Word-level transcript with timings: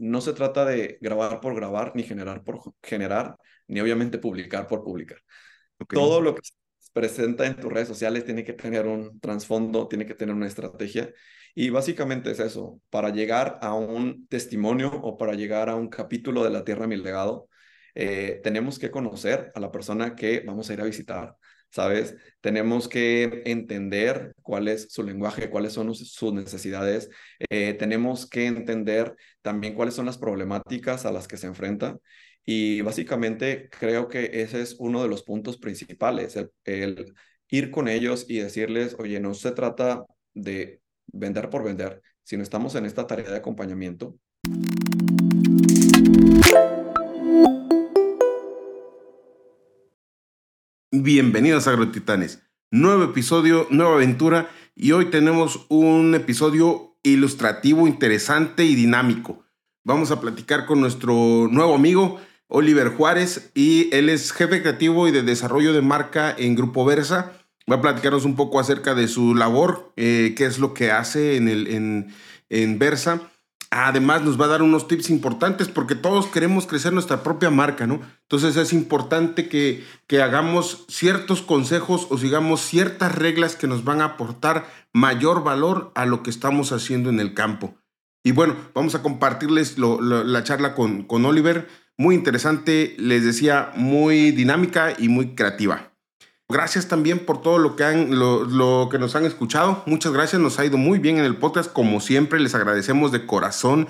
no 0.00 0.22
se 0.22 0.32
trata 0.32 0.64
de 0.64 0.98
grabar 1.00 1.40
por 1.40 1.54
grabar, 1.54 1.92
ni 1.94 2.02
generar 2.02 2.42
por 2.42 2.60
generar, 2.82 3.36
ni 3.68 3.80
obviamente 3.80 4.18
publicar 4.18 4.66
por 4.66 4.82
publicar. 4.82 5.18
Todo 5.88 6.22
lo 6.22 6.34
que 6.34 6.40
se 6.42 6.90
presenta 6.92 7.46
en 7.46 7.56
tus 7.56 7.70
redes 7.70 7.88
sociales 7.88 8.24
tiene 8.24 8.42
que 8.42 8.54
tener 8.54 8.86
un 8.86 9.20
trasfondo, 9.20 9.88
tiene 9.88 10.06
que 10.06 10.14
tener 10.14 10.34
una 10.34 10.46
estrategia. 10.46 11.12
Y 11.54 11.68
básicamente 11.68 12.30
es 12.30 12.40
eso, 12.40 12.80
para 12.88 13.10
llegar 13.10 13.58
a 13.60 13.74
un 13.74 14.26
testimonio 14.28 14.90
o 14.90 15.18
para 15.18 15.34
llegar 15.34 15.68
a 15.68 15.74
un 15.74 15.88
capítulo 15.88 16.44
de 16.44 16.50
La 16.50 16.64
Tierra 16.64 16.86
Mi 16.86 16.96
Legado, 16.96 17.48
eh, 17.94 18.40
tenemos 18.42 18.78
que 18.78 18.90
conocer 18.90 19.52
a 19.54 19.60
la 19.60 19.70
persona 19.70 20.14
que 20.16 20.40
vamos 20.46 20.70
a 20.70 20.72
ir 20.72 20.80
a 20.80 20.84
visitar, 20.84 21.36
¿sabes? 21.70 22.16
Tenemos 22.40 22.88
que 22.88 23.42
entender 23.46 24.34
cuál 24.42 24.68
es 24.68 24.88
su 24.90 25.02
lenguaje, 25.02 25.50
cuáles 25.50 25.72
son 25.72 25.94
sus 25.94 26.32
necesidades, 26.32 27.10
eh, 27.48 27.74
tenemos 27.74 28.28
que 28.28 28.46
entender 28.46 29.16
también 29.42 29.74
cuáles 29.74 29.94
son 29.94 30.06
las 30.06 30.18
problemáticas 30.18 31.06
a 31.06 31.12
las 31.12 31.28
que 31.28 31.36
se 31.36 31.46
enfrenta. 31.46 31.96
Y 32.44 32.80
básicamente 32.82 33.68
creo 33.70 34.08
que 34.08 34.42
ese 34.42 34.62
es 34.62 34.76
uno 34.78 35.02
de 35.02 35.08
los 35.08 35.22
puntos 35.22 35.58
principales, 35.58 36.36
el 36.64 37.14
ir 37.50 37.70
con 37.70 37.88
ellos 37.88 38.26
y 38.28 38.38
decirles, 38.38 38.96
oye, 38.98 39.20
no 39.20 39.34
se 39.34 39.52
trata 39.52 40.04
de 40.34 40.80
vender 41.06 41.50
por 41.50 41.64
vender, 41.64 42.02
sino 42.22 42.42
estamos 42.42 42.74
en 42.76 42.86
esta 42.86 43.06
tarea 43.06 43.30
de 43.30 43.36
acompañamiento. 43.36 44.16
Bienvenidos 50.92 51.68
a 51.68 51.70
AgroTitanes. 51.70 52.42
Nuevo 52.72 53.04
episodio, 53.04 53.68
nueva 53.70 53.94
aventura 53.94 54.50
y 54.74 54.90
hoy 54.90 55.04
tenemos 55.04 55.66
un 55.68 56.16
episodio 56.16 56.96
ilustrativo, 57.04 57.86
interesante 57.86 58.64
y 58.64 58.74
dinámico. 58.74 59.44
Vamos 59.84 60.10
a 60.10 60.20
platicar 60.20 60.66
con 60.66 60.80
nuestro 60.80 61.46
nuevo 61.48 61.76
amigo 61.76 62.18
Oliver 62.48 62.88
Juárez 62.88 63.52
y 63.54 63.88
él 63.94 64.08
es 64.08 64.32
jefe 64.32 64.62
creativo 64.62 65.06
y 65.06 65.12
de 65.12 65.22
desarrollo 65.22 65.72
de 65.72 65.80
marca 65.80 66.34
en 66.36 66.56
Grupo 66.56 66.84
Versa. 66.84 67.34
Va 67.70 67.76
a 67.76 67.82
platicarnos 67.82 68.24
un 68.24 68.34
poco 68.34 68.58
acerca 68.58 68.96
de 68.96 69.06
su 69.06 69.36
labor, 69.36 69.92
eh, 69.94 70.34
qué 70.36 70.46
es 70.46 70.58
lo 70.58 70.74
que 70.74 70.90
hace 70.90 71.36
en, 71.36 71.46
el, 71.46 71.68
en, 71.68 72.12
en 72.48 72.80
Versa 72.80 73.30
Además, 73.72 74.22
nos 74.22 74.40
va 74.40 74.46
a 74.46 74.48
dar 74.48 74.62
unos 74.62 74.88
tips 74.88 75.10
importantes 75.10 75.68
porque 75.68 75.94
todos 75.94 76.26
queremos 76.26 76.66
crecer 76.66 76.92
nuestra 76.92 77.22
propia 77.22 77.50
marca, 77.50 77.86
¿no? 77.86 78.00
Entonces 78.22 78.56
es 78.56 78.72
importante 78.72 79.48
que, 79.48 79.84
que 80.08 80.22
hagamos 80.22 80.84
ciertos 80.88 81.40
consejos 81.40 82.08
o 82.10 82.18
sigamos 82.18 82.62
ciertas 82.62 83.14
reglas 83.14 83.54
que 83.54 83.68
nos 83.68 83.84
van 83.84 84.00
a 84.00 84.06
aportar 84.06 84.66
mayor 84.92 85.44
valor 85.44 85.92
a 85.94 86.04
lo 86.04 86.24
que 86.24 86.30
estamos 86.30 86.72
haciendo 86.72 87.10
en 87.10 87.20
el 87.20 87.32
campo. 87.32 87.76
Y 88.24 88.32
bueno, 88.32 88.56
vamos 88.74 88.96
a 88.96 89.02
compartirles 89.02 89.78
la 89.78 90.44
charla 90.44 90.74
con, 90.74 91.04
con 91.04 91.24
Oliver. 91.24 91.68
Muy 91.96 92.16
interesante, 92.16 92.96
les 92.98 93.24
decía, 93.24 93.70
muy 93.76 94.32
dinámica 94.32 94.94
y 94.98 95.08
muy 95.08 95.36
creativa. 95.36 95.89
Gracias 96.50 96.88
también 96.88 97.20
por 97.20 97.40
todo 97.42 97.58
lo 97.58 97.76
que, 97.76 97.84
han, 97.84 98.18
lo, 98.18 98.88
que 98.90 98.98
nos 98.98 99.14
han 99.14 99.24
escuchado. 99.24 99.82
Muchas 99.86 100.12
gracias, 100.12 100.42
nos 100.42 100.58
ha 100.58 100.64
ido 100.64 100.76
muy 100.76 100.98
bien 100.98 101.18
en 101.18 101.24
el 101.24 101.36
podcast. 101.36 101.72
Como 101.72 102.00
siempre, 102.00 102.40
les 102.40 102.54
agradecemos 102.54 103.12
de 103.12 103.26
corazón 103.26 103.88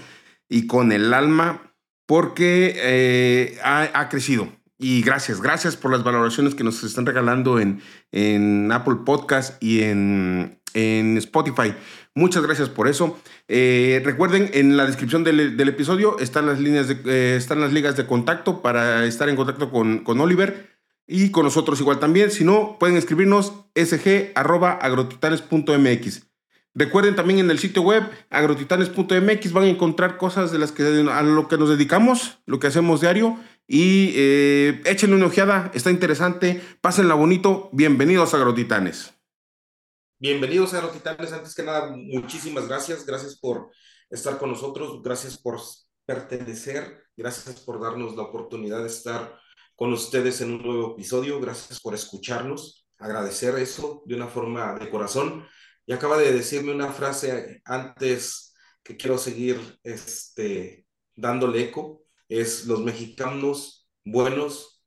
y 0.48 0.66
con 0.66 0.92
el 0.92 1.14
alma 1.14 1.74
porque 2.06 2.74
eh, 2.76 3.58
ha, 3.62 4.08
crecido. 4.08 4.48
Y 4.78 5.02
gracias, 5.02 5.40
gracias 5.40 5.76
por 5.76 5.90
las 5.90 6.04
valoraciones 6.04 6.54
que 6.54 6.64
nos 6.64 6.82
están 6.82 7.06
regalando 7.06 7.60
en, 7.60 7.80
en 8.12 8.70
Apple 8.72 8.96
Podcast 9.04 9.62
y 9.62 9.82
en, 9.82 10.60
en 10.74 11.16
Spotify. 11.18 11.74
Muchas 12.14 12.42
gracias 12.42 12.68
por 12.68 12.88
eso. 12.88 13.18
Eh, 13.48 14.02
recuerden, 14.04 14.50
en 14.52 14.76
la 14.76 14.86
descripción 14.86 15.24
del, 15.24 15.60
episodio 15.60 16.18
están 16.18 16.46
las, 16.46 16.60
líneas 16.60 16.88
de, 16.88 17.00
eh, 17.06 17.36
están 17.36 17.60
las 17.60 17.72
ligas 17.72 17.96
de 17.96 18.06
contacto 18.06 18.62
para 18.62 19.04
estar 19.04 19.28
en 19.28 19.36
contacto 19.36 19.70
con, 19.70 20.00
con 20.00 20.20
Oliver 20.20 20.69
y 21.10 21.30
con 21.32 21.44
nosotros 21.44 21.80
igual 21.80 21.98
también. 21.98 22.30
Si 22.30 22.44
no, 22.44 22.78
pueden 22.78 22.96
escribirnos 22.96 23.52
sg.agrotitanes.mx. 23.74 26.22
Recuerden 26.72 27.16
también 27.16 27.40
en 27.40 27.50
el 27.50 27.58
sitio 27.58 27.82
web 27.82 28.08
agrotitanes.mx 28.30 29.52
van 29.52 29.64
a 29.64 29.68
encontrar 29.68 30.16
cosas 30.16 30.52
de 30.52 30.60
las 30.60 30.70
que 30.70 30.84
a 30.84 31.22
lo 31.22 31.48
que 31.48 31.58
nos 31.58 31.68
dedicamos, 31.68 32.38
lo 32.46 32.60
que 32.60 32.68
hacemos 32.68 33.00
diario 33.00 33.40
y 33.66 34.12
eh, 34.14 34.80
échenle 34.84 35.16
una 35.16 35.26
ojeada, 35.26 35.72
está 35.74 35.90
interesante, 35.90 36.62
pásenla 36.80 37.14
bonito, 37.14 37.70
bienvenidos 37.72 38.32
a 38.32 38.36
Agrotitanes. 38.36 39.12
Bienvenidos 40.20 40.74
a 40.74 40.78
Agrotitanes, 40.78 41.32
antes 41.32 41.56
que 41.56 41.64
nada, 41.64 41.90
muchísimas 41.92 42.68
gracias, 42.68 43.04
gracias 43.04 43.36
por 43.36 43.72
estar 44.08 44.38
con 44.38 44.50
nosotros, 44.50 45.02
gracias 45.02 45.36
por 45.38 45.58
pertenecer, 46.06 47.02
gracias 47.16 47.58
por 47.60 47.80
darnos 47.80 48.14
la 48.14 48.22
oportunidad 48.22 48.80
de 48.80 48.88
estar 48.88 49.40
con 49.80 49.94
ustedes 49.94 50.42
en 50.42 50.50
un 50.52 50.62
nuevo 50.62 50.92
episodio. 50.92 51.40
Gracias 51.40 51.80
por 51.80 51.94
escucharnos. 51.94 52.86
Agradecer 52.98 53.54
eso 53.58 54.02
de 54.04 54.14
una 54.14 54.28
forma 54.28 54.74
de 54.78 54.90
corazón. 54.90 55.46
Y 55.86 55.94
acaba 55.94 56.18
de 56.18 56.34
decirme 56.34 56.74
una 56.74 56.92
frase 56.92 57.62
antes 57.64 58.52
que 58.82 58.98
quiero 58.98 59.16
seguir 59.16 59.58
este, 59.82 60.86
dándole 61.16 61.62
eco. 61.62 62.04
Es 62.28 62.66
los 62.66 62.80
mexicanos 62.80 63.88
buenos 64.04 64.84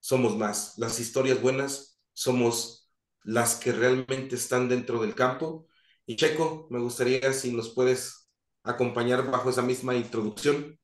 somos 0.00 0.38
más. 0.38 0.78
Las 0.78 0.98
historias 1.00 1.42
buenas 1.42 2.00
somos 2.14 2.90
las 3.22 3.56
que 3.56 3.72
realmente 3.72 4.36
están 4.36 4.70
dentro 4.70 5.02
del 5.02 5.14
campo. 5.14 5.68
Y 6.06 6.16
Checo, 6.16 6.66
me 6.70 6.80
gustaría 6.80 7.34
si 7.34 7.52
nos 7.52 7.74
puedes 7.74 8.30
acompañar 8.62 9.30
bajo 9.30 9.50
esa 9.50 9.60
misma 9.60 9.94
introducción. 9.96 10.79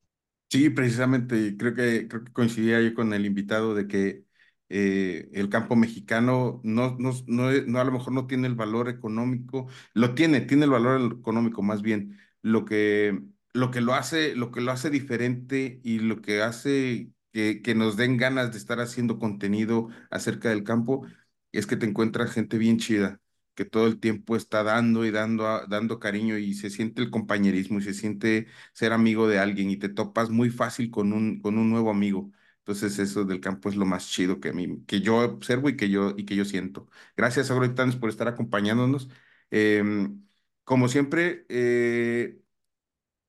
Sí, 0.48 0.70
precisamente, 0.70 1.56
creo 1.56 1.74
que, 1.74 2.06
creo 2.08 2.24
que 2.24 2.32
coincidía 2.32 2.80
yo 2.80 2.94
con 2.94 3.12
el 3.12 3.26
invitado 3.26 3.74
de 3.74 3.88
que 3.88 4.24
eh, 4.68 5.28
el 5.32 5.48
campo 5.50 5.74
mexicano 5.76 6.60
no, 6.62 6.96
no, 6.98 7.12
no, 7.26 7.80
a 7.80 7.84
lo 7.84 7.92
mejor 7.92 8.12
no 8.12 8.26
tiene 8.28 8.46
el 8.46 8.54
valor 8.54 8.88
económico, 8.88 9.66
lo 9.92 10.14
tiene, 10.14 10.40
tiene 10.42 10.64
el 10.64 10.70
valor 10.70 11.12
económico 11.18 11.62
más 11.62 11.82
bien. 11.82 12.18
Lo 12.42 12.64
que, 12.64 13.20
lo 13.54 13.70
que 13.72 13.80
lo 13.80 13.94
hace, 13.94 14.36
lo 14.36 14.52
que 14.52 14.60
lo 14.60 14.70
hace 14.72 14.88
diferente 14.88 15.80
y 15.82 15.98
lo 15.98 16.22
que 16.22 16.42
hace 16.42 17.10
que, 17.32 17.60
que 17.60 17.74
nos 17.74 17.96
den 17.96 18.16
ganas 18.16 18.52
de 18.52 18.58
estar 18.58 18.80
haciendo 18.80 19.18
contenido 19.18 19.88
acerca 20.10 20.48
del 20.50 20.62
campo 20.64 21.06
es 21.52 21.66
que 21.66 21.76
te 21.76 21.86
encuentras 21.86 22.30
gente 22.32 22.56
bien 22.56 22.78
chida 22.78 23.20
que 23.56 23.64
todo 23.66 23.88
el 23.88 24.00
tiempo 24.00 24.36
está 24.36 24.62
dando 24.62 25.04
y 25.06 25.10
dando, 25.10 25.66
dando 25.68 25.98
cariño 26.00 26.38
y 26.38 26.54
se 26.54 26.70
siente 26.70 27.02
el 27.02 27.10
compañerismo 27.10 27.78
y 27.80 27.82
se 27.82 27.94
siente 27.94 28.46
ser 28.74 28.92
amigo 28.92 29.28
de 29.28 29.40
alguien 29.40 29.70
y 29.70 29.78
te 29.78 29.88
topas 29.90 30.30
muy 30.30 30.50
fácil 30.50 30.90
con 30.92 31.12
un, 31.12 31.40
con 31.40 31.58
un 31.58 31.70
nuevo 31.70 31.90
amigo. 31.90 32.30
Entonces 32.58 32.98
eso 33.00 33.24
del 33.24 33.40
campo 33.40 33.68
es 33.68 33.76
lo 33.76 33.86
más 33.86 34.08
chido 34.10 34.40
que, 34.40 34.52
que 34.86 35.00
yo 35.00 35.18
observo 35.18 35.68
y 35.68 35.76
que 35.76 35.90
yo, 35.90 36.14
y 36.16 36.24
que 36.26 36.36
yo 36.36 36.44
siento. 36.44 36.88
Gracias, 37.16 37.50
Agrotitanes, 37.50 37.96
por 37.96 38.10
estar 38.10 38.28
acompañándonos. 38.28 39.08
Em, 39.50 40.24
como 40.64 40.88
siempre, 40.88 41.46
eh, 41.48 42.40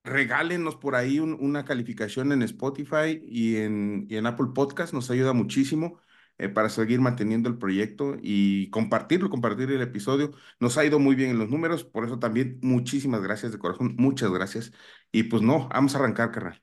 regálenos 0.04 0.76
por 0.78 0.96
ahí 0.96 1.20
una 1.20 1.66
calificación 1.66 2.32
en 2.32 2.42
Spotify 2.44 3.22
y 3.28 3.58
en, 3.58 4.08
y 4.10 4.18
en 4.18 4.26
Apple 4.26 4.48
Podcast, 4.56 4.94
nos 4.94 5.10
ayuda 5.12 5.34
muchísimo. 5.34 6.00
Eh, 6.40 6.50
para 6.50 6.70
seguir 6.70 7.02
manteniendo 7.02 7.50
el 7.50 7.58
proyecto 7.58 8.16
y 8.22 8.70
compartirlo, 8.70 9.30
compartir 9.30 9.72
el 9.72 9.82
episodio. 9.82 10.32
Nos 10.60 10.78
ha 10.78 10.86
ido 10.86 11.00
muy 11.00 11.16
bien 11.16 11.32
en 11.32 11.40
los 11.40 11.50
números, 11.50 11.84
por 11.84 12.06
eso 12.06 12.20
también 12.20 12.60
muchísimas 12.62 13.24
gracias 13.24 13.52
de 13.52 13.58
corazón, 13.58 13.96
muchas 13.98 14.30
gracias. 14.30 14.72
Y 15.12 15.24
pues 15.24 15.42
no, 15.42 15.68
vamos 15.70 15.96
a 15.96 15.98
arrancar, 16.00 16.32
carnal. 16.32 16.62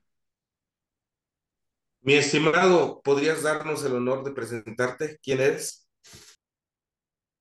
Mi 2.03 2.15
estimado, 2.15 3.01
¿podrías 3.03 3.43
darnos 3.43 3.85
el 3.85 3.95
honor 3.95 4.23
de 4.23 4.31
presentarte? 4.31 5.19
¿Quién 5.23 5.41
eres? 5.41 5.89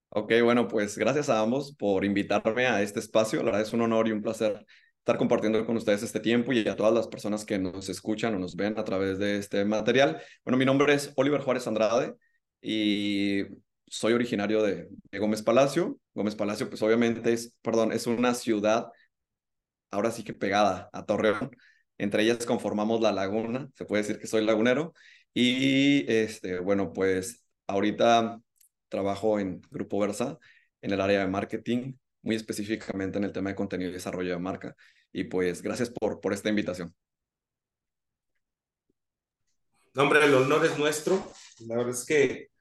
Ok, 0.09 0.31
bueno, 0.43 0.67
pues 0.67 0.97
gracias 0.97 1.29
a 1.29 1.39
ambos 1.41 1.75
por 1.75 2.05
invitarme 2.05 2.65
a 2.65 2.81
este 2.81 2.99
espacio. 2.99 3.39
La 3.39 3.45
verdad 3.45 3.61
es 3.61 3.73
un 3.73 3.81
honor 3.81 4.07
y 4.07 4.11
un 4.11 4.21
placer 4.21 4.65
estar 4.99 5.17
compartiendo 5.17 5.63
con 5.65 5.75
ustedes 5.75 6.01
este 6.01 6.19
tiempo 6.19 6.53
y 6.53 6.67
a 6.67 6.75
todas 6.75 6.93
las 6.93 7.07
personas 7.07 7.45
que 7.45 7.59
nos 7.59 7.89
escuchan 7.89 8.35
o 8.35 8.39
nos 8.39 8.55
ven 8.55 8.79
a 8.79 8.83
través 8.85 9.19
de 9.19 9.37
este 9.37 9.65
material. 9.65 10.21
Bueno, 10.45 10.57
mi 10.57 10.65
nombre 10.65 10.93
es 10.93 11.11
Oliver 11.17 11.41
Juárez 11.41 11.67
Andrade 11.67 12.15
y 12.63 13.43
soy 13.87 14.13
originario 14.13 14.63
de, 14.63 14.89
Gómez 15.19 15.43
Palacio. 15.43 15.99
Gómez 16.15 16.35
Palacio, 16.35 16.69
pues 16.69 16.81
obviamente 16.81 17.33
es, 17.33 17.55
perdón, 17.61 17.91
es 17.91 18.07
una 18.07 18.33
ciudad 18.33 18.87
ahora 19.91 20.11
sí 20.11 20.23
que 20.23 20.33
pegada 20.33 20.89
a 20.93 21.05
Torreón. 21.05 21.51
Entre 21.97 22.23
ellas 22.23 22.45
conformamos 22.45 23.01
la 23.01 23.11
laguna, 23.11 23.69
se 23.75 23.85
puede 23.85 24.03
decir 24.03 24.19
que 24.19 24.27
soy 24.27 24.45
lagunero. 24.45 24.93
Y 25.33 26.11
este, 26.11 26.59
bueno, 26.59 26.93
pues 26.93 27.43
ahorita 27.67 28.39
trabajo 28.89 29.39
en 29.39 29.61
Grupo 29.69 29.99
Versa 29.99 30.37
en 30.81 30.93
el 30.93 31.01
área 31.01 31.19
de 31.19 31.27
marketing, 31.27 31.95
muy 32.21 32.35
específicamente 32.35 33.17
en 33.17 33.25
el 33.25 33.33
tema 33.33 33.49
de 33.49 33.55
contenido 33.55 33.89
y 33.89 33.93
desarrollo 33.93 34.31
de 34.31 34.39
marca. 34.39 34.75
Y 35.11 35.25
pues 35.25 35.61
gracias 35.61 35.89
por, 35.89 36.21
por 36.21 36.33
esta 36.33 36.49
invitación. 36.49 36.95
Hombre, 39.95 40.25
el 40.25 40.33
honor 40.33 40.65
es 40.65 40.77
nuestro. 40.77 41.31
La 41.67 41.77
verdad 41.77 41.93
es 41.93 42.05
que 42.05 42.52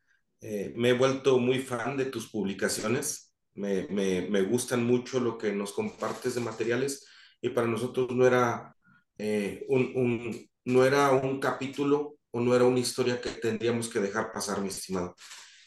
eh, 0.43 0.73
me 0.77 0.91
he 0.91 0.93
vuelto 0.93 1.39
muy 1.39 1.61
fan 1.61 1.97
de 1.97 2.07
tus 2.07 2.29
publicaciones, 2.29 3.33
me, 3.55 3.87
me, 3.89 4.23
me, 4.23 4.43
gustan 4.43 4.85
mucho 4.85 5.21
lo 5.21 5.39
que 5.39 5.53
nos 5.53 5.73
compartes 5.73 6.35
de 6.35 6.41
materiales 6.41 7.07
y 7.41 7.51
para 7.51 7.69
nosotros 7.69 8.11
no 8.11 8.27
era 8.27 8.75
eh, 9.19 9.65
un, 9.69 9.93
un, 9.95 10.51
no 10.65 10.85
era 10.85 11.13
un 11.13 11.39
capítulo 11.39 12.17
o 12.33 12.41
no 12.41 12.57
era 12.57 12.65
una 12.65 12.81
historia 12.81 13.21
que 13.21 13.31
tendríamos 13.31 13.89
que 13.89 14.01
dejar 14.01 14.33
pasar, 14.33 14.61
mi 14.61 14.69
estimado. 14.69 15.15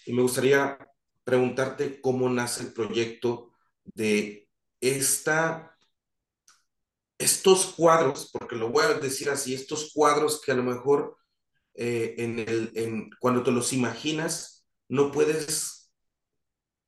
Y 0.06 0.14
me 0.14 0.24
gustaría 0.24 0.78
preguntarte 1.24 2.02
cómo 2.02 2.28
nace 2.30 2.64
el 2.64 2.74
proyecto 2.74 3.54
de 3.84 4.50
esta, 4.82 5.78
estos 7.18 7.68
cuadros, 7.78 8.30
porque 8.34 8.58
lo 8.58 8.70
voy 8.70 8.84
a 8.84 8.96
decir 8.96 9.30
así, 9.30 9.54
estos 9.54 9.92
cuadros 9.94 10.42
que 10.42 10.52
a 10.52 10.56
lo 10.56 10.64
mejor 10.64 11.16
eh, 11.76 12.16
en 12.18 12.40
el, 12.40 12.72
en, 12.76 13.10
cuando 13.20 13.44
te 13.44 13.52
los 13.52 13.72
imaginas 13.72 14.55
no 14.88 15.12
puedes 15.12 15.92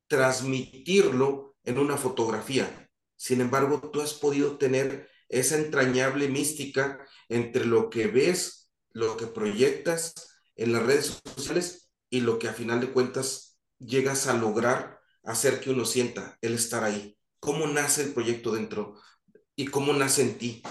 transmitirlo 0.08 1.56
en 1.64 1.80
una 1.80 1.98
fotografía. 1.98 2.90
Sin 3.16 3.42
embargo, 3.42 3.90
tú 3.92 4.02
has 4.02 4.14
podido 4.14 4.58
tener 4.58 5.10
esa 5.30 5.58
entrañable 5.58 6.30
mística 6.30 7.06
entre 7.30 7.66
lo 7.66 7.90
que 7.90 8.08
ves, 8.08 8.72
lo 8.92 9.18
que 9.18 9.28
proyectas 9.28 10.14
en 10.56 10.72
las 10.72 10.84
redes 10.84 11.22
sociales 11.36 11.92
y 12.10 12.22
lo 12.22 12.40
que 12.40 12.48
a 12.48 12.54
final 12.54 12.80
de 12.80 12.92
cuentas 12.92 13.60
llegas 13.80 14.28
a 14.28 14.34
lograr 14.34 15.00
hacer 15.24 15.60
que 15.60 15.72
uno 15.72 15.86
sienta 15.86 16.38
el 16.42 16.54
estar 16.54 16.84
ahí. 16.84 17.18
¿Cómo 17.40 17.68
nace 17.68 18.04
el 18.04 18.14
proyecto 18.14 18.52
dentro 18.52 18.96
y 19.56 19.66
cómo 19.66 19.94
nace 19.94 20.22
en 20.22 20.38
ti? 20.38 20.64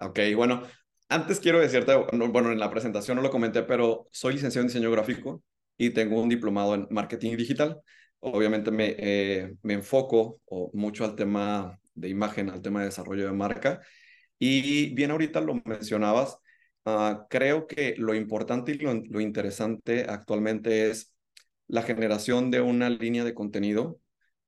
Ok, 0.00 0.18
bueno, 0.34 0.62
antes 1.08 1.38
quiero 1.38 1.60
decirte, 1.60 1.94
bueno, 1.94 2.50
en 2.50 2.58
la 2.58 2.70
presentación 2.70 3.16
no 3.16 3.22
lo 3.22 3.30
comenté, 3.30 3.62
pero 3.62 4.08
soy 4.10 4.34
licenciado 4.34 4.62
en 4.62 4.68
diseño 4.68 4.90
gráfico 4.90 5.42
y 5.76 5.90
tengo 5.90 6.20
un 6.20 6.28
diplomado 6.28 6.74
en 6.74 6.86
marketing 6.90 7.36
digital. 7.36 7.80
Obviamente 8.20 8.70
me, 8.70 8.94
eh, 8.98 9.54
me 9.62 9.74
enfoco 9.74 10.40
mucho 10.72 11.04
al 11.04 11.14
tema 11.14 11.78
de 11.94 12.08
imagen, 12.08 12.50
al 12.50 12.62
tema 12.62 12.80
de 12.80 12.86
desarrollo 12.86 13.26
de 13.26 13.32
marca. 13.32 13.80
Y 14.38 14.94
bien 14.94 15.10
ahorita 15.10 15.40
lo 15.40 15.60
mencionabas, 15.64 16.38
uh, 16.84 17.26
creo 17.28 17.66
que 17.66 17.94
lo 17.98 18.14
importante 18.14 18.72
y 18.72 18.78
lo, 18.78 18.94
lo, 18.94 19.20
interesante 19.20 20.06
actualmente 20.08 20.90
es 20.90 21.14
la 21.68 21.82
generación 21.82 22.50
de 22.50 22.60
una 22.60 22.90
línea 22.90 23.24
de 23.24 23.34
contenido. 23.34 24.00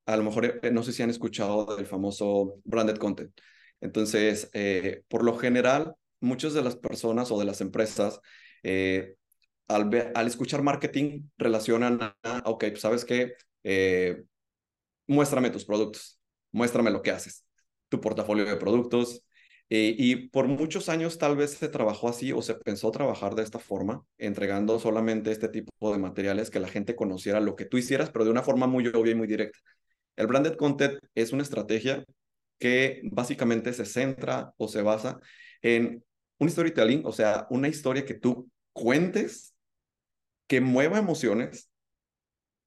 A 0.06 0.16
lo 0.16 0.24
mejor 0.24 0.60
eh, 0.62 0.70
no 0.70 0.82
sé 0.82 0.92
si 0.92 1.02
han 1.02 1.10
escuchado 1.10 1.76
del 1.76 1.86
famoso 1.86 2.56
branded 2.64 2.96
content. 2.96 3.32
Entonces, 3.80 4.50
eh, 4.52 5.02
por 5.08 5.24
lo 5.24 5.36
general, 5.36 5.94
muchas 6.20 6.54
de 6.54 6.62
las 6.62 6.76
personas 6.76 7.30
o 7.30 7.38
de 7.38 7.44
las 7.44 7.60
empresas, 7.60 8.20
al, 9.68 9.88
ver, 9.88 10.12
al 10.14 10.26
escuchar 10.26 10.62
marketing, 10.62 11.22
relacionan 11.38 12.00
a, 12.00 12.42
ok, 12.44 12.64
pues 12.68 12.80
sabes 12.80 13.04
qué, 13.04 13.34
eh, 13.64 14.24
muéstrame 15.06 15.50
tus 15.50 15.64
productos, 15.64 16.20
muéstrame 16.52 16.90
lo 16.90 17.02
que 17.02 17.10
haces, 17.10 17.44
tu 17.88 18.00
portafolio 18.00 18.44
de 18.44 18.56
productos. 18.56 19.22
Eh, 19.68 19.96
y 19.98 20.28
por 20.28 20.46
muchos 20.46 20.88
años 20.88 21.18
tal 21.18 21.36
vez 21.36 21.50
se 21.54 21.68
trabajó 21.68 22.08
así 22.08 22.30
o 22.30 22.40
se 22.40 22.54
pensó 22.54 22.92
trabajar 22.92 23.34
de 23.34 23.42
esta 23.42 23.58
forma, 23.58 24.04
entregando 24.16 24.78
solamente 24.78 25.32
este 25.32 25.48
tipo 25.48 25.92
de 25.92 25.98
materiales 25.98 26.50
que 26.50 26.60
la 26.60 26.68
gente 26.68 26.94
conociera 26.94 27.40
lo 27.40 27.56
que 27.56 27.64
tú 27.64 27.76
hicieras, 27.76 28.10
pero 28.10 28.24
de 28.24 28.30
una 28.30 28.44
forma 28.44 28.68
muy 28.68 28.86
obvia 28.88 29.12
y 29.12 29.16
muy 29.16 29.26
directa. 29.26 29.58
El 30.14 30.28
branded 30.28 30.56
content 30.56 30.98
es 31.14 31.32
una 31.32 31.42
estrategia 31.42 32.04
que 32.58 33.02
básicamente 33.10 33.72
se 33.72 33.84
centra 33.84 34.52
o 34.56 34.68
se 34.68 34.82
basa 34.82 35.18
en 35.62 36.04
un 36.38 36.50
storytelling, 36.50 37.02
o 37.04 37.12
sea, 37.12 37.46
una 37.50 37.68
historia 37.68 38.04
que 38.04 38.14
tú 38.14 38.48
cuentes, 38.72 39.55
que 40.46 40.60
mueva 40.60 40.98
emociones, 40.98 41.70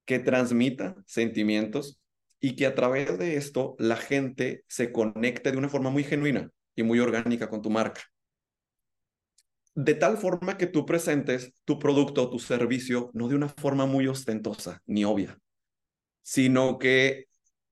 que 0.04 0.18
transmita 0.18 0.96
sentimientos 1.06 2.00
y 2.40 2.56
que 2.56 2.66
a 2.66 2.74
través 2.74 3.18
de 3.18 3.36
esto 3.36 3.76
la 3.78 3.96
gente 3.96 4.64
se 4.66 4.92
conecte 4.92 5.52
de 5.52 5.58
una 5.58 5.68
forma 5.68 5.90
muy 5.90 6.04
genuina 6.04 6.50
y 6.74 6.82
muy 6.82 6.98
orgánica 6.98 7.48
con 7.48 7.62
tu 7.62 7.70
marca. 7.70 8.02
De 9.74 9.94
tal 9.94 10.18
forma 10.18 10.58
que 10.58 10.66
tú 10.66 10.84
presentes 10.84 11.52
tu 11.64 11.78
producto 11.78 12.24
o 12.24 12.30
tu 12.30 12.38
servicio 12.38 13.10
no 13.14 13.28
de 13.28 13.36
una 13.36 13.48
forma 13.48 13.86
muy 13.86 14.08
ostentosa 14.08 14.82
ni 14.86 15.04
obvia, 15.04 15.38
sino 16.22 16.78
que 16.78 17.26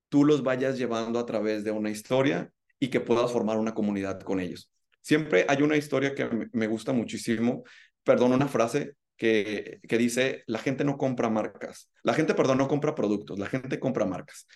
tú 0.08 0.24
los 0.24 0.42
vayas 0.42 0.78
llevando 0.78 1.18
a 1.18 1.26
través 1.26 1.64
de 1.64 1.70
una 1.70 1.90
historia 1.90 2.52
y 2.78 2.88
que 2.88 3.00
puedas 3.00 3.32
formar 3.32 3.58
una 3.58 3.74
comunidad 3.74 4.20
con 4.20 4.40
ellos. 4.40 4.70
Siempre 5.00 5.44
hay 5.48 5.62
una 5.62 5.76
historia 5.76 6.14
que 6.14 6.48
me 6.52 6.66
gusta 6.66 6.92
muchísimo, 6.92 7.64
perdón, 8.04 8.32
una 8.32 8.48
frase 8.48 8.94
que, 9.18 9.80
dice, 9.98 10.44
la 10.46 10.58
gente 10.60 10.84
no 10.84 10.96
compra 10.96 11.28
marcas, 11.28 11.90
la 12.02 12.14
gente, 12.14 12.34
perdón, 12.34 12.58
no 12.58 12.68
compra 12.68 12.94
productos, 12.94 13.38
la 13.38 13.46
gente 13.46 13.80
compra 13.80 14.06
marcas. 14.06 14.46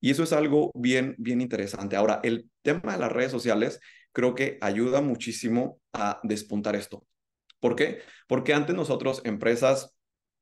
Y 0.00 0.10
eso 0.10 0.22
es 0.24 0.32
algo 0.32 0.72
bien, 0.74 1.14
bien 1.18 1.40
interesante. 1.40 1.96
Ahora, 1.96 2.20
el 2.22 2.50
tema 2.62 2.92
de 2.92 2.98
las 2.98 3.12
redes 3.12 3.32
sociales 3.32 3.80
creo 4.12 4.34
que 4.34 4.58
ayuda 4.60 5.00
muchísimo 5.00 5.80
a 5.92 6.20
despuntar 6.22 6.76
esto. 6.76 7.06
¿Por 7.60 7.76
qué? 7.76 8.00
Porque 8.26 8.54
antes 8.54 8.74
nosotros, 8.74 9.22
empresas 9.24 9.94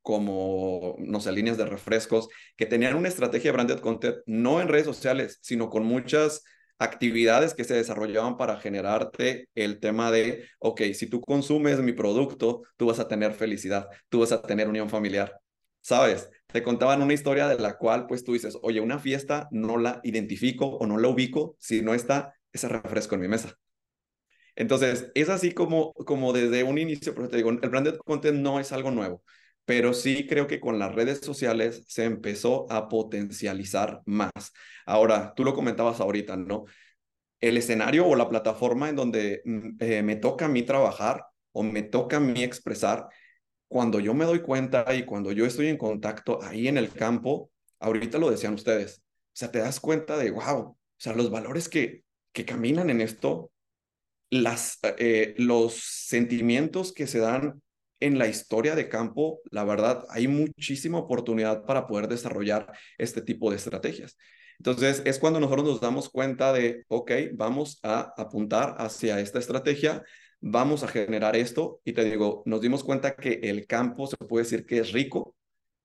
como, 0.03 0.97
no 0.99 1.21
sé, 1.21 1.33
líneas 1.33 1.57
de 1.57 1.67
refrescos, 1.67 2.29
que 2.57 2.67
tenían 2.67 2.95
una 2.95 3.09
estrategia 3.09 3.51
de 3.51 3.55
branded 3.55 3.81
content, 3.81 4.17
no 4.27 4.61
en 4.61 4.69
redes 4.69 4.87
sociales, 4.87 5.39
sino 5.43 5.69
con 5.69 5.85
muchas 5.85 6.45
actividades 6.79 7.55
que 7.55 7.65
se 7.65 7.75
desarrollaban 7.75 8.37
para 8.37 8.59
generarte 8.59 9.49
el 9.55 9.81
tema 9.81 10.11
de, 10.11 10.49
ok, 10.59 10.83
si 10.95 11.07
tú 11.07 11.21
consumes 11.21 11.81
mi 11.81 11.93
producto, 11.93 12.63
tú 12.77 12.87
vas 12.87 12.99
a 12.99 13.09
tener 13.09 13.33
felicidad, 13.33 13.89
tú 14.09 14.21
vas 14.21 14.33
a 14.33 14.43
tener 14.43 14.69
unión 14.69 14.91
familiar. 14.91 15.41
¿Sabes? 15.81 16.31
Te 16.49 16.63
contaban 16.63 17.03
una 17.03 17.15
historia 17.15 17.49
de 17.49 17.59
la 17.59 17.79
cual 17.79 18.07
pues 18.07 18.25
tú 18.25 18.33
dices, 18.33 18.59
oye, 18.63 18.81
una 18.81 18.99
fiesta 18.99 19.49
no 19.53 19.79
la 19.79 20.01
identifico 20.03 20.67
o 20.67 20.87
no 20.87 20.99
la 20.99 21.09
ubico 21.09 21.57
si 21.61 21.83
no 21.83 21.95
está 21.95 22.35
ese 22.53 22.69
refresco 22.69 23.15
en 23.15 23.21
mi 23.23 23.29
mesa. 23.29 23.57
Entonces, 24.57 25.11
es 25.15 25.29
así 25.29 25.53
como, 25.53 25.93
como 25.93 26.33
desde 26.33 26.65
un 26.65 26.79
inicio, 26.79 27.15
pero 27.15 27.29
te 27.29 27.37
digo, 27.37 27.51
el 27.51 27.59
branded 27.71 27.99
content 27.99 28.39
no 28.39 28.59
es 28.59 28.73
algo 28.73 28.91
nuevo 28.91 29.23
pero 29.67 29.93
sí 29.93 30.27
creo 30.27 30.47
que 30.47 30.61
con 30.61 30.79
las 30.79 30.95
redes 30.95 31.21
sociales 31.21 31.85
se 31.89 32.05
empezó 32.05 32.71
a 32.73 32.89
potencializar 32.89 34.03
más. 34.07 34.31
Ahora, 34.87 35.35
tú 35.37 35.45
lo 35.45 35.55
comentabas 35.55 36.01
ahorita, 36.01 36.37
¿no? 36.37 36.65
El 37.41 37.59
escenario 37.59 38.07
o 38.07 38.17
la 38.17 38.29
plataforma 38.29 38.89
en 38.89 38.97
donde 38.97 39.43
mm, 39.45 39.69
eh, 39.81 40.03
me 40.03 40.17
toca 40.17 40.47
a 40.47 40.49
mí 40.49 40.63
trabajar 40.63 41.27
o 41.53 41.63
me 41.63 41.83
toca 41.83 42.19
a 42.19 42.21
mí 42.21 42.43
expresar, 42.43 43.09
cuando 43.69 43.99
yo 44.01 44.15
me 44.15 44.25
doy 44.25 44.41
cuenta 44.41 44.95
y 44.95 45.05
cuando 45.05 45.33
yo 45.33 45.47
estoy 45.47 45.69
en 45.69 45.79
contacto 45.79 46.43
ahí 46.43 46.69
en 46.69 46.79
el 46.79 46.91
campo, 46.93 47.51
ahorita 47.81 48.19
lo 48.19 48.31
decían 48.31 48.55
ustedes, 48.55 49.03
o 49.03 49.31
sea, 49.33 49.51
te 49.51 49.59
das 49.59 49.81
cuenta 49.81 50.17
de, 50.17 50.31
wow, 50.31 50.59
o 50.59 50.79
sea, 50.99 51.15
los 51.15 51.31
valores 51.31 51.69
que, 51.69 52.05
que 52.33 52.45
caminan 52.45 52.91
en 52.91 53.01
esto, 53.01 53.51
las, 54.31 54.79
eh, 54.99 55.35
los 55.39 55.75
sentimientos 55.75 56.93
que 56.93 57.07
se 57.07 57.19
dan 57.19 57.63
en 58.01 58.19
la 58.19 58.29
historia 58.29 58.75
de 58.75 58.89
campo, 58.89 59.41
la 59.51 59.65
verdad, 59.65 60.05
hay 60.11 60.29
muchísima 60.29 60.99
oportunidad 60.99 61.65
para 61.65 61.87
poder 61.87 62.09
desarrollar 62.09 62.73
este 62.99 63.23
tipo 63.23 63.51
de 63.51 63.57
estrategias. 63.57 64.17
Entonces, 64.59 65.03
es 65.05 65.19
cuando 65.19 65.41
nosotros 65.41 65.67
nos 65.67 65.81
damos 65.81 66.09
cuenta 66.09 66.53
de, 66.53 66.85
ok, 66.89 67.11
vamos 67.35 67.79
a 67.83 68.13
apuntar 68.17 68.75
hacia 68.79 69.21
esta 69.21 69.39
estrategia, 69.39 70.03
vamos 70.41 70.83
a 70.83 70.89
generar 70.89 71.37
esto, 71.37 71.81
y 71.85 71.93
te 71.93 72.05
digo, 72.05 72.43
nos 72.47 72.61
dimos 72.61 72.85
cuenta 72.85 73.17
que 73.17 73.41
el 73.43 73.67
campo 73.67 74.07
se 74.07 74.17
puede 74.17 74.45
decir 74.45 74.67
que 74.67 74.79
es 74.79 74.93
rico 74.93 75.35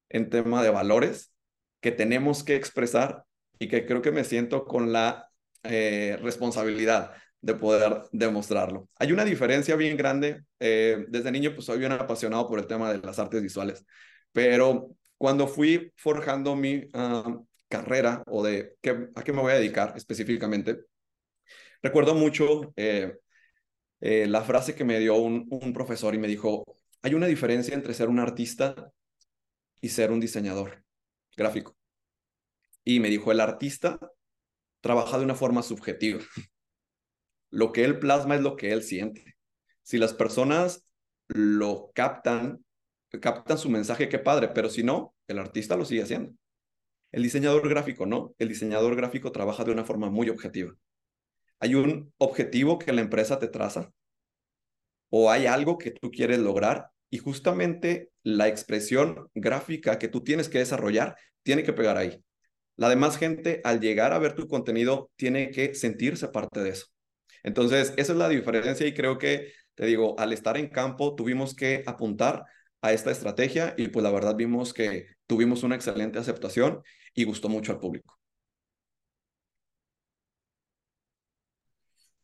en 0.10 0.30
tema 0.30 0.63
de 0.63 0.70
valores 0.70 1.34
que 1.82 1.91
tenemos 1.91 2.44
que 2.44 2.56
expresar 2.56 3.25
y 3.60 3.68
que 3.68 3.86
creo 3.86 4.01
que 4.01 4.12
me 4.12 4.24
siento 4.24 4.65
con 4.65 4.91
la 4.91 5.30
eh, 5.63 6.18
responsabilidad 6.22 7.12
de 7.41 7.55
poder 7.55 8.03
demostrarlo. 8.12 8.88
Hay 8.98 9.12
una 9.12 9.25
diferencia 9.25 9.75
bien 9.75 9.98
grande. 9.98 10.43
Eh, 10.60 11.05
desde 11.10 11.31
niño, 11.31 11.53
pues 11.53 11.65
soy 11.65 11.79
bien 11.79 11.91
apasionado 11.91 12.48
por 12.48 12.60
el 12.60 12.67
tema 12.67 12.91
de 12.93 13.00
las 13.00 13.19
artes 13.19 13.41
visuales, 13.41 13.86
pero 14.31 14.95
cuando 15.17 15.48
fui 15.48 15.91
forjando 15.98 16.55
mi 16.55 16.88
ah, 16.93 17.39
carrera 17.67 18.24
o 18.27 18.43
de 18.43 18.75
qué, 18.81 19.10
a 19.15 19.24
qué 19.24 19.33
me 19.33 19.41
voy 19.41 19.53
a 19.53 19.55
dedicar 19.55 19.93
específicamente, 19.95 20.86
recuerdo 21.81 22.15
mucho 22.15 22.74
eh, 22.75 23.17
eh, 24.01 24.27
la 24.27 24.41
frase 24.41 24.75
que 24.75 24.83
me 24.83 25.00
dio 25.00 25.15
un, 25.15 25.48
un 25.50 25.74
profesor 25.74 26.13
y 26.15 26.19
me 26.19 26.27
dijo, 26.27 26.63
hay 27.01 27.15
una 27.15 27.27
diferencia 27.27 27.74
entre 27.74 27.93
ser 27.93 28.10
un 28.10 28.19
artista 28.19 28.91
y 29.81 29.89
ser 29.89 30.12
un 30.12 30.19
diseñador 30.19 30.83
gráfico. 31.36 31.75
Y 32.83 33.00
me 33.00 33.10
dijo, 33.10 33.31
el 33.31 33.39
artista 33.39 34.00
trabaja 34.81 35.17
de 35.17 35.25
una 35.25 35.36
forma 35.36 35.63
subjetiva 35.63 36.19
lo 37.51 37.72
que 37.72 37.84
él 37.84 38.00
plasma 38.00 38.36
es 38.36 38.41
lo 38.41 38.55
que 38.55 38.72
él 38.72 38.81
siente. 38.81 39.36
Si 39.84 39.98
las 39.98 40.13
personas 40.13 40.86
lo 41.27 41.91
captan, 41.93 42.65
captan 43.22 43.58
su 43.58 43.70
mensaje, 43.70 44.10
qué 44.10 44.20
padre, 44.20 44.50
pero 44.50 44.70
si 44.70 44.84
no, 44.84 45.13
el 45.27 45.38
artista 45.38 45.75
lo 45.75 45.86
sigue 45.86 46.03
haciendo. 46.03 46.34
El 47.12 47.24
diseñador 47.24 47.67
gráfico 47.67 48.05
no, 48.05 48.34
el 48.39 48.48
diseñador 48.48 48.96
gráfico 48.96 49.31
trabaja 49.31 49.63
de 49.65 49.72
una 49.72 49.84
forma 49.84 50.10
muy 50.10 50.29
objetiva. 50.29 50.74
Hay 51.60 51.75
un 51.75 52.13
objetivo 52.17 52.79
que 52.79 52.93
la 52.93 53.01
empresa 53.01 53.38
te 53.38 53.48
traza 53.48 53.91
o 55.10 55.29
hay 55.29 55.46
algo 55.46 55.77
que 55.77 55.91
tú 55.91 56.10
quieres 56.10 56.39
lograr 56.39 56.89
y 57.10 57.17
justamente 57.17 58.10
la 58.24 58.48
expresión 58.48 59.29
gráfica 59.36 60.00
que 60.00 60.08
tú 60.08 60.24
tienes 60.24 60.48
que 60.48 60.60
desarrollar 60.60 61.17
tiene 61.43 61.63
que 61.63 61.74
pegar 61.74 61.98
ahí. 61.98 62.24
La 62.77 62.88
demás 62.89 63.17
gente 63.17 63.60
al 63.65 63.81
llegar 63.81 64.13
a 64.13 64.20
ver 64.20 64.34
tu 64.34 64.48
contenido 64.48 65.12
tiene 65.17 65.51
que 65.51 65.75
sentirse 65.75 66.29
parte 66.29 66.62
de 66.62 66.70
eso. 66.70 66.88
Entonces, 67.43 67.93
esa 67.98 68.12
es 68.13 68.17
la 68.17 68.29
diferencia 68.29 68.86
y 68.86 68.93
creo 68.93 69.17
que, 69.17 69.53
te 69.75 69.86
digo, 69.86 70.19
al 70.19 70.33
estar 70.33 70.57
en 70.57 70.69
campo 70.69 71.15
tuvimos 71.15 71.55
que 71.55 71.83
apuntar 71.86 72.45
a 72.81 72.93
esta 72.93 73.12
estrategia 73.12 73.74
y 73.77 73.88
pues 73.89 74.03
la 74.03 74.12
verdad 74.12 74.36
vimos 74.36 74.74
que 74.74 75.07
tuvimos 75.27 75.63
una 75.63 75.75
excelente 75.75 76.19
aceptación 76.19 76.81
y 77.13 77.24
gustó 77.24 77.50
mucho 77.50 77.71
al 77.71 77.79
público. 77.79 78.17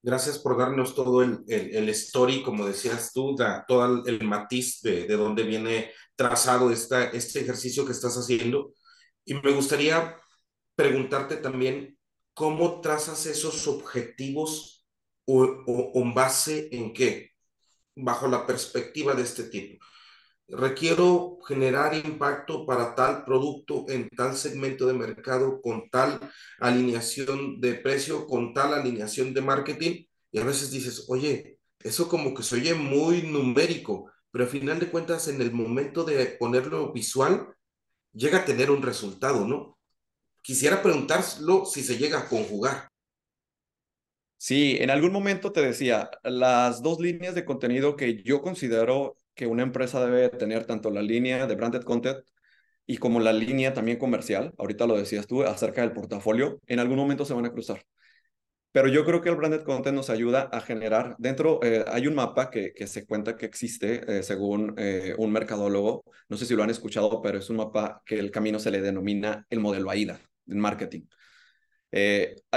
Gracias 0.04 0.40
por 0.40 0.58
darnos 0.58 0.96
todo 0.96 1.22
el, 1.22 1.44
el, 1.48 1.90
story, 1.90 2.42
como 2.42 2.66
decías 2.66 3.12
tú, 3.12 3.36
todo 3.68 4.06
el, 4.06 4.24
matiz 4.24 4.82
de, 4.82 5.06
de 5.06 5.18
dónde 5.18 5.44
viene 5.44 5.92
trazado 6.16 6.72
esta, 6.72 7.06
este 7.06 7.42
ejercicio 7.42 7.86
que 7.86 7.92
estás 7.92 8.16
haciendo. 8.16 8.74
Y 9.26 9.34
me 9.34 9.52
gustaría 9.52 10.16
preguntarte 10.76 11.38
también 11.38 11.98
cómo 12.34 12.80
trazas 12.80 13.26
esos 13.26 13.68
objetivos 13.68 14.77
o, 15.28 15.92
en 15.96 16.14
base 16.14 16.70
en 16.72 16.94
qué, 16.94 17.32
bajo 17.96 18.28
la 18.28 18.46
perspectiva 18.46 19.14
de 19.14 19.24
este 19.24 19.44
tipo. 19.44 19.86
Requiero 20.50 21.40
generar 21.46 21.94
impacto 21.94 22.66
para 22.66 22.96
tal 22.96 23.26
producto 23.26 23.86
en 23.90 24.10
tal 24.10 24.36
segmento 24.38 24.88
de 24.88 24.94
mercado 24.94 25.62
con 25.62 25.90
tal 25.90 26.20
alineación 26.60 27.60
de 27.60 27.76
precio, 27.76 28.26
con 28.26 28.54
tal 28.54 28.74
alineación 28.74 29.34
de 29.34 29.42
marketing. 29.42 30.06
Y 30.32 30.40
a 30.40 30.46
veces 30.46 30.72
dices, 30.72 31.06
oye, 31.10 31.60
eso 31.82 32.08
como 32.08 32.34
que 32.34 32.44
se 32.44 32.56
oye 32.56 32.74
muy 32.76 33.24
numérico, 33.24 34.10
pero 34.32 34.46
al 34.46 34.50
final 34.50 34.80
de 34.80 34.90
cuentas 34.90 35.28
en 35.28 35.42
el 35.42 35.52
momento 35.52 36.06
de 36.06 36.26
ponerlo 36.40 36.94
visual, 36.94 37.54
llega 38.14 38.40
a 38.40 38.46
tener 38.46 38.72
un 38.72 38.82
resultado, 38.82 39.46
¿no? 39.46 39.78
Quisiera 40.42 40.82
preguntarlo 40.82 41.66
si 41.66 41.84
se 41.84 41.98
llega 41.98 42.20
a 42.20 42.30
conjugar. 42.30 42.90
Sí, 44.40 44.78
en 44.80 44.92
algún 44.92 45.12
momento 45.12 45.52
te 45.52 45.62
decía, 45.62 46.10
las 46.24 46.82
dos 46.84 47.00
líneas 47.00 47.34
de 47.34 47.44
contenido 47.44 47.96
que 47.96 48.22
yo 48.24 48.42
considero 48.42 49.18
que 49.34 49.48
una 49.48 49.64
empresa 49.64 50.06
debe 50.06 50.30
tener, 50.30 50.66
tanto 50.66 50.92
la 50.92 51.02
línea 51.02 51.48
de 51.48 51.56
branded 51.56 51.82
content 51.84 52.20
y 52.86 52.98
como 52.98 53.20
la 53.20 53.34
línea 53.34 53.74
también 53.74 53.98
comercial, 53.98 54.54
ahorita 54.58 54.88
lo 54.88 54.98
decías 54.98 55.28
tú, 55.28 55.44
acerca 55.44 55.82
del 55.82 55.94
portafolio, 55.94 56.62
en 56.68 56.80
algún 56.80 56.98
momento 56.98 57.26
se 57.26 57.34
van 57.34 57.46
a 57.46 57.52
cruzar. 57.52 57.84
Pero 58.72 58.90
yo 58.90 59.06
creo 59.06 59.22
que 59.22 59.30
el 59.30 59.36
branded 59.36 59.64
content 59.64 59.96
nos 59.96 60.10
ayuda 60.10 60.50
a 60.52 60.62
generar, 60.62 61.16
dentro 61.18 61.60
eh, 61.64 61.84
hay 61.88 62.08
un 62.08 62.16
mapa 62.16 62.52
que, 62.52 62.74
que, 62.74 62.86
se 62.88 63.08
cuenta 63.08 63.36
que 63.36 63.48
existe 63.48 64.20
eh, 64.20 64.24
según 64.24 64.76
eh, 64.78 65.16
un 65.18 65.32
mercadólogo, 65.32 66.04
no 66.30 66.38
sé 66.38 66.46
si 66.46 66.56
lo 66.56 66.64
han 66.64 66.70
escuchado, 66.70 67.22
pero 67.22 67.40
es 67.40 67.50
un 67.50 67.58
mapa 67.58 68.04
que 68.06 68.20
el 68.20 68.30
camino 68.32 68.60
se 68.60 68.72
le 68.72 68.82
denomina 68.82 69.46
el 69.50 69.60
modelo 69.62 69.90
AIDA 69.90 70.20
en 70.48 70.60
marketing. 70.60 71.02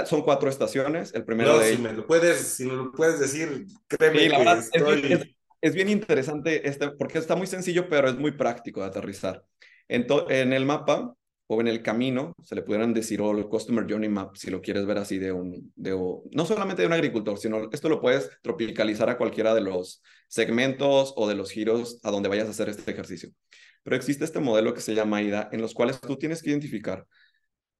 Son 0.05 0.21
cuatro 0.23 0.49
estaciones, 0.49 1.13
el 1.13 1.23
primero 1.23 1.57
de... 1.59 1.75
Si 1.75 1.81
me 1.81 1.93
lo 1.93 2.05
puedes, 2.05 2.37
si 2.39 2.65
me 2.65 2.73
lo 2.73 2.91
puedes 2.91 3.19
decir, 3.19 3.65
créeme 3.87 4.29
que 4.29 4.51
estoy... 4.59 5.13
es, 5.13 5.27
es, 5.61 5.73
bien 5.73 5.89
interesante 5.89 6.67
este, 6.67 6.89
porque 6.91 7.17
está 7.17 7.35
muy 7.35 7.47
sencillo, 7.47 7.87
pero 7.89 8.09
es 8.09 8.17
muy 8.17 8.31
práctico 8.31 8.81
de 8.81 8.87
aterrizar. 8.87 9.43
En, 9.87 10.05
en 10.29 10.53
el 10.53 10.65
mapa 10.65 11.13
o 11.53 11.59
en 11.59 11.67
el 11.67 11.81
camino, 11.81 12.33
se 12.41 12.55
le 12.55 12.61
pudieran 12.61 12.93
decir, 12.93 13.19
o 13.19 13.37
el 13.37 13.45
Customer 13.49 13.85
Journey 13.85 14.07
Map, 14.07 14.37
si 14.37 14.49
lo 14.49 14.61
quieres 14.61 14.85
ver 14.85 14.97
así 14.97 15.17
de 15.17 15.33
un, 15.33 15.73
de, 15.75 15.91
no 16.31 16.45
solamente 16.45 16.81
de 16.81 16.87
un 16.87 16.93
agricultor, 16.93 17.37
sino 17.37 17.69
esto 17.73 17.89
lo 17.89 17.99
puedes 17.99 18.29
tropicalizar 18.41 19.09
a 19.09 19.17
cualquiera 19.17 19.53
de 19.53 19.59
los 19.59 20.01
segmentos 20.29 21.13
o 21.17 21.27
de 21.27 21.35
los 21.35 21.51
giros 21.51 21.99
a 22.03 22.11
donde 22.11 22.29
vayas 22.29 22.47
a 22.47 22.51
hacer 22.51 22.69
este 22.69 22.91
ejercicio. 22.91 23.31
Pero 23.83 23.97
existe 23.97 24.23
este 24.23 24.39
modelo 24.39 24.73
que 24.73 24.79
se 24.79 24.95
llama 24.95 25.17
AIDA, 25.17 25.49
en 25.51 25.59
los 25.59 25.73
cuales 25.73 25.99
tú 25.99 26.15
tienes 26.15 26.41
que 26.41 26.51
identificar 26.51 27.05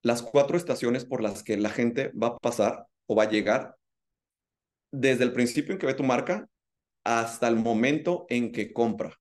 las 0.02 0.22
cuatro 0.22 0.58
estaciones 0.58 1.06
por 1.06 1.22
las 1.22 1.44
que 1.44 1.58
la 1.58 1.70
gente 1.70 2.12
va 2.12 2.28
a 2.28 2.38
pasar 2.38 2.88
o 3.08 3.16
va 3.16 3.24
a 3.24 3.30
llegar 3.30 3.78
desde 4.92 5.24
el 5.24 5.34
principio 5.34 5.74
en 5.74 5.80
que 5.80 5.88
ve 5.88 5.94
tu 5.94 6.04
marca 6.04 6.50
hasta 7.04 7.48
el 7.48 7.56
momento 7.56 8.26
en 8.30 8.52
que 8.52 8.74
compra 8.74 9.20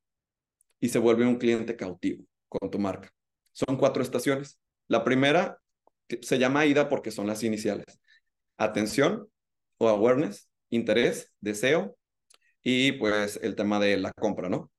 y 0.81 0.89
se 0.89 0.99
vuelve 0.99 1.27
un 1.27 1.37
cliente 1.37 1.77
cautivo 1.77 2.25
con 2.49 2.71
tu 2.71 2.79
marca. 2.79 3.13
Son 3.53 3.77
cuatro 3.77 4.03
estaciones. 4.03 4.59
La 4.89 5.05
primera 5.05 5.59
se 6.23 6.39
llama 6.39 6.67
IDA 6.67 6.89
porque 6.89 7.11
son 7.11 7.27
las 7.27 7.43
iniciales. 7.43 8.01
Atención 8.57 9.29
o 9.79 9.89
awareness, 9.89 10.49
interés, 10.71 11.33
deseo 11.41 11.97
y 12.63 12.93
pues 12.93 13.39
el 13.43 13.55
tema 13.55 13.79
de 13.79 13.97
la 13.97 14.13
compra, 14.13 14.49
¿no? 14.49 14.71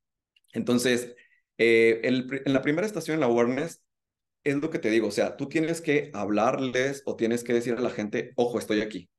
Entonces, 0.54 1.16
eh, 1.58 2.02
en 2.04 2.54
la 2.54 2.62
primera 2.62 2.86
estación, 2.86 3.20
la 3.20 3.28
awareness, 3.28 3.82
es 4.44 4.56
lo 4.56 4.70
que 4.70 4.80
te 4.80 4.90
digo, 4.90 5.08
o 5.08 5.12
sea, 5.12 5.38
tú 5.38 5.48
tienes 5.48 5.82
que 5.82 6.10
hablarles 6.14 7.04
o 7.06 7.16
tienes 7.16 7.44
que 7.44 7.54
decir 7.54 7.74
a 7.74 7.82
la 7.82 7.90
gente, 7.90 8.32
ojo, 8.36 8.60
estoy 8.60 8.82
aquí. 8.82 9.10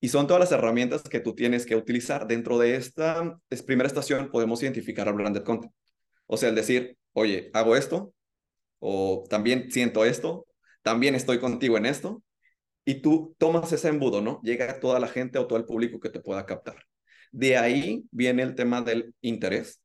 Y 0.00 0.08
son 0.08 0.26
todas 0.26 0.40
las 0.40 0.52
herramientas 0.52 1.02
que 1.02 1.20
tú 1.20 1.34
tienes 1.34 1.64
que 1.66 1.76
utilizar. 1.76 2.26
Dentro 2.26 2.58
de 2.58 2.76
esta 2.76 3.38
primera 3.66 3.86
estación 3.86 4.30
podemos 4.30 4.62
identificar 4.62 5.08
al 5.08 5.14
branded 5.14 5.42
content. 5.44 5.72
O 6.26 6.36
sea, 6.36 6.50
el 6.50 6.54
decir, 6.54 6.96
oye, 7.12 7.50
hago 7.54 7.74
esto, 7.76 8.12
o 8.78 9.24
también 9.30 9.70
siento 9.70 10.04
esto, 10.04 10.46
también 10.82 11.14
estoy 11.14 11.38
contigo 11.38 11.78
en 11.78 11.86
esto, 11.86 12.22
y 12.84 12.96
tú 12.96 13.34
tomas 13.38 13.72
ese 13.72 13.88
embudo, 13.88 14.20
¿no? 14.20 14.40
Llega 14.42 14.70
a 14.70 14.80
toda 14.80 15.00
la 15.00 15.08
gente 15.08 15.38
o 15.38 15.46
todo 15.46 15.58
el 15.58 15.64
público 15.64 16.00
que 16.00 16.10
te 16.10 16.20
pueda 16.20 16.44
captar. 16.44 16.84
De 17.32 17.56
ahí 17.56 18.04
viene 18.10 18.42
el 18.42 18.54
tema 18.54 18.82
del 18.82 19.14
interés, 19.22 19.80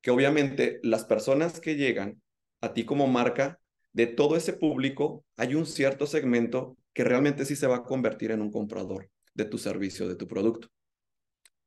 que 0.00 0.12
obviamente 0.12 0.78
las 0.84 1.04
personas 1.04 1.58
que 1.60 1.74
llegan 1.74 2.22
a 2.60 2.72
ti 2.72 2.84
como 2.84 3.08
marca, 3.08 3.58
de 3.98 4.06
todo 4.06 4.36
ese 4.36 4.52
público, 4.52 5.24
hay 5.36 5.56
un 5.56 5.66
cierto 5.66 6.06
segmento 6.06 6.76
que 6.92 7.02
realmente 7.02 7.44
sí 7.44 7.56
se 7.56 7.66
va 7.66 7.78
a 7.78 7.82
convertir 7.82 8.30
en 8.30 8.40
un 8.40 8.52
comprador 8.52 9.10
de 9.34 9.44
tu 9.44 9.58
servicio, 9.58 10.06
de 10.06 10.14
tu 10.14 10.28
producto. 10.28 10.68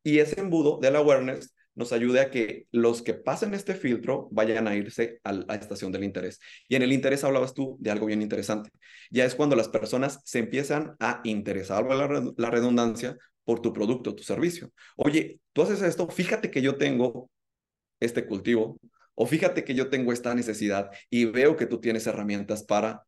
Y 0.01 0.19
ese 0.19 0.39
embudo 0.39 0.79
del 0.81 0.95
awareness 0.95 1.53
nos 1.75 1.91
ayude 1.91 2.21
a 2.21 2.31
que 2.31 2.67
los 2.71 3.01
que 3.01 3.15
pasen 3.15 3.53
este 3.53 3.75
filtro 3.75 4.29
vayan 4.31 4.69
a 4.69 4.77
irse 4.77 5.19
a 5.25 5.33
la 5.33 5.55
estación 5.55 5.91
del 5.91 6.05
interés. 6.05 6.39
Y 6.69 6.75
en 6.77 6.83
el 6.83 6.93
interés 6.93 7.25
hablabas 7.25 7.53
tú 7.53 7.75
de 7.81 7.91
algo 7.91 8.05
bien 8.05 8.21
interesante. 8.21 8.69
Ya 9.09 9.25
es 9.25 9.35
cuando 9.35 9.57
las 9.57 9.67
personas 9.67 10.21
se 10.23 10.39
empiezan 10.39 10.95
a 11.01 11.19
interesar, 11.25 11.83
la, 11.83 12.31
la 12.37 12.49
redundancia, 12.49 13.17
por 13.43 13.61
tu 13.61 13.73
producto, 13.73 14.15
tu 14.15 14.23
servicio. 14.23 14.71
Oye, 14.95 15.41
tú 15.51 15.63
haces 15.63 15.81
esto, 15.81 16.07
fíjate 16.07 16.49
que 16.49 16.61
yo 16.61 16.77
tengo 16.77 17.29
este 17.99 18.25
cultivo, 18.25 18.79
o 19.15 19.25
fíjate 19.25 19.63
que 19.63 19.75
yo 19.75 19.89
tengo 19.89 20.13
esta 20.13 20.33
necesidad 20.35 20.91
y 21.09 21.25
veo 21.25 21.55
que 21.55 21.65
tú 21.65 21.79
tienes 21.79 22.07
herramientas 22.07 22.63
para 22.63 23.05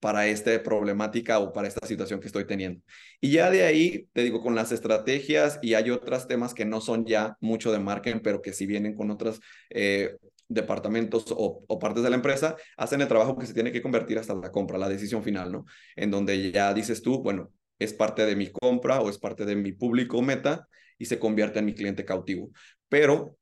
para 0.00 0.26
esta 0.26 0.62
problemática 0.62 1.38
o 1.38 1.52
para 1.52 1.68
esta 1.68 1.86
situación 1.86 2.20
que 2.20 2.26
estoy 2.26 2.46
teniendo. 2.46 2.80
Y 3.20 3.32
ya 3.32 3.50
de 3.50 3.64
ahí, 3.64 4.08
te 4.12 4.22
digo, 4.22 4.40
con 4.40 4.54
las 4.54 4.72
estrategias 4.72 5.58
y 5.62 5.74
hay 5.74 5.90
otros 5.90 6.26
temas 6.26 6.54
que 6.54 6.64
no 6.64 6.80
son 6.80 7.04
ya 7.04 7.36
mucho 7.40 7.70
de 7.70 7.78
marketing, 7.78 8.20
pero 8.22 8.40
que 8.40 8.52
si 8.54 8.66
vienen 8.66 8.94
con 8.94 9.10
otros 9.10 9.40
eh, 9.68 10.16
departamentos 10.48 11.26
o, 11.30 11.64
o, 11.66 11.78
partes 11.78 12.02
de 12.02 12.10
la 12.10 12.16
empresa, 12.16 12.56
hacen 12.76 13.02
el 13.02 13.08
trabajo 13.08 13.36
que 13.38 13.46
se 13.46 13.54
tiene 13.54 13.70
que 13.70 13.82
convertir 13.82 14.18
hasta 14.18 14.34
la 14.34 14.50
compra, 14.50 14.78
la 14.78 14.88
decisión 14.88 15.22
final, 15.22 15.52
¿no? 15.52 15.66
En 15.94 16.10
donde 16.10 16.50
ya 16.50 16.74
dices 16.74 17.02
tú, 17.02 17.22
bueno, 17.22 17.52
es 17.78 17.92
parte 17.92 18.26
de 18.26 18.36
mi 18.36 18.50
compra 18.50 19.00
o 19.00 19.10
es 19.10 19.18
parte 19.18 19.44
de 19.44 19.54
mi 19.54 19.72
público 19.72 20.20
meta 20.22 20.66
y 20.98 21.04
se 21.04 21.18
convierte 21.18 21.58
en 21.60 21.66
mi 21.66 21.74
cliente 21.74 22.04
cautivo. 22.04 22.50
Pero 22.88 23.36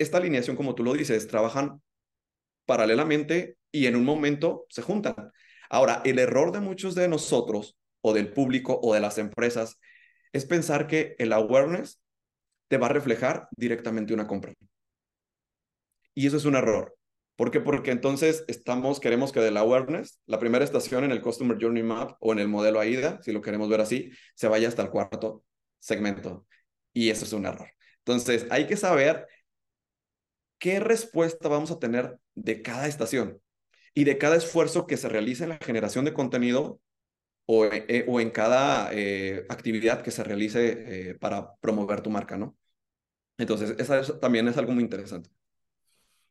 esta 0.00 0.18
alineación, 0.18 0.56
como 0.56 0.74
tú 0.74 0.82
lo 0.82 0.94
dices, 0.94 1.28
trabajan 1.28 1.80
paralelamente 2.64 3.56
y 3.70 3.86
en 3.86 3.96
un 3.96 4.04
momento 4.04 4.66
se 4.70 4.82
juntan. 4.82 5.14
Ahora, 5.68 6.02
el 6.04 6.18
error 6.18 6.52
de 6.52 6.60
muchos 6.60 6.94
de 6.94 7.06
nosotros 7.06 7.78
o 8.00 8.12
del 8.12 8.32
público 8.32 8.80
o 8.82 8.94
de 8.94 9.00
las 9.00 9.18
empresas 9.18 9.78
es 10.32 10.46
pensar 10.46 10.86
que 10.86 11.14
el 11.18 11.32
awareness 11.32 12.00
te 12.68 12.78
va 12.78 12.86
a 12.86 12.90
reflejar 12.90 13.48
directamente 13.56 14.14
una 14.14 14.26
compra. 14.26 14.54
Y 16.14 16.26
eso 16.26 16.36
es 16.36 16.44
un 16.44 16.56
error. 16.56 16.96
¿Por 17.36 17.50
qué? 17.50 17.60
Porque 17.60 17.90
entonces 17.90 18.44
estamos, 18.48 19.00
queremos 19.00 19.32
que 19.32 19.40
del 19.40 19.56
awareness, 19.56 20.20
la 20.26 20.38
primera 20.38 20.64
estación 20.64 21.04
en 21.04 21.10
el 21.10 21.22
Customer 21.22 21.56
Journey 21.60 21.82
Map 21.82 22.16
o 22.20 22.32
en 22.32 22.38
el 22.38 22.48
modelo 22.48 22.80
AIDA, 22.80 23.20
si 23.22 23.32
lo 23.32 23.40
queremos 23.40 23.68
ver 23.68 23.80
así, 23.80 24.10
se 24.34 24.48
vaya 24.48 24.68
hasta 24.68 24.82
el 24.82 24.90
cuarto 24.90 25.44
segmento. 25.78 26.46
Y 26.92 27.10
eso 27.10 27.24
es 27.24 27.32
un 27.32 27.46
error. 27.46 27.68
Entonces, 27.98 28.46
hay 28.50 28.66
que 28.66 28.76
saber 28.76 29.26
qué 30.60 30.78
respuesta 30.78 31.48
vamos 31.48 31.72
a 31.72 31.80
tener 31.80 32.20
de 32.36 32.62
cada 32.62 32.86
estación 32.86 33.40
y 33.94 34.04
de 34.04 34.18
cada 34.18 34.36
esfuerzo 34.36 34.86
que 34.86 34.96
se 34.96 35.08
realice 35.08 35.42
en 35.42 35.48
la 35.48 35.58
generación 35.58 36.04
de 36.04 36.12
contenido 36.12 36.80
o, 37.46 37.64
eh, 37.64 38.04
o 38.06 38.20
en 38.20 38.30
cada 38.30 38.90
eh, 38.92 39.44
actividad 39.48 40.02
que 40.02 40.12
se 40.12 40.22
realice 40.22 41.10
eh, 41.10 41.14
para 41.16 41.56
promover 41.56 42.02
tu 42.02 42.10
marca, 42.10 42.36
¿no? 42.36 42.56
Entonces, 43.38 43.74
eso 43.78 44.18
también 44.18 44.46
es 44.46 44.56
algo 44.58 44.72
muy 44.72 44.84
interesante. 44.84 45.30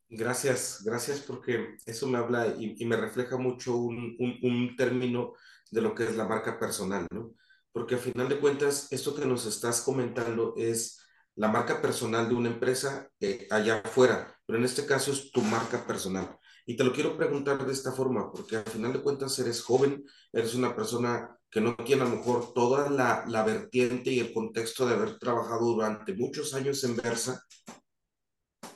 Gracias, 0.08 0.84
gracias 0.86 1.20
porque 1.20 1.76
eso 1.86 2.08
me 2.08 2.20
habla 2.20 2.48
y, 2.58 2.76
y 2.78 2.86
me 2.86 2.98
refleja 2.98 3.38
mucho 3.38 3.76
un, 3.76 4.16
un, 4.20 4.40
un, 4.44 4.76
término 4.76 5.34
de 5.72 5.82
lo 5.82 5.94
que 5.94 6.04
es 6.04 6.16
la 6.16 6.28
marca 6.28 6.60
personal, 6.60 7.08
¿no? 7.12 7.34
Porque 7.72 7.96
a 7.96 8.00
final 8.00 8.30
de 8.30 8.40
cuentas, 8.40 8.92
esto 8.92 9.16
que 9.16 9.26
nos 9.26 9.46
estás 9.46 9.82
comentando 9.82 10.54
es 10.58 11.00
la 11.40 11.48
marca 11.48 11.82
personal 11.82 12.28
de 12.28 12.36
una 12.36 12.50
empresa 12.50 13.10
allá 13.50 13.82
afuera, 13.86 14.38
pero 14.46 14.60
en 14.60 14.66
este 14.66 14.86
caso 14.86 15.14
es 15.14 15.32
tu 15.32 15.42
marca 15.42 15.88
personal. 15.88 16.38
Y 16.66 16.76
te 16.76 16.84
lo 16.84 16.92
quiero 16.92 17.16
preguntar 17.16 17.66
de 17.66 17.72
esta 17.72 17.94
forma, 17.94 18.30
porque 18.30 18.58
al 18.58 18.66
final 18.66 18.92
de 18.92 19.02
cuentas 19.02 19.40
eres 19.40 19.64
joven, 19.64 20.04
eres 20.34 20.54
una 20.54 20.76
persona 20.76 21.40
que 21.50 21.62
no 21.62 21.78
tiene 21.78 22.02
a 22.02 22.06
lo 22.06 22.18
mejor 22.18 22.54
toda 22.54 22.90
la, 22.90 23.24
la 23.26 23.46
vertiente 23.46 24.12
y 24.12 24.20
el 24.20 24.34
contexto 24.34 24.86
de 24.86 24.96
haber 24.96 25.18
trabajado 25.18 25.66
durante 25.68 26.14
muchos 26.14 26.54
años 26.54 26.84
en 26.84 26.98
Versa, 26.98 27.42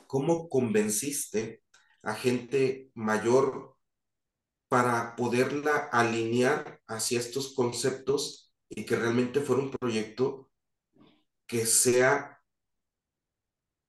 ¿cómo 0.06 0.48
convenciste 0.48 1.62
a 2.02 2.14
gente 2.14 2.90
mayor 2.94 3.76
para 4.68 5.14
poderla 5.16 5.90
alinear 5.92 6.80
hacia 6.86 7.20
estos 7.20 7.54
conceptos 7.54 8.54
y 8.70 8.86
que 8.86 8.96
realmente 8.96 9.42
fuera 9.42 9.62
un 9.62 9.70
proyecto 9.70 10.50
que 11.46 11.66
sea 11.66 12.33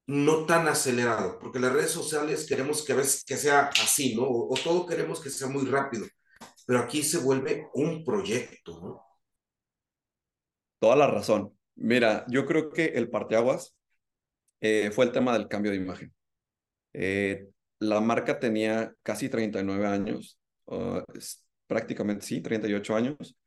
no 0.07 0.45
tan 0.45 0.67
acelerado, 0.67 1.39
porque 1.39 1.59
las 1.59 1.73
redes 1.73 1.91
sociales 1.91 2.45
queremos 2.47 2.85
que, 2.85 2.95
que 2.95 3.37
sea 3.37 3.69
así, 3.81 4.15
¿no? 4.15 4.23
O, 4.27 4.53
todo 4.63 4.85
queremos 4.85 5.21
que 5.21 5.29
sea 5.29 5.47
muy 5.47 5.65
rápido, 5.65 6.05
pero 6.65 6.79
aquí 6.79 7.03
se 7.03 7.17
vuelve 7.17 7.67
un 7.73 8.03
proyecto, 8.03 8.79
¿no? 8.81 9.01
Toda 10.79 10.95
la 10.95 11.07
razón. 11.07 11.57
Mira, 11.75 12.25
yo 12.29 12.45
creo 12.45 12.71
que 12.71 12.85
el 12.85 13.09
parteaguas 13.09 13.75
eh, 14.61 14.91
fue 14.91 15.05
el 15.05 15.11
tema 15.11 15.33
del 15.33 15.47
cambio 15.47 15.71
de 15.71 15.77
imagen. 15.77 16.13
Eh, 16.93 17.47
la 17.79 17.99
marca 18.01 18.39
tenía 18.39 18.93
casi 19.03 19.29
39 19.29 19.85
años, 19.85 20.39
uh, 20.65 21.01
prácticamente 21.67 22.25
sí, 22.25 22.41
38 22.41 22.95
años, 22.95 23.37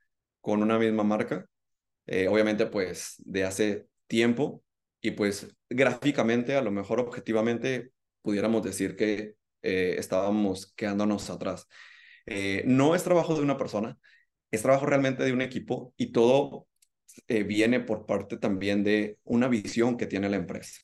con 0.41 0.63
una 0.63 0.79
misma 0.79 1.05
marca. 1.05 1.47
Eh, 2.07 2.29
obviamente, 2.29 2.67
pues 2.67 3.15
de 3.19 3.45
hace 3.45 3.87
tiempo, 4.07 4.63
y 5.01 5.13
pues 5.13 5.55
gráficamente, 5.69 6.57
a 6.57 6.63
lo 6.63 6.71
mejor 6.71 7.01
objetivamente, 7.01 7.93
pudiéramos 8.23 8.63
decir 8.63 8.97
que 8.97 9.35
eh, 9.63 9.97
estábamos 9.99 10.73
quedándonos 10.75 11.31
atrás. 11.31 11.69
Eh, 12.27 12.63
no 12.67 12.95
es 12.95 13.05
trabajo 13.05 13.35
de 13.35 13.43
una 13.43 13.57
persona, 13.57 13.99
es 14.51 14.63
trabajo 14.63 14.87
realmente 14.87 15.25
de 15.25 15.33
un 15.33 15.43
equipo 15.43 15.95
y 15.97 16.13
todo 16.13 16.67
eh, 17.27 17.43
viene 17.43 17.81
por 17.81 18.07
parte 18.07 18.37
también 18.39 18.85
de 18.85 19.19
una 19.25 19.49
visión 19.49 19.97
que 19.97 20.07
tiene 20.07 20.29
la 20.29 20.37
empresa 20.37 20.83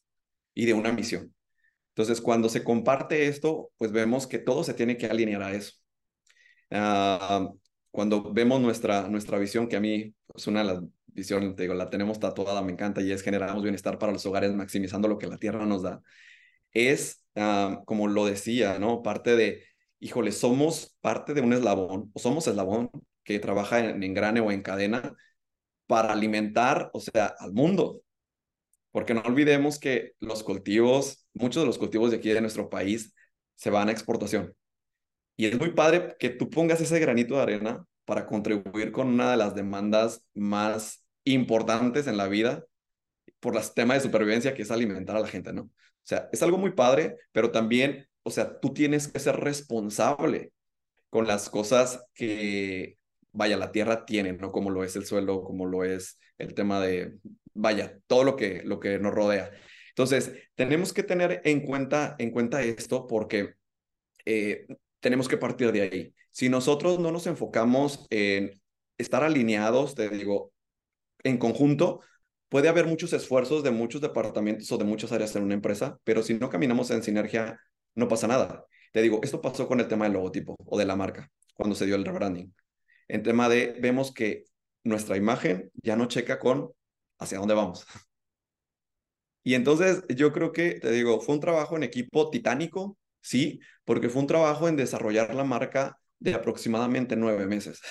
y 0.54 0.66
de 0.66 0.74
una 0.74 0.92
misión. 0.92 1.34
Entonces, 1.90 2.20
cuando 2.20 2.48
se 2.48 2.64
comparte 2.64 3.26
esto, 3.26 3.72
pues 3.78 3.92
vemos 3.92 4.26
que 4.26 4.38
todo 4.38 4.64
se 4.64 4.74
tiene 4.74 4.96
que 4.96 5.06
alinear 5.06 5.42
a 5.42 5.52
eso. 5.54 5.74
Ah, 6.70 7.48
cuando 7.90 8.32
vemos 8.32 8.60
nuestra, 8.60 9.08
nuestra 9.08 9.38
visión, 9.38 9.68
que 9.68 9.76
a 9.76 9.80
mí 9.80 10.14
es 10.34 10.46
una 10.48 10.60
de 10.60 10.66
las 10.66 10.82
visión, 11.14 11.54
te 11.56 11.62
digo, 11.62 11.74
la 11.74 11.90
tenemos 11.90 12.20
tatuada, 12.20 12.62
me 12.62 12.72
encanta, 12.72 13.00
y 13.02 13.12
es 13.12 13.22
generamos 13.22 13.62
bienestar 13.62 13.98
para 13.98 14.12
los 14.12 14.26
hogares, 14.26 14.52
maximizando 14.54 15.08
lo 15.08 15.18
que 15.18 15.26
la 15.26 15.38
tierra 15.38 15.66
nos 15.66 15.82
da, 15.82 16.02
es, 16.72 17.24
ah, 17.36 17.82
como 17.86 18.08
lo 18.08 18.26
decía, 18.26 18.78
¿no? 18.78 19.02
Parte 19.02 19.36
de, 19.36 19.64
híjole, 20.00 20.32
somos 20.32 20.96
parte 21.00 21.34
de 21.34 21.40
un 21.40 21.52
eslabón, 21.52 22.10
o 22.14 22.18
somos 22.18 22.46
eslabón 22.48 22.90
que 23.24 23.38
trabaja 23.38 23.80
en, 23.80 24.02
en 24.02 24.14
grane 24.14 24.40
o 24.40 24.50
en 24.52 24.62
cadena 24.62 25.14
para 25.86 26.12
alimentar, 26.12 26.90
o 26.92 27.00
sea, 27.00 27.34
al 27.38 27.52
mundo. 27.52 28.02
Porque 28.90 29.14
no 29.14 29.22
olvidemos 29.22 29.78
que 29.78 30.12
los 30.20 30.42
cultivos, 30.42 31.26
muchos 31.34 31.62
de 31.62 31.66
los 31.66 31.78
cultivos 31.78 32.10
de 32.10 32.18
aquí 32.18 32.30
de 32.30 32.40
nuestro 32.40 32.70
país 32.70 33.14
se 33.54 33.70
van 33.70 33.88
a 33.88 33.92
exportación. 33.92 34.54
Y 35.36 35.46
es 35.46 35.58
muy 35.58 35.72
padre 35.72 36.16
que 36.18 36.30
tú 36.30 36.48
pongas 36.48 36.80
ese 36.80 36.98
granito 37.00 37.36
de 37.36 37.42
arena 37.42 37.86
para 38.04 38.26
contribuir 38.26 38.92
con 38.92 39.08
una 39.08 39.30
de 39.30 39.36
las 39.36 39.54
demandas 39.54 40.24
más 40.34 41.03
importantes 41.24 42.06
en 42.06 42.16
la 42.16 42.28
vida 42.28 42.64
por 43.40 43.54
los 43.54 43.74
temas 43.74 43.98
de 43.98 44.08
supervivencia 44.08 44.54
que 44.54 44.62
es 44.62 44.70
alimentar 44.70 45.16
a 45.16 45.20
la 45.20 45.28
gente, 45.28 45.52
¿no? 45.52 45.62
O 45.62 46.06
sea, 46.06 46.28
es 46.32 46.42
algo 46.42 46.58
muy 46.58 46.72
padre, 46.72 47.16
pero 47.32 47.50
también, 47.50 48.06
o 48.22 48.30
sea, 48.30 48.60
tú 48.60 48.72
tienes 48.74 49.08
que 49.08 49.18
ser 49.18 49.36
responsable 49.36 50.52
con 51.10 51.26
las 51.26 51.50
cosas 51.50 52.04
que, 52.14 52.98
vaya, 53.32 53.56
la 53.56 53.72
tierra 53.72 54.04
tiene, 54.06 54.32
¿no? 54.32 54.52
Como 54.52 54.70
lo 54.70 54.84
es 54.84 54.96
el 54.96 55.06
suelo, 55.06 55.42
como 55.42 55.66
lo 55.66 55.84
es 55.84 56.18
el 56.38 56.54
tema 56.54 56.80
de, 56.80 57.18
vaya, 57.52 57.98
todo 58.06 58.24
lo 58.24 58.36
que, 58.36 58.62
lo 58.64 58.80
que 58.80 58.98
nos 58.98 59.14
rodea. 59.14 59.50
Entonces, 59.90 60.32
tenemos 60.54 60.92
que 60.92 61.02
tener 61.02 61.40
en 61.44 61.60
cuenta, 61.60 62.16
en 62.18 62.30
cuenta 62.30 62.62
esto 62.62 63.06
porque 63.06 63.54
eh, 64.24 64.66
tenemos 65.00 65.28
que 65.28 65.36
partir 65.36 65.70
de 65.70 65.82
ahí. 65.82 66.14
Si 66.30 66.48
nosotros 66.48 66.98
no 66.98 67.12
nos 67.12 67.26
enfocamos 67.26 68.06
en 68.10 68.60
estar 68.98 69.22
alineados, 69.22 69.94
te 69.94 70.08
digo, 70.08 70.53
en 71.24 71.38
conjunto, 71.38 72.00
puede 72.48 72.68
haber 72.68 72.86
muchos 72.86 73.12
esfuerzos 73.12 73.64
de 73.64 73.72
muchos 73.72 74.00
departamentos 74.00 74.70
o 74.70 74.78
de 74.78 74.84
muchas 74.84 75.10
áreas 75.10 75.34
en 75.34 75.42
una 75.42 75.54
empresa, 75.54 75.98
pero 76.04 76.22
si 76.22 76.34
no 76.34 76.50
caminamos 76.50 76.90
en 76.90 77.02
sinergia, 77.02 77.58
no 77.96 78.06
pasa 78.06 78.28
nada. 78.28 78.64
Te 78.92 79.02
digo, 79.02 79.20
esto 79.24 79.40
pasó 79.40 79.66
con 79.66 79.80
el 79.80 79.88
tema 79.88 80.04
del 80.04 80.14
logotipo 80.14 80.54
o 80.64 80.78
de 80.78 80.84
la 80.84 80.94
marca, 80.94 81.30
cuando 81.54 81.74
se 81.74 81.86
dio 81.86 81.96
el 81.96 82.04
rebranding. 82.04 82.54
En 83.08 83.22
tema 83.22 83.48
de, 83.48 83.76
vemos 83.80 84.12
que 84.12 84.44
nuestra 84.84 85.16
imagen 85.16 85.70
ya 85.82 85.96
no 85.96 86.06
checa 86.06 86.38
con 86.38 86.70
hacia 87.18 87.38
dónde 87.38 87.54
vamos. 87.54 87.86
Y 89.42 89.54
entonces 89.54 90.04
yo 90.08 90.32
creo 90.32 90.52
que, 90.52 90.80
te 90.80 90.90
digo, 90.90 91.20
fue 91.20 91.34
un 91.34 91.40
trabajo 91.40 91.76
en 91.76 91.82
equipo 91.82 92.30
titánico, 92.30 92.96
sí, 93.20 93.60
porque 93.84 94.08
fue 94.08 94.22
un 94.22 94.26
trabajo 94.26 94.68
en 94.68 94.76
desarrollar 94.76 95.34
la 95.34 95.44
marca 95.44 95.98
de 96.18 96.32
aproximadamente 96.32 97.16
nueve 97.16 97.46
meses 97.46 97.82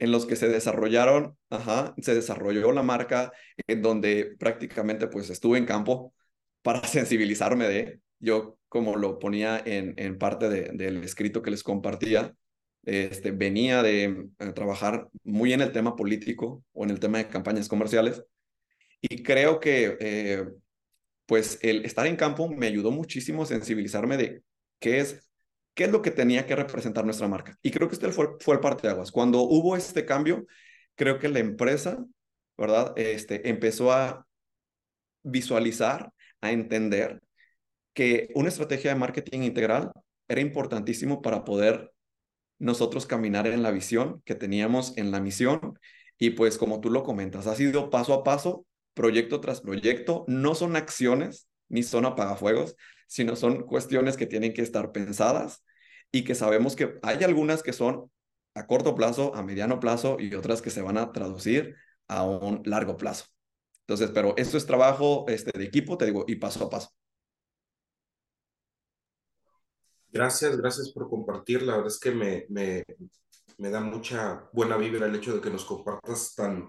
en 0.00 0.10
los 0.10 0.26
que 0.26 0.36
se 0.36 0.48
desarrollaron, 0.48 1.36
ajá, 1.50 1.94
se 1.98 2.14
desarrolló 2.14 2.72
la 2.72 2.82
marca, 2.82 3.32
en 3.66 3.82
donde 3.82 4.34
prácticamente 4.38 5.06
pues 5.06 5.30
estuve 5.30 5.58
en 5.58 5.66
campo 5.66 6.14
para 6.62 6.82
sensibilizarme 6.88 7.68
de, 7.68 8.00
yo 8.18 8.58
como 8.68 8.96
lo 8.96 9.18
ponía 9.18 9.62
en, 9.64 9.94
en 9.96 10.18
parte 10.18 10.48
de, 10.48 10.70
del 10.72 11.04
escrito 11.04 11.42
que 11.42 11.50
les 11.50 11.62
compartía, 11.62 12.34
este, 12.84 13.30
venía 13.30 13.82
de 13.82 14.04
eh, 14.38 14.52
trabajar 14.54 15.08
muy 15.22 15.52
en 15.52 15.60
el 15.60 15.72
tema 15.72 15.96
político 15.96 16.64
o 16.72 16.84
en 16.84 16.90
el 16.90 17.00
tema 17.00 17.18
de 17.18 17.28
campañas 17.28 17.68
comerciales 17.68 18.24
y 19.02 19.22
creo 19.22 19.60
que 19.60 19.96
eh, 20.00 20.46
pues 21.26 21.58
el 21.62 21.84
estar 21.84 22.06
en 22.06 22.16
campo 22.16 22.48
me 22.48 22.66
ayudó 22.66 22.90
muchísimo 22.90 23.42
a 23.42 23.46
sensibilizarme 23.46 24.16
de 24.16 24.42
qué 24.78 25.00
es 25.00 25.29
qué 25.74 25.84
es 25.84 25.92
lo 25.92 26.02
que 26.02 26.10
tenía 26.10 26.46
que 26.46 26.56
representar 26.56 27.04
nuestra 27.04 27.28
marca. 27.28 27.56
Y 27.62 27.70
creo 27.70 27.88
que 27.88 27.94
este 27.94 28.10
fue, 28.10 28.28
fue 28.40 28.54
el 28.54 28.60
parteaguas. 28.60 29.10
Cuando 29.10 29.40
hubo 29.40 29.76
este 29.76 30.04
cambio, 30.04 30.46
creo 30.94 31.18
que 31.18 31.28
la 31.28 31.38
empresa, 31.38 32.04
¿verdad? 32.56 32.92
Este, 32.96 33.48
empezó 33.48 33.92
a 33.92 34.26
visualizar, 35.22 36.12
a 36.40 36.52
entender 36.52 37.20
que 37.94 38.30
una 38.34 38.48
estrategia 38.48 38.92
de 38.92 38.98
marketing 38.98 39.40
integral 39.40 39.92
era 40.28 40.40
importantísimo 40.40 41.22
para 41.22 41.44
poder 41.44 41.92
nosotros 42.58 43.06
caminar 43.06 43.46
en 43.46 43.62
la 43.62 43.70
visión 43.70 44.22
que 44.24 44.34
teníamos 44.34 44.96
en 44.96 45.10
la 45.10 45.20
misión. 45.20 45.78
Y 46.18 46.30
pues 46.30 46.58
como 46.58 46.80
tú 46.80 46.90
lo 46.90 47.02
comentas, 47.02 47.46
ha 47.46 47.56
sido 47.56 47.90
paso 47.90 48.12
a 48.14 48.22
paso, 48.22 48.66
proyecto 48.94 49.40
tras 49.40 49.60
proyecto, 49.60 50.24
no 50.28 50.54
son 50.54 50.76
acciones 50.76 51.48
ni 51.68 51.82
son 51.82 52.04
apagafuegos, 52.04 52.76
sino 53.10 53.34
son 53.34 53.64
cuestiones 53.66 54.16
que 54.16 54.26
tienen 54.26 54.54
que 54.54 54.62
estar 54.62 54.92
pensadas 54.92 55.64
y 56.12 56.22
que 56.22 56.36
sabemos 56.36 56.76
que 56.76 56.98
hay 57.02 57.24
algunas 57.24 57.64
que 57.64 57.72
son 57.72 58.08
a 58.54 58.68
corto 58.68 58.94
plazo, 58.94 59.34
a 59.34 59.42
mediano 59.42 59.80
plazo 59.80 60.16
y 60.20 60.32
otras 60.34 60.62
que 60.62 60.70
se 60.70 60.80
van 60.80 60.96
a 60.96 61.10
traducir 61.10 61.74
a 62.06 62.22
un 62.24 62.62
largo 62.64 62.96
plazo. 62.96 63.24
Entonces, 63.80 64.12
pero 64.14 64.34
esto 64.36 64.56
es 64.56 64.64
trabajo 64.64 65.24
este, 65.28 65.56
de 65.58 65.64
equipo, 65.64 65.98
te 65.98 66.06
digo, 66.06 66.24
y 66.28 66.36
paso 66.36 66.64
a 66.64 66.70
paso. 66.70 66.90
Gracias, 70.12 70.56
gracias 70.56 70.92
por 70.92 71.08
compartir. 71.10 71.62
La 71.62 71.72
verdad 71.74 71.88
es 71.88 71.98
que 71.98 72.12
me, 72.12 72.46
me, 72.48 72.84
me 73.58 73.70
da 73.70 73.80
mucha 73.80 74.48
buena 74.52 74.76
vibra 74.76 75.06
el 75.06 75.16
hecho 75.16 75.34
de 75.34 75.40
que 75.40 75.50
nos 75.50 75.64
compartas 75.64 76.36
tan 76.36 76.68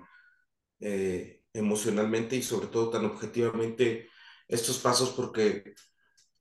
eh, 0.79 1.43
emocionalmente 1.53 2.35
y 2.35 2.41
sobre 2.41 2.67
todo 2.67 2.89
tan 2.89 3.05
objetivamente 3.05 4.09
estos 4.47 4.79
pasos 4.79 5.11
porque 5.11 5.75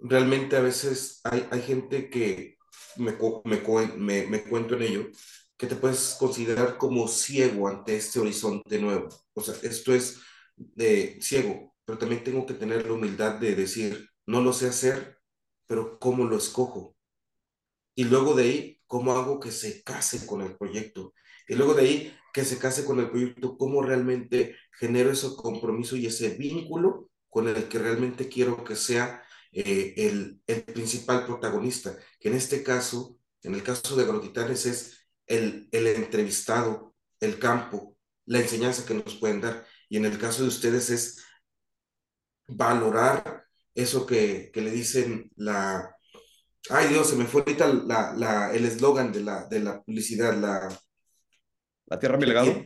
realmente 0.00 0.56
a 0.56 0.60
veces 0.60 1.20
hay, 1.24 1.46
hay 1.50 1.62
gente 1.62 2.10
que, 2.10 2.58
me, 2.96 3.16
me, 3.96 4.26
me, 4.26 4.42
cuento 4.44 4.74
en 4.74 4.82
ello, 4.82 5.06
que 5.56 5.66
te 5.66 5.76
puedes 5.76 6.16
considerar 6.18 6.78
como 6.78 7.08
ciego 7.08 7.68
ante 7.68 7.96
este 7.96 8.20
horizonte 8.20 8.78
nuevo. 8.78 9.08
O 9.34 9.40
sea, 9.42 9.54
esto 9.62 9.94
es 9.94 10.20
de 10.56 11.18
ciego, 11.20 11.74
pero 11.84 11.98
también 11.98 12.24
tengo 12.24 12.46
que 12.46 12.54
tener 12.54 12.86
la 12.86 12.92
humildad 12.92 13.34
de 13.34 13.54
decir, 13.54 14.08
no 14.26 14.40
lo 14.40 14.52
sé 14.52 14.68
hacer, 14.68 15.18
pero 15.66 15.98
¿cómo 15.98 16.24
lo 16.24 16.36
escojo? 16.36 16.96
Y 17.94 18.04
luego 18.04 18.34
de 18.34 18.42
ahí, 18.44 18.80
¿cómo 18.86 19.12
hago 19.12 19.40
que 19.40 19.52
se 19.52 19.82
case 19.82 20.26
con 20.26 20.42
el 20.42 20.56
proyecto? 20.56 21.14
Y 21.48 21.54
luego 21.54 21.74
de 21.74 21.82
ahí, 21.82 22.16
que 22.32 22.44
se 22.44 22.58
case 22.58 22.84
con 22.84 23.00
el 23.00 23.10
proyecto, 23.10 23.56
¿cómo 23.58 23.82
realmente 23.82 24.56
genero 24.78 25.10
ese 25.10 25.28
compromiso 25.36 25.96
y 25.96 26.06
ese 26.06 26.30
vínculo 26.30 27.10
con 27.28 27.48
el 27.48 27.68
que 27.68 27.78
realmente 27.78 28.28
quiero 28.28 28.64
que 28.64 28.76
sea 28.76 29.22
eh, 29.52 29.94
el, 29.96 30.40
el, 30.46 30.62
principal 30.62 31.26
protagonista, 31.26 31.96
que 32.18 32.28
en 32.28 32.34
este 32.36 32.62
caso, 32.62 33.18
en 33.42 33.54
el 33.54 33.62
caso 33.62 33.96
de 33.96 34.04
Agrotitanes, 34.04 34.66
es 34.66 35.06
el, 35.26 35.68
el 35.72 35.86
entrevistado, 35.88 36.94
el 37.20 37.38
campo, 37.38 37.96
la 38.26 38.40
enseñanza 38.40 38.86
que 38.86 38.94
nos 38.94 39.16
pueden 39.16 39.40
dar. 39.40 39.66
Y 39.88 39.96
en 39.96 40.04
el 40.04 40.18
caso 40.18 40.42
de 40.42 40.48
ustedes 40.48 40.90
es 40.90 41.24
valorar 42.46 43.44
eso 43.74 44.06
que, 44.06 44.50
que 44.52 44.60
le 44.60 44.70
dicen 44.70 45.30
la... 45.36 45.96
Ay 46.68 46.88
Dios, 46.88 47.08
se 47.08 47.16
me 47.16 47.24
fue 47.24 47.40
ahorita 47.40 47.72
la, 47.72 48.12
la, 48.14 48.52
el 48.52 48.64
eslogan 48.66 49.12
de 49.12 49.22
la, 49.22 49.46
de 49.46 49.60
la 49.60 49.82
publicidad, 49.82 50.36
la... 50.36 50.68
La 51.86 51.98
tierra, 51.98 52.18
mi 52.18 52.26
legado. 52.26 52.64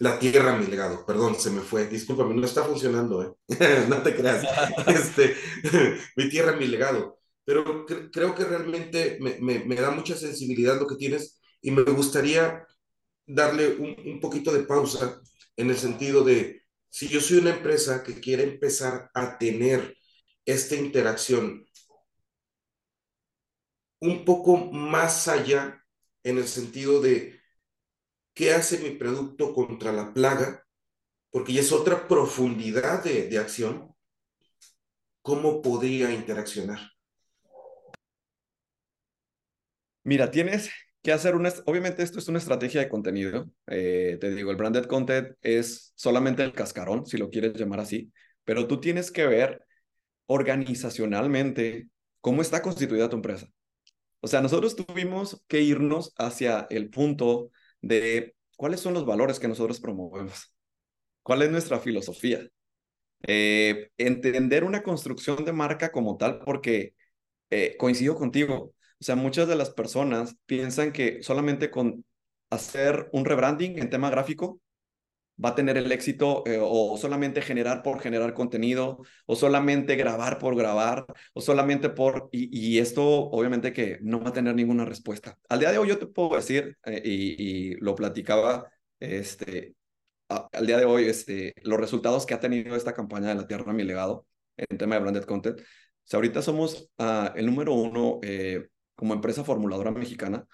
La 0.00 0.18
tierra, 0.18 0.56
mi 0.56 0.66
legado, 0.66 1.04
perdón, 1.04 1.34
se 1.34 1.50
me 1.50 1.60
fue. 1.60 1.88
Discúlpame, 1.88 2.34
no 2.34 2.46
está 2.46 2.62
funcionando, 2.64 3.22
¿eh? 3.22 3.34
no 3.88 4.02
te 4.02 4.14
creas. 4.14 4.44
Este, 4.86 5.34
mi 6.16 6.28
tierra, 6.28 6.56
mi 6.56 6.66
legado. 6.66 7.18
Pero 7.44 7.86
creo 8.12 8.34
que 8.34 8.44
realmente 8.44 9.18
me, 9.20 9.38
me, 9.40 9.64
me, 9.64 9.74
da 9.76 9.90
mucha 9.90 10.14
sensibilidad 10.14 10.78
lo 10.78 10.86
que 10.86 10.96
tienes 10.96 11.40
y 11.62 11.70
me 11.70 11.82
gustaría 11.82 12.66
darle 13.26 13.68
un, 13.76 13.96
un 14.06 14.20
poquito 14.20 14.52
de 14.52 14.64
pausa 14.64 15.20
en 15.56 15.70
el 15.70 15.76
sentido 15.76 16.22
de, 16.22 16.62
si 16.90 17.08
yo 17.08 17.20
soy 17.20 17.38
una 17.38 17.50
empresa 17.50 18.02
que 18.04 18.20
quiere 18.20 18.44
empezar 18.44 19.10
a 19.14 19.38
tener 19.38 19.96
esta 20.44 20.74
interacción 20.76 21.66
un 24.00 24.24
poco 24.24 24.56
más 24.72 25.28
allá 25.28 25.82
en 26.22 26.38
el 26.38 26.46
sentido 26.46 27.00
de 27.00 27.37
qué 28.38 28.52
hace 28.52 28.78
mi 28.78 28.90
producto 28.90 29.52
contra 29.52 29.90
la 29.90 30.14
plaga, 30.14 30.64
porque 31.28 31.52
ya 31.52 31.60
es 31.60 31.72
otra 31.72 32.06
profundidad 32.06 33.02
de, 33.02 33.36
acción, 33.36 33.92
¿cómo 35.22 35.60
podría 35.60 36.12
interaccionar? 36.12 36.78
Mira, 40.04 40.30
tienes 40.30 40.70
que 41.02 41.10
hacer 41.10 41.34
una, 41.34 41.52
obviamente 41.66 42.04
esto 42.04 42.20
es 42.20 42.28
una 42.28 42.38
estrategia 42.38 42.80
de 42.80 42.88
contenido, 42.88 43.50
eh, 43.66 44.18
te 44.20 44.32
digo, 44.32 44.52
el 44.52 44.56
branded 44.56 44.84
content 44.84 45.36
es 45.42 45.92
solamente 45.96 46.44
el 46.44 46.52
cascarón, 46.52 47.06
si 47.06 47.18
lo 47.18 47.30
quieres 47.30 47.54
llamar 47.54 47.80
así, 47.80 48.12
pero 48.44 48.68
tú 48.68 48.78
tienes 48.78 49.10
que 49.10 49.26
ver 49.26 49.64
organizacionalmente 50.26 51.88
cómo 52.20 52.40
está 52.42 52.62
constituida 52.62 53.10
tu 53.10 53.16
empresa. 53.16 53.48
O 54.20 54.28
sea, 54.28 54.40
nosotros 54.42 54.76
tuvimos 54.76 55.42
que 55.48 55.60
irnos 55.60 56.14
hacia 56.16 56.68
el 56.70 56.88
punto 56.88 57.50
de 57.82 58.34
cuáles 58.56 58.80
son 58.80 58.94
los 58.94 59.06
valores 59.06 59.38
que 59.38 59.48
nosotros 59.48 59.80
promovemos, 59.80 60.54
cuál 61.22 61.42
es 61.42 61.50
nuestra 61.50 61.78
filosofía. 61.80 62.46
Eh, 63.26 63.90
entender 63.98 64.64
una 64.64 64.82
construcción 64.82 65.44
de 65.44 65.52
marca 65.52 65.90
como 65.92 66.16
tal, 66.16 66.40
porque 66.44 66.94
eh, 67.50 67.76
coincido 67.78 68.16
contigo. 68.16 68.74
O 69.00 69.04
sea, 69.04 69.16
muchas 69.16 69.48
de 69.48 69.56
las 69.56 69.70
personas 69.70 70.36
piensan 70.46 70.92
que 70.92 71.22
solamente 71.22 71.70
con 71.70 72.04
hacer 72.50 73.08
un 73.12 73.24
rebranding 73.24 73.78
en 73.78 73.90
tema 73.90 74.10
gráfico 74.10 74.60
va 75.42 75.50
a 75.50 75.54
tener 75.54 75.76
el 75.76 75.90
éxito 75.92 76.42
eh, 76.46 76.58
o 76.60 76.96
solamente 76.98 77.42
generar 77.42 77.82
por 77.82 78.00
generar 78.00 78.34
contenido 78.34 78.98
o 79.26 79.36
solamente 79.36 79.96
grabar 79.96 80.38
por 80.38 80.56
grabar 80.56 81.06
o 81.32 81.40
solamente 81.40 81.90
por... 81.90 82.28
Y, 82.32 82.78
esto 82.78 83.04
obviamente 83.04 83.72
que 83.72 83.98
no 84.02 84.20
va 84.20 84.30
a 84.30 84.32
tener 84.32 84.54
ninguna 84.54 84.84
respuesta. 84.84 85.38
Al 85.48 85.60
día 85.60 85.72
de 85.72 85.78
hoy 85.78 85.88
yo 85.88 85.98
te 85.98 86.06
puedo 86.06 86.36
decir, 86.36 86.76
eh, 86.84 87.02
y, 87.04 87.74
lo 87.76 87.94
platicaba 87.94 88.70
este, 89.00 89.74
al 90.28 90.66
día 90.66 90.78
de 90.78 90.84
hoy, 90.84 91.04
este, 91.06 91.54
los 91.62 91.78
resultados 91.78 92.26
que 92.26 92.34
ha 92.34 92.40
tenido 92.40 92.76
esta 92.76 92.94
campaña 92.94 93.28
de 93.28 93.34
la 93.36 93.46
Tierra 93.46 93.72
Mi 93.72 93.84
Legado 93.84 94.26
en 94.56 94.78
tema 94.78 94.96
de 94.96 95.02
branded 95.02 95.24
content. 95.24 95.60
O 95.60 95.64
sea, 96.04 96.18
ahorita 96.18 96.42
somos 96.42 96.90
uh, 96.98 97.30
el 97.36 97.46
número 97.46 97.74
uno 97.74 98.18
eh, 98.22 98.68
como 98.94 99.14
empresa 99.14 99.44
formuladora 99.44 99.90
mexicana 99.90 100.44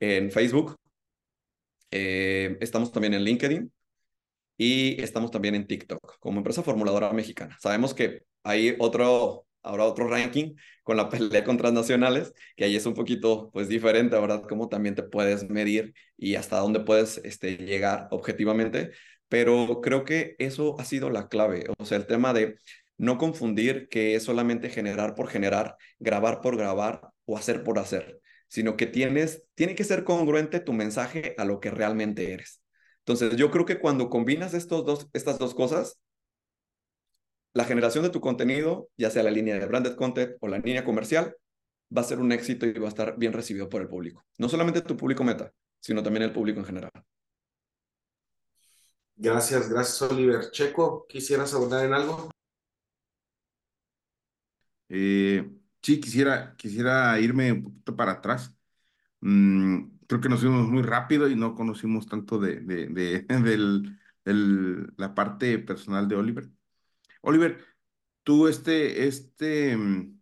en 0.00 0.30
Facebook. 0.30 0.76
estamos 1.90 2.90
también 2.92 3.14
en 3.14 3.22
LinkedIn 3.22 3.72
y 4.56 5.00
estamos 5.02 5.30
también 5.30 5.54
en 5.54 5.66
TikTok 5.66 6.18
como 6.20 6.38
empresa 6.38 6.62
formuladora 6.62 7.12
mexicana. 7.12 7.56
Sabemos 7.60 7.94
que 7.94 8.22
hay 8.42 8.76
otro, 8.78 9.46
ahora 9.62 9.84
otro 9.84 10.08
ranking 10.08 10.54
con 10.82 10.96
la 10.96 11.08
pelea 11.08 11.44
con 11.44 11.56
transnacionales, 11.56 12.32
que 12.56 12.64
ahí 12.64 12.76
es 12.76 12.86
un 12.86 12.94
poquito 12.94 13.50
pues 13.52 13.68
diferente, 13.68 14.18
¿verdad? 14.18 14.42
Cómo 14.48 14.68
también 14.68 14.94
te 14.94 15.02
puedes 15.02 15.48
medir 15.48 15.94
y 16.16 16.36
hasta 16.36 16.58
dónde 16.58 16.80
puedes 16.80 17.18
este, 17.18 17.56
llegar 17.56 18.08
objetivamente, 18.10 18.92
pero 19.28 19.80
creo 19.82 20.04
que 20.04 20.36
eso 20.38 20.78
ha 20.78 20.84
sido 20.84 21.10
la 21.10 21.28
clave, 21.28 21.64
o 21.78 21.84
sea, 21.84 21.98
el 21.98 22.06
tema 22.06 22.32
de 22.32 22.56
no 22.96 23.18
confundir 23.18 23.88
que 23.88 24.14
es 24.14 24.22
solamente 24.22 24.70
generar 24.70 25.14
por 25.14 25.28
generar, 25.28 25.76
grabar 25.98 26.40
por 26.40 26.56
grabar 26.56 27.00
o 27.24 27.36
hacer 27.36 27.64
por 27.64 27.78
hacer, 27.78 28.20
sino 28.48 28.76
que 28.76 28.86
tienes, 28.86 29.42
tiene 29.54 29.74
que 29.74 29.84
ser 29.84 30.04
congruente 30.04 30.60
tu 30.60 30.72
mensaje 30.72 31.34
a 31.38 31.44
lo 31.44 31.60
que 31.60 31.70
realmente 31.70 32.32
eres. 32.32 32.63
Entonces, 33.06 33.36
yo 33.36 33.50
creo 33.50 33.66
que 33.66 33.78
cuando 33.78 34.08
combinas 34.08 34.54
estos 34.54 34.84
dos, 34.84 35.08
estas 35.12 35.38
dos 35.38 35.54
cosas, 35.54 36.00
la 37.52 37.64
generación 37.64 38.02
de 38.02 38.10
tu 38.10 38.20
contenido, 38.20 38.88
ya 38.96 39.10
sea 39.10 39.22
la 39.22 39.30
línea 39.30 39.58
de 39.58 39.66
branded 39.66 39.94
content 39.94 40.36
o 40.40 40.48
la 40.48 40.58
línea 40.58 40.84
comercial, 40.84 41.36
va 41.96 42.00
a 42.00 42.04
ser 42.04 42.18
un 42.18 42.32
éxito 42.32 42.66
y 42.66 42.72
va 42.72 42.86
a 42.86 42.88
estar 42.88 43.16
bien 43.18 43.32
recibido 43.32 43.68
por 43.68 43.82
el 43.82 43.88
público. 43.88 44.24
No 44.38 44.48
solamente 44.48 44.80
tu 44.80 44.96
público 44.96 45.22
meta, 45.22 45.52
sino 45.80 46.02
también 46.02 46.22
el 46.22 46.32
público 46.32 46.60
en 46.60 46.66
general. 46.66 46.90
Gracias, 49.16 49.68
gracias 49.68 50.10
Oliver. 50.10 50.50
Checo, 50.50 51.06
¿quisieras 51.06 51.54
abordar 51.54 51.84
en 51.84 51.92
algo? 51.92 52.30
Eh, 54.88 55.48
sí, 55.82 56.00
quisiera, 56.00 56.56
quisiera 56.56 57.20
irme 57.20 57.52
un 57.52 57.62
poquito 57.64 57.94
para 57.94 58.12
atrás. 58.12 58.52
Mm, 59.20 59.93
creo 60.06 60.20
que 60.20 60.28
nos 60.28 60.40
fuimos 60.40 60.68
muy 60.68 60.82
rápido 60.82 61.28
y 61.28 61.36
no 61.36 61.54
conocimos 61.54 62.06
tanto 62.06 62.38
de, 62.38 62.60
de, 62.60 62.86
de 62.88 63.24
la 64.96 65.14
parte 65.14 65.58
personal 65.58 66.08
de 66.08 66.16
Oliver. 66.16 66.50
Oliver, 67.22 67.64
tú 68.24 68.48
este, 68.48 69.06
este, 69.08 69.76
mm, 69.76 70.18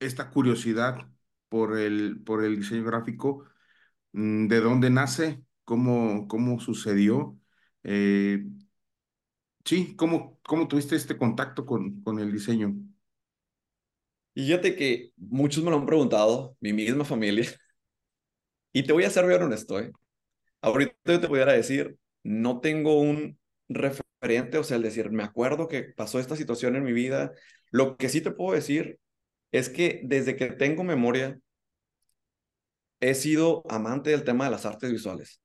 esta 0.00 0.30
curiosidad 0.30 1.08
por 1.48 1.78
el, 1.78 2.22
por 2.24 2.44
el 2.44 2.56
diseño 2.56 2.84
gráfico, 2.84 3.44
mm, 4.12 4.48
¿de 4.48 4.60
dónde 4.60 4.90
nace? 4.90 5.44
¿Cómo, 5.64 6.28
cómo 6.28 6.60
sucedió? 6.60 7.38
Eh, 7.84 8.44
sí, 9.64 9.94
¿cómo, 9.96 10.40
¿cómo 10.42 10.68
tuviste 10.68 10.96
este 10.96 11.16
contacto 11.18 11.66
con, 11.66 12.00
con 12.02 12.18
el 12.18 12.32
diseño? 12.32 12.74
Fíjate 14.34 14.74
que 14.76 15.12
muchos 15.16 15.62
me 15.62 15.70
lo 15.70 15.76
han 15.78 15.86
preguntado, 15.86 16.56
mi 16.60 16.72
misma 16.72 17.04
familia, 17.04 17.48
y 18.74 18.84
te 18.84 18.92
voy 18.92 19.04
a 19.04 19.10
ser 19.10 19.26
bien 19.26 19.42
honesto, 19.42 19.80
¿eh? 19.80 19.92
Ahorita 20.60 20.94
yo 21.06 21.20
te 21.20 21.28
pudiera 21.28 21.52
decir, 21.52 21.96
no 22.24 22.60
tengo 22.60 23.00
un 23.00 23.38
referente, 23.68 24.58
o 24.58 24.64
sea, 24.64 24.78
el 24.78 24.82
decir, 24.82 25.10
me 25.12 25.22
acuerdo 25.22 25.68
que 25.68 25.84
pasó 25.84 26.18
esta 26.18 26.36
situación 26.36 26.76
en 26.76 26.84
mi 26.84 26.92
vida. 26.92 27.32
Lo 27.70 27.96
que 27.96 28.08
sí 28.08 28.20
te 28.20 28.32
puedo 28.32 28.54
decir 28.54 28.98
es 29.52 29.68
que 29.70 30.00
desde 30.04 30.36
que 30.36 30.48
tengo 30.52 30.84
memoria, 30.84 31.38
he 33.00 33.14
sido 33.14 33.62
amante 33.68 34.10
del 34.10 34.24
tema 34.24 34.46
de 34.46 34.50
las 34.50 34.66
artes 34.66 34.90
visuales. 34.90 35.40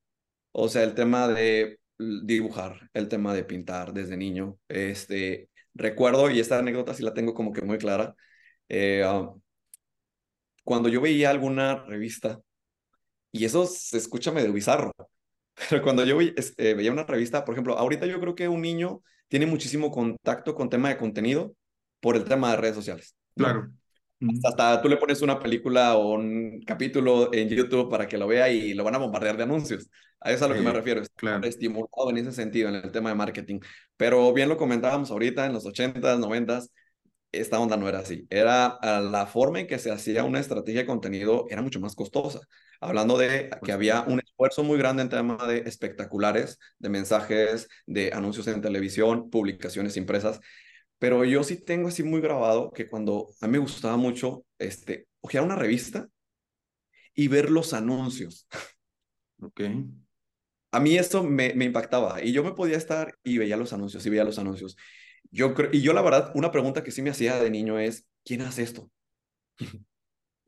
O 0.52 0.70
sea, 0.70 0.84
el 0.84 0.96
tema 0.96 1.28
de 1.28 1.80
dibujar, 1.98 2.90
el 2.94 3.10
tema 3.10 3.34
de 3.34 3.44
pintar 3.44 3.94
desde 3.94 4.18
niño. 4.18 4.58
Este, 4.70 5.50
recuerdo, 5.76 6.32
y 6.32 6.40
esta 6.40 6.60
anécdota 6.60 6.94
sí 6.96 7.04
la 7.04 7.14
tengo 7.14 7.34
como 7.36 7.54
que 7.54 7.62
muy 7.62 7.78
clara, 7.78 8.16
eh, 8.70 9.04
ah, 9.06 9.34
cuando 10.64 10.90
yo 10.90 11.02
veía 11.02 11.30
alguna 11.30 11.84
revista 11.86 12.40
y 13.32 13.46
eso 13.46 13.66
se 13.66 13.98
escucha 13.98 14.32
medio 14.32 14.54
bizarro. 14.54 14.92
Pero 15.70 15.82
cuando 15.84 16.06
yo 16.06 16.20
este, 16.22 16.74
veía 16.74 16.92
una 16.92 17.04
revista, 17.04 17.44
por 17.46 17.54
ejemplo, 17.54 17.78
ahorita 17.78 18.06
yo 18.06 18.20
creo 18.20 18.36
que 18.36 18.48
un 18.48 18.62
niño 18.62 19.02
tiene 19.28 19.46
muchísimo 19.46 19.92
contacto 19.92 20.56
con 20.56 20.70
tema 20.70 20.90
de 20.90 20.98
contenido 20.98 21.54
por 22.00 22.16
el 22.16 22.24
tema 22.24 22.52
de 22.52 22.58
redes 22.58 22.76
sociales. 22.76 23.16
Claro. 23.36 23.70
Hasta, 24.44 24.82
tú 24.82 24.90
le 24.90 24.98
pones 24.98 25.22
una 25.22 25.40
película 25.40 25.96
o 25.96 26.16
un 26.16 26.62
capítulo 26.66 27.34
en 27.34 27.48
YouTube 27.48 27.90
para 27.90 28.08
que 28.08 28.18
lo 28.18 28.28
vea 28.28 28.50
y 28.50 28.74
lo 28.74 28.84
van 28.84 28.96
a 28.96 28.98
bombardear 28.98 29.38
de 29.38 29.44
anuncios. 29.44 29.90
A 30.20 30.32
eso 30.32 30.38
es 30.38 30.42
a 30.44 30.48
lo 30.50 30.56
que 30.56 30.62
me 30.62 30.74
refiero. 30.74 31.02
Claro. 31.16 31.46
Estimulado 31.48 32.10
en 32.10 32.18
ese 32.18 32.34
sentido, 32.34 32.68
en 32.68 32.76
el 32.76 32.92
tema 32.92 33.10
de 33.10 33.16
marketing. 33.16 33.60
Pero 33.96 34.34
bien 34.34 34.50
lo 34.50 34.58
comentábamos 34.58 35.12
ahorita, 35.12 35.46
en 35.46 35.54
los 35.54 35.66
80s, 35.66 36.20
90s, 36.20 36.70
esta 37.32 37.60
onda 37.60 37.78
no 37.78 37.88
era 37.88 38.00
así. 38.00 38.28
Era 38.30 38.78
la 38.82 39.26
forma 39.26 39.62
en 39.62 39.68
que 39.68 39.80
se 39.80 39.92
hacía 39.92 40.26
una 40.26 40.40
estrategia 40.40 40.82
de 40.82 40.88
contenido 40.88 41.46
era 41.50 41.62
mucho 41.62 41.80
más 41.80 41.96
costosa. 41.96 42.42
Hablando 42.82 43.18
de 43.18 43.50
que 43.64 43.72
había 43.72 44.02
un 44.02 44.20
esfuerzo 44.20 44.64
muy 44.64 44.78
grande 44.78 45.04
en 45.04 45.10
tema 45.10 45.38
de 45.48 45.60
espectaculares, 45.60 46.60
de 46.78 46.90
mensajes, 46.90 47.68
de 47.86 48.12
anuncios 48.14 48.48
en 48.48 48.62
televisión, 48.62 49.30
publicaciones 49.30 49.98
impresas. 49.98 50.40
Pero 50.98 51.26
yo 51.26 51.44
sí 51.44 51.58
tengo 51.58 51.90
así 51.90 52.04
muy 52.04 52.22
grabado 52.22 52.72
que 52.72 52.88
cuando 52.88 53.30
a 53.42 53.48
mí 53.48 53.54
me 53.54 53.58
gustaba 53.60 53.98
mucho 53.98 54.46
este, 54.60 55.08
ojear 55.22 55.44
una 55.44 55.56
revista 55.56 56.08
y 57.14 57.28
ver 57.28 57.50
los 57.50 57.74
anuncios. 57.74 58.48
Ok. 59.42 59.62
A 60.72 60.80
mí 60.80 60.98
esto 60.98 61.24
me, 61.24 61.54
me 61.56 61.66
impactaba 61.66 62.24
y 62.24 62.32
yo 62.32 62.44
me 62.44 62.54
podía 62.54 62.78
estar 62.78 63.16
y 63.24 63.38
veía 63.40 63.58
los 63.58 63.74
anuncios 63.74 64.06
y 64.06 64.10
veía 64.10 64.24
los 64.24 64.38
anuncios. 64.40 64.78
Yo 65.32 65.54
y 65.72 65.82
yo 65.82 65.94
la 65.94 66.02
verdad, 66.02 66.32
una 66.36 66.52
pregunta 66.52 66.84
que 66.84 66.92
sí 66.92 67.02
me 67.02 67.10
hacía 67.10 67.40
de 67.42 67.50
niño 67.50 67.80
es, 67.80 68.08
¿quién 68.24 68.42
hace 68.42 68.64
esto? 68.64 68.92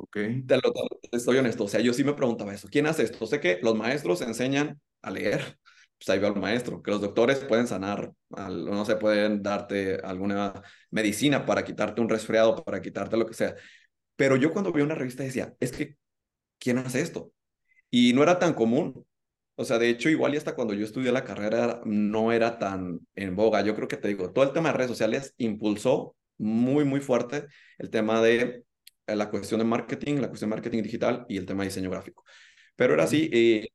Ok. 0.04 0.18
Te 0.48 0.56
lo, 0.56 0.74
estoy 1.12 1.38
honesto, 1.38 1.66
o 1.66 1.68
sea, 1.68 1.80
yo 1.80 1.94
sí 1.94 2.04
me 2.04 2.14
preguntaba 2.14 2.54
eso, 2.54 2.68
¿quién 2.70 2.88
hace 2.88 3.04
esto? 3.04 3.26
Sé 3.28 3.40
que 3.40 3.60
los 3.62 3.76
maestros 3.76 4.22
enseñan 4.22 4.82
a 5.04 5.12
leer, 5.12 5.60
pues 5.98 6.10
ahí 6.10 6.20
va 6.20 6.30
el 6.30 6.36
maestro, 6.36 6.82
que 6.82 6.90
los 6.90 7.02
doctores 7.02 7.38
pueden 7.40 7.68
sanar, 7.68 8.12
no 8.30 8.84
se 8.86 8.96
pueden 8.96 9.44
darte 9.44 9.98
alguna 10.04 10.64
medicina 10.90 11.46
para 11.46 11.64
quitarte 11.64 12.02
un 12.02 12.10
resfriado, 12.10 12.56
para 12.64 12.82
quitarte 12.82 13.16
lo 13.16 13.28
que 13.28 13.36
sea. 13.36 13.56
Pero 14.16 14.36
yo 14.38 14.52
cuando 14.52 14.74
vi 14.74 14.82
una 14.82 14.96
revista 14.96 15.24
decía, 15.24 15.54
es 15.60 15.72
que, 15.72 15.98
¿quién 16.60 16.80
hace 16.80 17.02
esto? 17.02 17.32
Y 17.92 18.14
no 18.14 18.24
era 18.24 18.40
tan 18.40 18.54
común. 18.54 19.06
O 19.56 19.66
sea, 19.66 19.78
de 19.80 19.90
hecho, 19.90 20.10
igual 20.10 20.34
y 20.34 20.38
hasta 20.38 20.56
cuando 20.56 20.74
yo 20.74 20.86
estudié 20.86 21.12
la 21.12 21.24
carrera 21.24 21.82
no 21.86 22.32
era 22.32 22.58
tan 22.60 23.02
en 23.16 23.36
boga. 23.36 23.62
Yo 23.62 23.76
creo 23.76 23.88
que 23.88 23.98
te 23.98 24.08
digo, 24.08 24.32
todo 24.32 24.46
el 24.46 24.54
tema 24.54 24.70
de 24.72 24.78
redes 24.78 24.92
sociales 24.92 25.34
impulsó 25.38 26.16
muy, 26.38 26.86
muy 26.86 27.02
fuerte 27.02 27.48
el 27.78 27.90
tema 27.92 28.22
de 28.22 28.66
la 29.08 29.30
cuestión 29.30 29.60
de 29.60 29.66
marketing, 29.66 30.16
la 30.16 30.28
cuestión 30.28 30.50
de 30.50 30.56
marketing 30.56 30.84
digital 30.84 31.26
y 31.30 31.38
el 31.38 31.46
tema 31.46 31.64
de 31.64 31.70
diseño 31.70 31.90
gráfico. 31.90 32.24
Pero 32.76 32.94
era 32.94 33.04
así, 33.04 33.30
eh, 33.34 33.68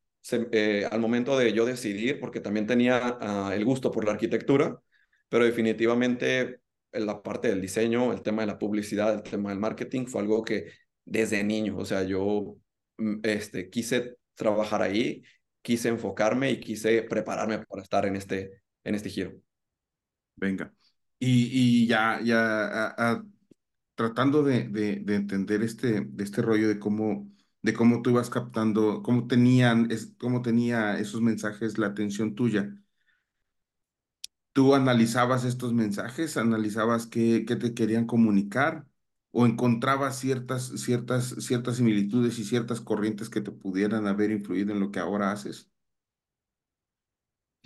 eh, 0.52 0.88
al 0.90 1.00
momento 1.00 1.38
de 1.38 1.52
yo 1.52 1.64
decidir, 1.64 2.18
porque 2.20 2.40
también 2.40 2.66
tenía 2.66 3.18
ah, 3.20 3.52
el 3.54 3.64
gusto 3.64 3.90
por 3.90 4.04
la 4.04 4.12
arquitectura, 4.12 4.80
pero 5.28 5.44
definitivamente 5.44 6.60
en 6.92 7.06
la 7.06 7.22
parte 7.22 7.48
del 7.48 7.60
diseño, 7.60 8.12
el 8.12 8.22
tema 8.22 8.42
de 8.42 8.46
la 8.48 8.58
publicidad, 8.58 9.14
el 9.14 9.22
tema 9.22 9.50
del 9.50 9.58
marketing 9.58 10.06
fue 10.06 10.22
algo 10.22 10.42
que 10.42 10.72
desde 11.04 11.44
niño, 11.44 11.76
o 11.76 11.84
sea, 11.84 12.02
yo 12.02 12.56
mm, 12.98 13.20
este, 13.22 13.70
quise 13.70 14.16
trabajar 14.34 14.82
ahí, 14.82 15.22
quise 15.62 15.88
enfocarme 15.88 16.50
y 16.50 16.60
quise 16.60 17.02
prepararme 17.02 17.58
para 17.66 17.82
estar 17.82 18.06
en 18.06 18.16
este, 18.16 18.62
en 18.84 18.94
este 18.94 19.10
giro. 19.10 19.32
Venga. 20.36 20.72
Y, 21.18 21.84
y 21.84 21.86
ya, 21.86 22.20
ya 22.22 23.22
tratando 23.96 24.44
de, 24.44 24.64
de, 24.68 24.96
de, 25.00 25.16
entender 25.16 25.62
este, 25.62 26.09
este 26.18 26.42
rollo 26.42 26.68
de 26.68 26.78
cómo, 26.80 27.32
de 27.62 27.74
cómo 27.74 28.02
tú 28.02 28.11
ibas 28.11 28.30
captando, 28.30 29.02
cómo 29.02 29.26
tenían, 29.28 29.90
es, 29.92 30.14
cómo 30.18 30.42
tenía 30.42 30.98
esos 31.00 31.22
mensajes 31.22 31.78
la 31.78 31.88
atención 31.88 32.35
tuya. 32.37 32.76
¿Tú 34.52 34.74
analizabas 34.74 35.44
estos 35.44 35.72
mensajes? 35.74 36.37
¿Analizabas 36.37 37.06
qué, 37.06 37.44
qué 37.46 37.56
te 37.56 37.74
querían 37.74 38.06
comunicar? 38.06 38.87
¿O 39.30 39.44
encontrabas 39.46 40.18
ciertas, 40.18 40.68
ciertas, 40.80 41.35
ciertas 41.44 41.76
similitudes 41.76 42.38
y 42.38 42.44
ciertas 42.44 42.80
corrientes 42.80 43.28
que 43.28 43.42
te 43.42 43.52
pudieran 43.52 44.06
haber 44.06 44.30
influido 44.30 44.72
en 44.72 44.80
lo 44.80 44.90
que 44.90 45.00
ahora 45.00 45.30
haces? 45.32 45.70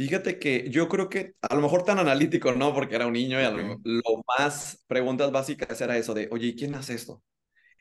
Fíjate 0.00 0.38
que 0.38 0.70
yo 0.70 0.88
creo 0.88 1.10
que 1.10 1.34
a 1.42 1.54
lo 1.54 1.60
mejor 1.60 1.82
tan 1.84 1.98
analítico, 1.98 2.52
¿no? 2.52 2.72
Porque 2.72 2.94
era 2.94 3.06
un 3.06 3.12
niño 3.12 3.38
y 3.38 3.44
lo, 3.44 3.78
lo, 3.84 4.24
más 4.38 4.82
preguntas 4.86 5.30
básicas 5.30 5.78
era 5.78 5.98
eso 5.98 6.14
de, 6.14 6.26
oye, 6.32 6.54
¿quién 6.54 6.74
hace 6.74 6.94
esto? 6.94 7.22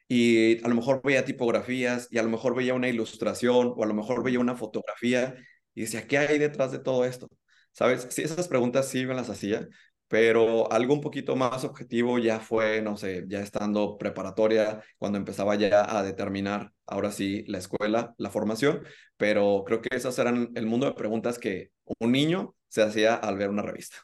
Y 0.09 0.61
a 0.65 0.67
lo 0.67 0.75
mejor 0.75 1.01
veía 1.01 1.23
tipografías 1.23 2.09
y 2.11 2.17
a 2.17 2.23
lo 2.23 2.29
mejor 2.29 2.55
veía 2.55 2.73
una 2.73 2.89
ilustración 2.89 3.73
o 3.73 3.83
a 3.85 3.87
lo 3.87 3.93
mejor 3.93 4.21
veía 4.21 4.41
una 4.41 4.57
fotografía 4.57 5.33
y 5.73 5.83
decía, 5.83 6.07
¿qué 6.07 6.17
hay 6.17 6.39
detrás 6.39 6.73
de 6.73 6.79
todo 6.79 7.05
esto? 7.05 7.29
¿Sabes? 7.71 8.07
Sí, 8.09 8.23
esas 8.23 8.49
preguntas 8.49 8.89
sí 8.89 9.05
me 9.05 9.13
las 9.13 9.29
hacía, 9.29 9.69
pero 10.09 10.71
algo 10.71 10.95
un 10.95 11.01
poquito 11.01 11.35
más 11.35 11.63
objetivo 11.63 12.19
ya 12.19 12.39
fue, 12.39 12.81
no 12.81 12.97
sé, 12.97 13.25
ya 13.29 13.41
estando 13.41 13.97
preparatoria, 13.97 14.81
cuando 14.97 15.19
empezaba 15.19 15.55
ya 15.55 15.97
a 15.97 16.03
determinar, 16.03 16.73
ahora 16.87 17.11
sí, 17.11 17.45
la 17.47 17.59
escuela, 17.59 18.15
la 18.17 18.31
formación, 18.31 18.83
pero 19.17 19.63
creo 19.65 19.81
que 19.81 19.95
esas 19.95 20.17
eran 20.19 20.51
el 20.55 20.65
mundo 20.65 20.87
de 20.87 20.93
preguntas 20.93 21.39
que 21.39 21.71
un 21.99 22.11
niño 22.11 22.55
se 22.69 22.81
hacía 22.81 23.15
al 23.15 23.37
ver 23.37 23.49
una 23.49 23.61
revista. 23.61 23.97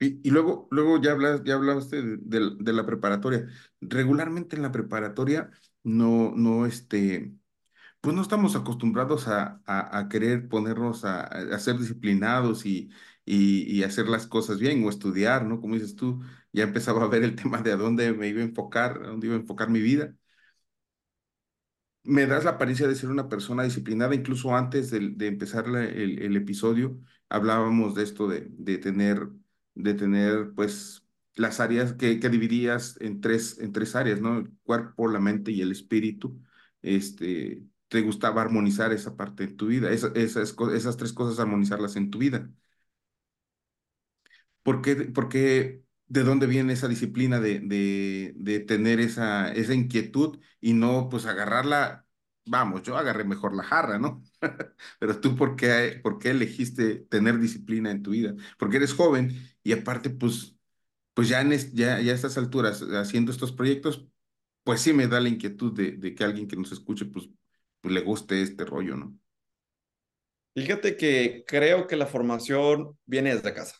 Y 0.00 0.30
luego, 0.30 0.68
luego 0.70 1.00
ya 1.00 1.12
hablas, 1.12 1.42
ya 1.44 1.54
hablaste 1.54 2.02
de, 2.02 2.50
de, 2.58 2.72
la 2.74 2.84
preparatoria. 2.84 3.46
Regularmente 3.80 4.54
en 4.54 4.62
la 4.62 4.70
preparatoria 4.70 5.50
no, 5.82 6.32
no, 6.36 6.66
este, 6.66 7.32
pues 8.00 8.14
no 8.14 8.22
estamos 8.22 8.54
acostumbrados 8.54 9.28
a, 9.28 9.62
a, 9.66 10.08
querer 10.08 10.48
ponernos 10.48 11.04
a, 11.04 11.22
a, 11.22 11.58
ser 11.58 11.78
disciplinados 11.78 12.66
y, 12.66 12.90
y, 13.28 13.82
hacer 13.82 14.08
las 14.08 14.26
cosas 14.26 14.58
bien 14.58 14.84
o 14.84 14.90
estudiar, 14.90 15.44
¿no? 15.44 15.60
Como 15.60 15.74
dices 15.74 15.96
tú, 15.96 16.20
ya 16.52 16.64
empezaba 16.64 17.04
a 17.04 17.08
ver 17.08 17.22
el 17.24 17.36
tema 17.36 17.62
de 17.62 17.72
a 17.72 17.76
dónde 17.76 18.12
me 18.12 18.28
iba 18.28 18.40
a 18.40 18.44
enfocar, 18.44 19.02
a 19.04 19.08
dónde 19.08 19.26
iba 19.26 19.36
a 19.36 19.40
enfocar 19.40 19.70
mi 19.70 19.80
vida. 19.80 20.14
Me 22.04 22.26
das 22.26 22.44
la 22.44 22.52
apariencia 22.52 22.88
de 22.88 22.94
ser 22.94 23.10
una 23.10 23.28
persona 23.28 23.64
disciplinada, 23.64 24.14
incluso 24.14 24.56
antes 24.56 24.90
de, 24.90 24.98
empezar 25.26 25.66
el, 25.66 26.18
el, 26.22 26.36
episodio, 26.36 26.98
hablábamos 27.28 27.94
de 27.94 28.02
esto 28.04 28.28
de, 28.28 28.46
de 28.50 28.78
tener, 28.78 29.28
de 29.74 29.94
tener, 29.94 30.52
pues, 30.54 31.04
las 31.34 31.60
áreas 31.60 31.92
que, 31.92 32.18
que 32.18 32.28
dividías 32.30 32.96
en 33.00 33.20
tres, 33.20 33.58
en 33.58 33.72
tres 33.72 33.94
áreas, 33.94 34.20
¿no? 34.20 34.38
El 34.38 34.50
cuerpo, 34.62 35.08
la 35.08 35.20
mente 35.20 35.52
y 35.52 35.60
el 35.60 35.70
espíritu. 35.72 36.40
Este, 36.82 37.62
te 37.88 38.00
gustaba 38.02 38.42
armonizar 38.42 38.92
esa 38.92 39.16
parte 39.16 39.46
de 39.46 39.54
tu 39.54 39.66
vida, 39.66 39.90
esas, 39.90 40.12
esas 40.16 40.96
tres 40.96 41.12
cosas 41.12 41.38
armonizarlas 41.40 41.96
en 41.96 42.10
tu 42.10 42.18
vida. 42.18 42.50
¿Por 44.68 44.82
qué, 45.30 45.82
de 46.08 46.22
dónde 46.24 46.46
viene 46.46 46.74
esa 46.74 46.88
disciplina 46.88 47.40
de, 47.40 48.64
tener 48.66 49.00
esa, 49.00 49.54
inquietud 49.74 50.40
y 50.60 50.74
no 50.74 51.08
pues 51.08 51.24
agarrarla? 51.24 52.06
Vamos, 52.44 52.82
yo 52.82 52.98
agarré 52.98 53.24
mejor 53.24 53.56
la 53.56 53.62
jarra, 53.62 53.98
¿no? 53.98 54.22
Pero 55.00 55.20
tú, 55.20 55.36
¿por 55.36 55.56
qué, 55.56 55.98
¿por 56.02 56.18
qué 56.18 56.30
elegiste 56.30 56.96
tener 56.96 57.38
disciplina 57.38 57.90
en 57.90 58.02
tu 58.02 58.10
vida? 58.10 58.34
Porque 58.58 58.76
eres 58.76 58.92
joven 58.92 59.32
y 59.62 59.72
aparte, 59.72 60.10
pues, 60.10 60.54
pues 61.14 61.30
ya, 61.30 61.40
en 61.40 61.52
a 61.52 62.00
estas 62.00 62.36
alturas, 62.36 62.82
haciendo 62.82 63.32
estos 63.32 63.52
proyectos, 63.52 64.06
pues 64.64 64.82
sí 64.82 64.92
me 64.92 65.08
da 65.08 65.18
la 65.20 65.30
inquietud 65.30 65.72
de, 65.72 65.92
de 65.92 66.14
que 66.14 66.24
alguien 66.24 66.46
que 66.46 66.56
nos 66.56 66.72
escuche, 66.72 67.06
pues, 67.06 67.30
pues 67.80 67.94
le 67.94 68.02
guste 68.02 68.42
este 68.42 68.66
rollo, 68.66 68.96
¿no? 68.96 69.18
Fíjate 70.54 70.96
que 70.98 71.44
creo 71.46 71.86
que 71.86 71.96
la 71.96 72.06
formación 72.06 72.98
viene 73.06 73.34
desde 73.34 73.54
casa. 73.54 73.76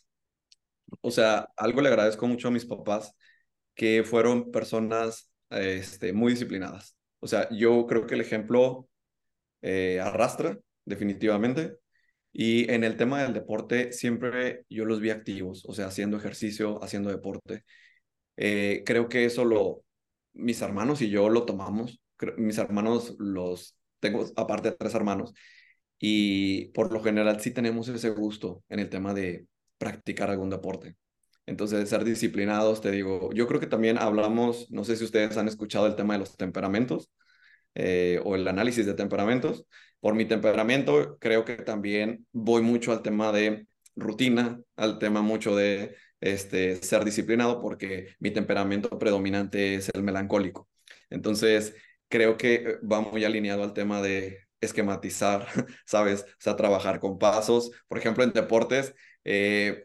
O 1.00 1.10
sea, 1.10 1.48
algo 1.56 1.80
le 1.80 1.88
agradezco 1.88 2.26
mucho 2.26 2.48
a 2.48 2.50
mis 2.50 2.66
papás, 2.66 3.14
que 3.74 4.04
fueron 4.04 4.50
personas 4.50 5.30
este, 5.50 6.12
muy 6.12 6.32
disciplinadas. 6.32 6.96
O 7.20 7.26
sea, 7.28 7.48
yo 7.50 7.86
creo 7.86 8.06
que 8.06 8.14
el 8.14 8.20
ejemplo 8.20 8.88
eh, 9.62 10.00
arrastra, 10.00 10.58
definitivamente. 10.84 11.76
Y 12.32 12.70
en 12.72 12.84
el 12.84 12.96
tema 12.96 13.22
del 13.22 13.34
deporte, 13.34 13.92
siempre 13.92 14.64
yo 14.68 14.84
los 14.84 15.00
vi 15.00 15.10
activos, 15.10 15.64
o 15.66 15.72
sea, 15.74 15.86
haciendo 15.88 16.16
ejercicio, 16.16 16.82
haciendo 16.82 17.10
deporte. 17.10 17.64
Eh, 18.36 18.82
creo 18.86 19.08
que 19.08 19.24
eso 19.24 19.44
lo, 19.44 19.84
mis 20.34 20.62
hermanos 20.62 21.02
y 21.02 21.10
yo 21.10 21.28
lo 21.28 21.44
tomamos. 21.44 22.00
Mis 22.36 22.58
hermanos 22.58 23.16
los 23.18 23.76
tengo, 24.00 24.26
aparte 24.36 24.70
de 24.70 24.76
tres 24.76 24.94
hermanos, 24.94 25.34
y 25.98 26.66
por 26.72 26.92
lo 26.92 27.02
general 27.02 27.40
sí 27.40 27.52
tenemos 27.52 27.88
ese 27.88 28.10
gusto 28.10 28.62
en 28.68 28.80
el 28.80 28.88
tema 28.88 29.14
de 29.14 29.46
practicar 29.78 30.30
algún 30.30 30.50
deporte. 30.50 30.96
Entonces, 31.46 31.88
ser 31.88 32.04
disciplinados, 32.04 32.80
te 32.82 32.90
digo, 32.90 33.30
yo 33.32 33.46
creo 33.46 33.60
que 33.60 33.66
también 33.66 33.98
hablamos, 33.98 34.70
no 34.70 34.84
sé 34.84 34.96
si 34.96 35.04
ustedes 35.04 35.36
han 35.38 35.48
escuchado 35.48 35.86
el 35.86 35.96
tema 35.96 36.14
de 36.14 36.20
los 36.20 36.36
temperamentos 36.36 37.10
eh, 37.74 38.20
o 38.24 38.34
el 38.36 38.46
análisis 38.48 38.86
de 38.86 38.94
temperamentos. 38.94 39.64
Por 40.00 40.14
mi 40.14 40.26
temperamento, 40.26 41.16
creo 41.20 41.44
que 41.44 41.56
también 41.56 42.26
voy 42.32 42.62
mucho 42.62 42.92
al 42.92 43.02
tema 43.02 43.32
de 43.32 43.66
rutina, 43.96 44.60
al 44.76 44.98
tema 44.98 45.22
mucho 45.22 45.56
de 45.56 45.96
este, 46.20 46.76
ser 46.82 47.04
disciplinado, 47.04 47.60
porque 47.60 48.14
mi 48.20 48.30
temperamento 48.30 48.98
predominante 48.98 49.74
es 49.74 49.90
el 49.94 50.02
melancólico. 50.02 50.68
Entonces, 51.10 51.74
creo 52.08 52.36
que 52.36 52.78
va 52.80 53.00
muy 53.00 53.24
alineado 53.24 53.62
al 53.62 53.72
tema 53.72 54.02
de 54.02 54.40
esquematizar, 54.60 55.46
¿sabes? 55.86 56.22
O 56.22 56.40
sea, 56.40 56.56
trabajar 56.56 57.00
con 57.00 57.18
pasos. 57.18 57.70
Por 57.88 57.98
ejemplo, 57.98 58.24
en 58.24 58.32
deportes, 58.32 58.94
eh, 59.24 59.84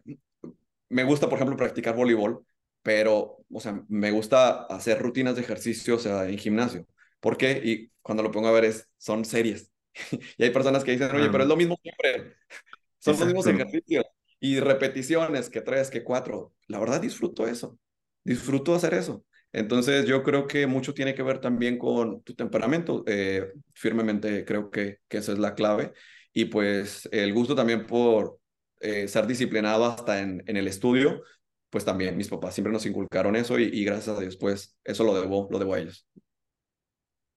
me 0.89 1.03
gusta, 1.03 1.27
por 1.27 1.37
ejemplo, 1.37 1.57
practicar 1.57 1.95
voleibol, 1.95 2.45
pero, 2.81 3.43
o 3.51 3.59
sea, 3.59 3.83
me 3.87 4.11
gusta 4.11 4.65
hacer 4.65 4.99
rutinas 4.99 5.35
de 5.35 5.41
ejercicio, 5.41 5.95
o 5.95 5.99
sea, 5.99 6.27
en 6.29 6.37
gimnasio. 6.37 6.85
¿Por 7.19 7.37
qué? 7.37 7.61
Y 7.63 7.91
cuando 8.01 8.21
lo 8.21 8.31
pongo 8.31 8.49
a 8.49 8.51
ver, 8.51 8.65
es, 8.65 8.89
son 8.97 9.25
series. 9.25 9.71
y 10.37 10.43
hay 10.43 10.49
personas 10.51 10.83
que 10.83 10.91
dicen, 10.91 11.09
oye, 11.15 11.29
pero 11.29 11.43
es 11.43 11.49
lo 11.49 11.55
mismo 11.55 11.77
siempre. 11.81 12.35
Son 12.99 13.19
los 13.19 13.25
mismos 13.25 13.47
ejercicios 13.47 14.05
y 14.39 14.61
repeticiones 14.61 15.49
que 15.49 15.59
tres, 15.59 15.89
que 15.89 16.03
cuatro. 16.03 16.53
La 16.67 16.79
verdad 16.79 17.01
disfruto 17.01 17.47
eso. 17.47 17.77
Disfruto 18.23 18.73
hacer 18.75 18.93
eso. 18.93 19.25
Entonces 19.51 20.05
yo 20.05 20.23
creo 20.23 20.47
que 20.47 20.67
mucho 20.67 20.93
tiene 20.93 21.13
que 21.13 21.21
ver 21.21 21.39
también 21.39 21.77
con 21.77 22.23
tu 22.23 22.33
temperamento. 22.33 23.03
Eh, 23.05 23.51
firmemente 23.73 24.45
creo 24.45 24.71
que, 24.71 24.99
que 25.09 25.17
esa 25.17 25.33
es 25.33 25.39
la 25.39 25.53
clave. 25.53 25.91
Y 26.31 26.45
pues 26.45 27.09
el 27.11 27.33
gusto 27.33 27.55
también 27.55 27.85
por 27.85 28.39
eh, 28.83 29.07
ser 29.07 29.27
disciplinado 29.27 29.85
hasta 29.85 30.21
en, 30.21 30.43
en, 30.47 30.57
el 30.57 30.67
estudio, 30.67 31.23
pues 31.69 31.85
también 31.85 32.17
mis 32.17 32.27
papás 32.29 32.53
siempre 32.53 32.73
nos 32.73 32.85
inculcaron 32.85 33.35
eso 33.35 33.57
y, 33.59 33.63
y, 33.65 33.85
gracias 33.85 34.17
a 34.17 34.21
Dios, 34.21 34.37
pues 34.37 34.77
eso 34.83 35.03
lo 35.05 35.19
debo, 35.19 35.47
lo 35.51 35.59
debo 35.59 35.73
a 35.73 35.79
ellos. 35.79 36.07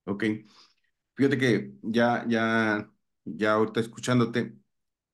Ok. 0.04 0.24
Fíjate 1.14 1.38
que 1.38 1.72
ya, 1.82 2.24
ya, 2.28 2.90
ya 3.24 3.52
ahorita 3.54 3.80
escuchándote, 3.80 4.56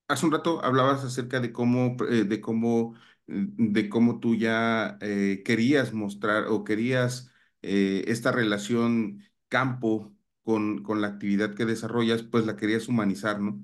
hace 0.07 0.25
un 0.25 0.31
rato 0.33 0.63
hablabas 0.63 1.03
acerca 1.03 1.39
de 1.39 1.51
cómo, 1.53 1.97
eh, 2.09 2.25
de 2.25 2.41
cómo, 2.41 2.95
de 3.27 3.89
cómo 3.89 4.19
tú 4.19 4.35
ya 4.35 4.97
eh, 5.01 5.43
querías 5.45 5.93
mostrar 5.93 6.45
o 6.47 6.63
querías 6.63 7.31
esta 7.61 8.31
relación 8.33 9.23
campo 9.47 10.13
con, 10.43 10.83
con 10.83 11.01
la 11.01 11.07
actividad 11.07 11.55
que 11.55 11.65
desarrollas, 11.65 12.23
pues 12.23 12.45
la 12.45 12.57
querías 12.57 12.87
humanizar, 12.89 13.39
¿no? 13.39 13.61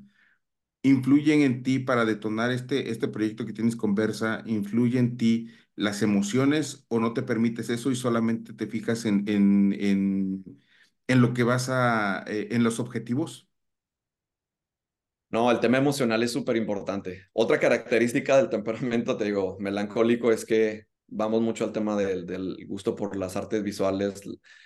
Influyen 0.83 1.41
en 1.41 1.63
ti 1.63 1.79
para 1.79 2.05
detonar 2.05 2.51
este, 2.51 2.89
este 2.91 3.07
proyecto 3.07 3.45
que 3.45 3.53
tienes 3.53 3.75
conversa, 3.75 4.43
influye 4.45 4.99
en 4.99 5.17
ti 5.17 5.49
las 5.75 6.01
emociones 6.01 6.85
o 6.89 6.99
no 6.99 7.13
te 7.13 7.23
permites 7.23 7.69
eso 7.69 7.91
y 7.91 7.95
solamente 7.95 8.53
te 8.53 8.67
fijas 8.67 9.05
en, 9.05 9.27
en, 9.29 9.73
en, 9.79 10.61
en 11.07 11.21
lo 11.21 11.33
que 11.33 11.43
vas 11.43 11.69
a, 11.69 12.23
eh, 12.27 12.49
en 12.51 12.63
los 12.63 12.79
objetivos? 12.79 13.49
No, 15.31 15.51
el 15.51 15.59
tema 15.59 15.77
emocional 15.77 16.23
es 16.23 16.31
súper 16.31 16.55
importante. 16.57 17.27
Otra 17.33 17.59
característica 17.59 18.35
del 18.37 18.49
temperamento, 18.49 19.15
te 19.15 19.25
digo, 19.25 19.57
melancólico 19.59 20.31
es 20.31 20.43
que 20.43 20.85
vamos 21.07 21.41
mucho 21.41 21.65
al 21.65 21.71
tema 21.71 21.95
del, 21.95 22.25
del 22.25 22.65
gusto 22.67 22.95
por 22.95 23.15
las 23.15 23.35
artes 23.35 23.61
visuales. 23.61 24.21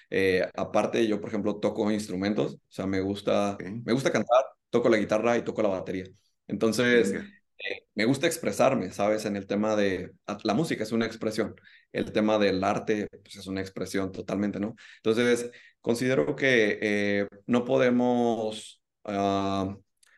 Eh, 0.09 0.47
aparte, 0.55 1.05
yo, 1.05 1.19
por 1.19 1.29
ejemplo, 1.29 1.57
toco 1.59 1.91
instrumentos, 1.91 2.53
o 2.55 2.59
sea, 2.69 2.87
me 2.87 3.01
gusta, 3.01 3.57
me 3.83 3.91
gusta 3.91 4.11
cantar, 4.11 4.43
toco 4.73 4.89
la 4.89 4.97
guitarra 4.97 5.37
y 5.37 5.43
toco 5.43 5.61
la 5.61 5.69
batería. 5.69 6.05
Entonces, 6.47 7.13
eh, 7.13 7.85
me 7.93 8.05
gusta 8.05 8.27
expresarme, 8.27 8.91
¿sabes? 8.91 9.25
En 9.25 9.35
el 9.35 9.45
tema 9.45 9.75
de 9.75 10.11
la 10.43 10.53
música 10.55 10.83
es 10.83 10.91
una 10.91 11.05
expresión, 11.05 11.55
el 11.91 12.11
tema 12.11 12.39
del 12.39 12.63
arte 12.63 13.07
pues, 13.23 13.35
es 13.35 13.47
una 13.47 13.61
expresión 13.61 14.11
totalmente, 14.11 14.59
¿no? 14.59 14.75
Entonces, 14.97 15.51
considero 15.79 16.35
que 16.35 16.79
eh, 16.81 17.27
no 17.45 17.63
podemos... 17.63 18.81
Uh, 19.05 19.75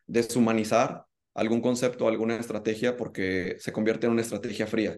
deshumanizar 0.08 1.06
algún 1.34 1.62
concepto, 1.62 2.08
alguna 2.08 2.38
estrategia, 2.38 2.96
porque 2.96 3.58
se 3.60 3.72
convierte 3.72 4.06
en 4.06 4.14
una 4.14 4.22
estrategia 4.22 4.68
fría 4.68 4.98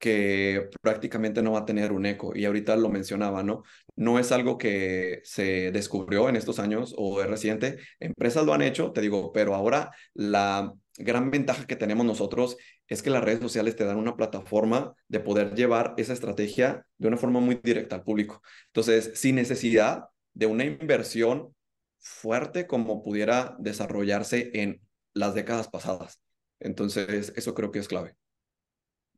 que 0.00 0.70
prácticamente 0.80 1.42
no 1.42 1.52
va 1.52 1.60
a 1.60 1.66
tener 1.66 1.92
un 1.92 2.06
eco. 2.06 2.34
Y 2.34 2.46
ahorita 2.46 2.74
lo 2.76 2.88
mencionaba, 2.88 3.42
¿no? 3.44 3.62
No 3.96 4.18
es 4.18 4.32
algo 4.32 4.58
que 4.58 5.20
se 5.24 5.70
descubrió 5.72 6.28
en 6.28 6.36
estos 6.36 6.58
años 6.58 6.94
o 6.96 7.20
es 7.22 7.28
reciente. 7.28 7.78
Empresas 8.00 8.46
lo 8.46 8.54
han 8.54 8.62
hecho, 8.62 8.92
te 8.92 9.02
digo, 9.02 9.30
pero 9.32 9.54
ahora 9.54 9.90
la 10.14 10.72
gran 10.98 11.30
ventaja 11.30 11.66
que 11.66 11.76
tenemos 11.76 12.06
nosotros 12.06 12.56
es 12.88 13.02
que 13.02 13.10
las 13.10 13.22
redes 13.22 13.40
sociales 13.40 13.76
te 13.76 13.84
dan 13.84 13.98
una 13.98 14.16
plataforma 14.16 14.94
de 15.08 15.20
poder 15.20 15.54
llevar 15.54 15.94
esa 15.98 16.14
estrategia 16.14 16.86
de 16.98 17.08
una 17.08 17.18
forma 17.18 17.40
muy 17.40 17.60
directa 17.62 17.96
al 17.96 18.02
público. 18.02 18.42
Entonces, 18.68 19.12
sin 19.14 19.36
necesidad 19.36 20.04
de 20.34 20.46
una 20.46 20.64
inversión 20.64 21.54
fuerte 21.98 22.66
como 22.66 23.02
pudiera 23.02 23.54
desarrollarse 23.58 24.50
en 24.54 24.80
las 25.12 25.34
décadas 25.34 25.68
pasadas. 25.68 26.20
Entonces, 26.58 27.32
eso 27.36 27.54
creo 27.54 27.70
que 27.70 27.80
es 27.80 27.88
clave. 27.88 28.16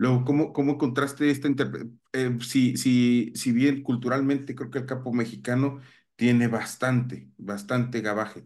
Luego, 0.03 0.25
¿cómo, 0.25 0.53
cómo 0.53 0.79
contraste 0.79 1.31
esta 1.31 1.49
eh, 2.12 2.38
si, 2.41 2.77
si, 2.77 3.33
si 3.37 3.53
bien 3.53 3.83
culturalmente 3.85 4.55
creo 4.57 4.71
que 4.71 4.81
el 4.81 4.87
campo 4.87 5.12
mexicano 5.12 5.81
tiene 6.17 6.49
bastante, 6.49 7.31
bastante 7.37 8.01
gabaje. 8.01 8.45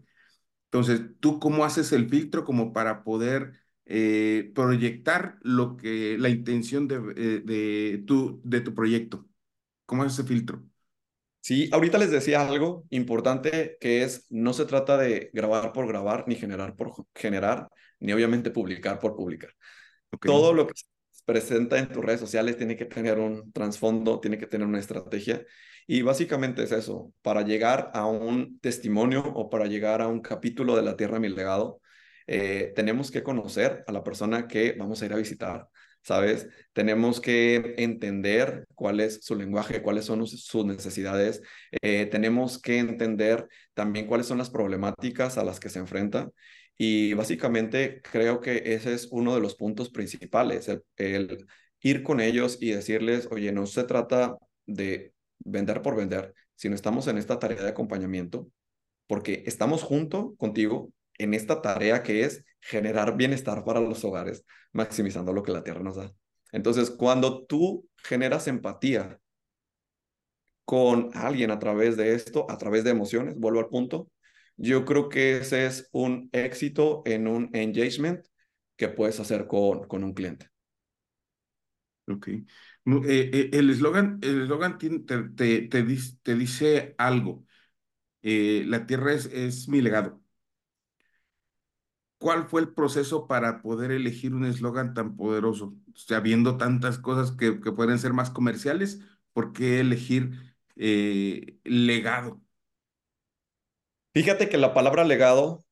Entonces, 0.66 1.02
¿tú 1.20 1.40
cómo 1.40 1.64
haces 1.64 1.92
el 1.92 2.08
filtro 2.08 2.44
como 2.44 2.72
para 2.72 3.04
poder 3.04 3.54
eh, 3.86 4.52
proyectar 4.54 5.38
lo 5.42 5.76
que, 5.76 6.18
la 6.18 6.28
intención 6.28 6.88
de, 6.88 6.96
eh, 7.16 7.42
de, 7.44 8.04
tu, 8.06 8.40
de 8.44 8.60
tu 8.60 8.74
proyecto? 8.74 9.26
¿Cómo 9.86 10.02
haces 10.02 10.20
ese 10.20 10.28
filtro? 10.28 10.64
Sí, 11.40 11.70
ahorita 11.72 11.98
les 11.98 12.10
decía 12.10 12.46
algo 12.46 12.84
importante 12.90 13.78
que 13.80 14.02
es, 14.02 14.26
no 14.30 14.52
se 14.52 14.66
trata 14.66 14.98
de 14.98 15.30
grabar 15.32 15.72
por 15.72 15.86
grabar, 15.86 16.24
ni 16.26 16.34
generar 16.34 16.74
por 16.76 16.92
generar, 17.14 17.68
ni 18.00 18.12
obviamente 18.12 18.50
publicar 18.50 18.98
por 18.98 19.16
publicar. 19.16 19.54
Todo 20.20 20.52
lo 20.52 20.66
que 20.66 20.74
se 20.76 20.86
presenta 21.26 21.78
en 21.78 21.88
tus 21.88 22.04
redes 22.04 22.20
sociales 22.20 22.56
tiene 22.56 22.76
que 22.76 22.86
tener 22.86 23.18
un 23.18 23.52
trasfondo, 23.52 24.20
tiene 24.20 24.38
que 24.38 24.46
tener 24.46 24.66
una 24.66 24.78
estrategia. 24.78 25.44
Y 25.86 26.02
básicamente 26.02 26.62
es 26.62 26.72
eso, 26.72 27.12
para 27.22 27.42
llegar 27.42 27.90
a 27.94 28.06
un 28.06 28.58
testimonio 28.60 29.22
o 29.22 29.50
para 29.50 29.66
llegar 29.66 30.00
a 30.02 30.08
un 30.08 30.20
capítulo 30.22 30.76
de 30.76 30.82
La 30.82 30.96
Tierra 30.96 31.20
Mi 31.20 31.28
Legado, 31.28 31.80
eh, 32.26 32.72
tenemos 32.74 33.10
que 33.10 33.22
conocer 33.22 33.84
a 33.86 33.92
la 33.92 34.02
persona 34.02 34.48
que 34.48 34.72
vamos 34.78 35.02
a 35.02 35.06
ir 35.06 35.12
a 35.12 35.16
visitar. 35.16 35.68
¿sabes? 36.06 36.48
Tenemos 36.72 37.20
que 37.20 37.74
entender 37.78 38.68
cuál 38.76 39.00
es 39.00 39.24
su 39.24 39.34
lenguaje, 39.34 39.82
cuáles 39.82 40.04
son 40.04 40.24
sus 40.24 40.64
necesidades. 40.64 41.42
Eh, 41.82 42.06
tenemos 42.06 42.60
que 42.62 42.78
entender 42.78 43.48
también 43.74 44.06
cuáles 44.06 44.26
son 44.28 44.38
las 44.38 44.50
problemáticas 44.50 45.36
a 45.36 45.42
las 45.42 45.58
que 45.58 45.68
se 45.68 45.80
enfrenta. 45.80 46.30
Y 46.78 47.14
básicamente 47.14 48.02
creo 48.02 48.40
que 48.40 48.74
ese 48.74 48.92
es 48.92 49.08
uno 49.10 49.34
de 49.34 49.40
los 49.40 49.54
puntos 49.54 49.90
principales, 49.90 50.68
el, 50.96 51.46
ir 51.80 52.02
con 52.02 52.20
ellos 52.20 52.58
y 52.60 52.72
decirles, 52.72 53.28
oye, 53.30 53.52
no 53.52 53.66
se 53.66 53.84
trata 53.84 54.36
de 54.66 55.14
vender 55.38 55.82
por 55.82 55.96
vender, 55.96 56.34
sino 56.54 56.74
estamos 56.74 57.06
en 57.06 57.18
esta 57.18 57.38
tarea 57.38 57.62
de 57.62 57.68
acompañamiento, 57.68 58.50
porque 59.06 59.44
estamos 59.46 59.82
junto 59.82 60.34
contigo 60.36 60.92
en 61.18 61.32
esta 61.34 61.62
tarea 61.62 62.02
que 62.02 62.24
es 62.24 62.44
generar 62.60 63.16
bienestar 63.16 63.64
para 63.64 63.80
los 63.80 64.04
hogares, 64.04 64.44
maximizando 64.72 65.32
lo 65.32 65.42
que 65.42 65.52
la 65.52 65.64
tierra 65.64 65.82
nos 65.82 65.96
da. 65.96 66.12
Entonces, 66.52 66.90
cuando 66.90 67.44
tú 67.46 67.88
generas 67.96 68.48
empatía 68.48 69.18
con 70.64 71.10
alguien 71.14 71.50
a 71.50 71.58
través 71.58 71.96
de 71.96 72.14
esto, 72.14 72.50
a 72.50 72.58
través 72.58 72.84
de 72.84 72.90
emociones, 72.90 73.36
vuelvo 73.36 73.60
al 73.60 73.68
punto, 73.68 74.10
yo 74.56 74.84
creo 74.84 75.08
que 75.08 75.38
ese 75.38 75.66
es 75.66 75.88
un 75.92 76.28
éxito 76.32 77.02
en 77.06 77.26
un 77.28 77.50
engagement 77.54 78.24
que 78.76 78.88
puedes 78.88 79.20
hacer 79.20 79.46
con, 79.46 79.86
con 79.88 80.04
un 80.04 80.14
cliente. 80.14 80.50
Ok. 82.08 82.28
Eh, 82.28 82.44
eh, 83.32 83.50
el 83.52 83.70
eslogan 83.70 84.18
el 84.22 84.42
eslogan 84.42 84.78
te, 84.78 84.90
te, 85.00 85.22
te, 85.24 85.62
te, 86.22 86.34
dice 86.36 86.94
algo. 86.98 87.44
Eh, 88.22 88.64
la 88.66 88.86
tierra 88.86 89.12
es, 89.14 89.26
es 89.26 89.68
mi 89.68 89.82
legado. 89.82 90.22
¿Cuál 92.18 92.48
fue 92.48 92.62
el 92.62 92.72
proceso 92.72 93.26
para 93.26 93.60
poder 93.62 93.90
elegir 93.90 94.34
un 94.34 94.44
eslogan 94.46 94.94
tan 94.94 95.16
poderoso? 95.16 95.66
O 95.94 95.98
viendo 96.20 96.56
tantas 96.56 96.98
cosas 96.98 97.32
que, 97.32 97.60
que 97.60 97.72
pueden 97.72 97.98
ser 97.98 98.12
más 98.14 98.30
comerciales, 98.30 99.00
¿por 99.32 99.52
qué 99.52 99.80
elegir 99.80 100.32
legado? 101.64 102.40
Fíjate 104.16 104.48
que 104.48 104.56
la 104.56 104.72
palabra 104.72 105.04
legado, 105.04 105.62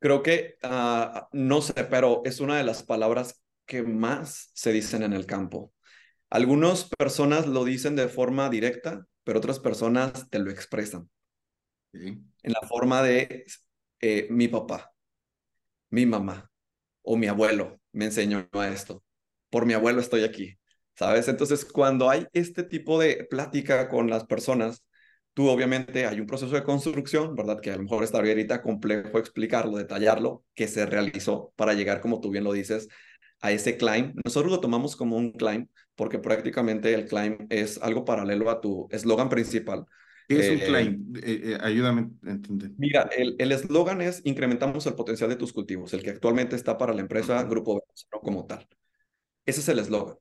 creo 0.00 0.24
que, 0.24 0.56
uh, 0.64 1.20
no 1.30 1.62
sé, 1.62 1.84
pero 1.84 2.22
es 2.24 2.40
una 2.40 2.56
de 2.56 2.64
las 2.64 2.82
palabras 2.82 3.40
que 3.64 3.84
más 3.84 4.50
se 4.54 4.72
dicen 4.72 5.04
en 5.04 5.12
el 5.12 5.24
campo. 5.24 5.72
Algunas 6.28 6.88
personas 6.98 7.46
lo 7.46 7.62
dicen 7.62 7.94
de 7.94 8.08
forma 8.08 8.50
directa, 8.50 9.06
pero 9.22 9.38
otras 9.38 9.60
personas 9.60 10.28
te 10.30 10.40
lo 10.40 10.50
expresan. 10.50 11.08
En 11.92 12.32
la 12.42 12.66
forma 12.66 13.02
de 13.02 13.44
eh, 14.00 14.26
mi 14.30 14.48
papá 14.48 14.92
mi 15.90 16.06
mamá 16.06 16.50
o 17.02 17.16
mi 17.16 17.28
abuelo 17.28 17.80
me 17.92 18.06
enseñó 18.06 18.48
a 18.52 18.66
esto. 18.66 19.04
Por 19.48 19.64
mi 19.64 19.74
abuelo 19.74 20.00
estoy 20.00 20.24
aquí, 20.24 20.58
¿sabes? 20.96 21.28
Entonces, 21.28 21.64
cuando 21.64 22.10
hay 22.10 22.26
este 22.32 22.64
tipo 22.64 22.98
de 22.98 23.28
plática 23.30 23.88
con 23.88 24.10
las 24.10 24.24
personas, 24.24 24.84
tú 25.34 25.48
obviamente 25.48 26.06
hay 26.06 26.20
un 26.20 26.26
proceso 26.26 26.54
de 26.54 26.62
construcción, 26.62 27.34
¿verdad? 27.34 27.60
Que 27.60 27.70
a 27.70 27.76
lo 27.76 27.82
mejor 27.82 28.04
estaría 28.04 28.32
ahorita 28.32 28.62
complejo 28.62 29.18
explicarlo, 29.18 29.76
detallarlo, 29.76 30.44
que 30.54 30.68
se 30.68 30.86
realizó 30.86 31.52
para 31.56 31.74
llegar, 31.74 32.00
como 32.00 32.20
tú 32.20 32.30
bien 32.30 32.44
lo 32.44 32.52
dices, 32.52 32.88
a 33.40 33.52
ese 33.52 33.76
climb. 33.76 34.14
Nosotros 34.24 34.52
lo 34.52 34.60
tomamos 34.60 34.96
como 34.96 35.16
un 35.16 35.32
climb 35.32 35.68
porque 35.94 36.18
prácticamente 36.18 36.94
el 36.94 37.06
climb 37.06 37.46
es 37.50 37.80
algo 37.82 38.04
paralelo 38.04 38.50
a 38.50 38.60
tu 38.60 38.88
eslogan 38.90 39.28
principal, 39.28 39.86
¿Qué 40.28 40.40
es 40.40 40.50
un 40.50 40.58
eh, 40.58 40.66
claim? 40.66 41.12
Eh, 41.16 41.40
eh, 41.44 41.58
ayúdame 41.60 42.10
a 42.24 42.30
entender. 42.30 42.70
Mira, 42.78 43.08
el 43.12 43.52
eslogan 43.52 44.00
es 44.00 44.22
incrementamos 44.24 44.86
el 44.86 44.94
potencial 44.94 45.30
de 45.30 45.36
tus 45.36 45.52
cultivos, 45.52 45.92
el 45.92 46.02
que 46.02 46.10
actualmente 46.10 46.56
está 46.56 46.78
para 46.78 46.94
la 46.94 47.00
empresa 47.00 47.42
Grupo 47.44 47.84
no 48.12 48.20
como 48.20 48.46
tal. 48.46 48.66
Ese 49.44 49.60
es 49.60 49.68
el 49.68 49.78
eslogan. 49.78 50.16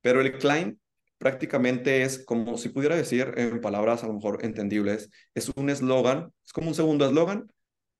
Pero 0.00 0.20
el 0.20 0.32
claim 0.38 0.78
prácticamente 1.22 2.02
es 2.02 2.18
como 2.24 2.58
si 2.58 2.68
pudiera 2.68 2.96
decir 2.96 3.32
en 3.36 3.60
palabras 3.60 4.02
a 4.02 4.08
lo 4.08 4.14
mejor 4.14 4.44
entendibles, 4.44 5.08
es 5.36 5.50
un 5.54 5.70
eslogan, 5.70 6.32
es 6.44 6.52
como 6.52 6.66
un 6.66 6.74
segundo 6.74 7.06
eslogan, 7.06 7.46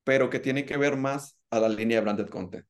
pero 0.02 0.28
que 0.28 0.40
tiene 0.40 0.66
que 0.66 0.76
ver 0.76 0.96
más 0.96 1.38
a 1.50 1.60
la 1.60 1.68
línea 1.68 1.98
de 1.98 2.02
branded 2.02 2.26
content. 2.26 2.66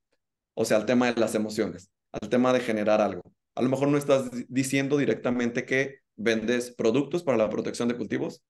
O 0.53 0.67
sea, 0.67 0.77
al 0.77 0.85
tema 0.85 1.11
de 1.11 1.19
las 1.19 1.35
emociones, 1.35 1.91
al 2.13 2.29
tema 2.29 2.53
de 2.53 2.61
generar 2.61 3.01
algo. 3.01 3.23
A 3.55 3.63
lo 3.63 3.71
mejor 3.71 3.89
no 3.89 3.97
estás 3.97 4.31
diciendo 4.49 4.99
directamente 4.99 5.65
que 5.65 6.01
vendes 6.17 6.71
productos 6.71 7.23
para 7.23 7.39
la 7.39 7.49
protección 7.49 7.89
de 7.89 7.97
cultivos, 7.97 8.45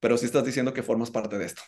pero 0.00 0.18
sí 0.18 0.26
estás 0.26 0.44
diciendo 0.44 0.74
que 0.74 0.82
formas 0.82 1.12
parte 1.12 1.38
de 1.38 1.44
esto. 1.44 1.62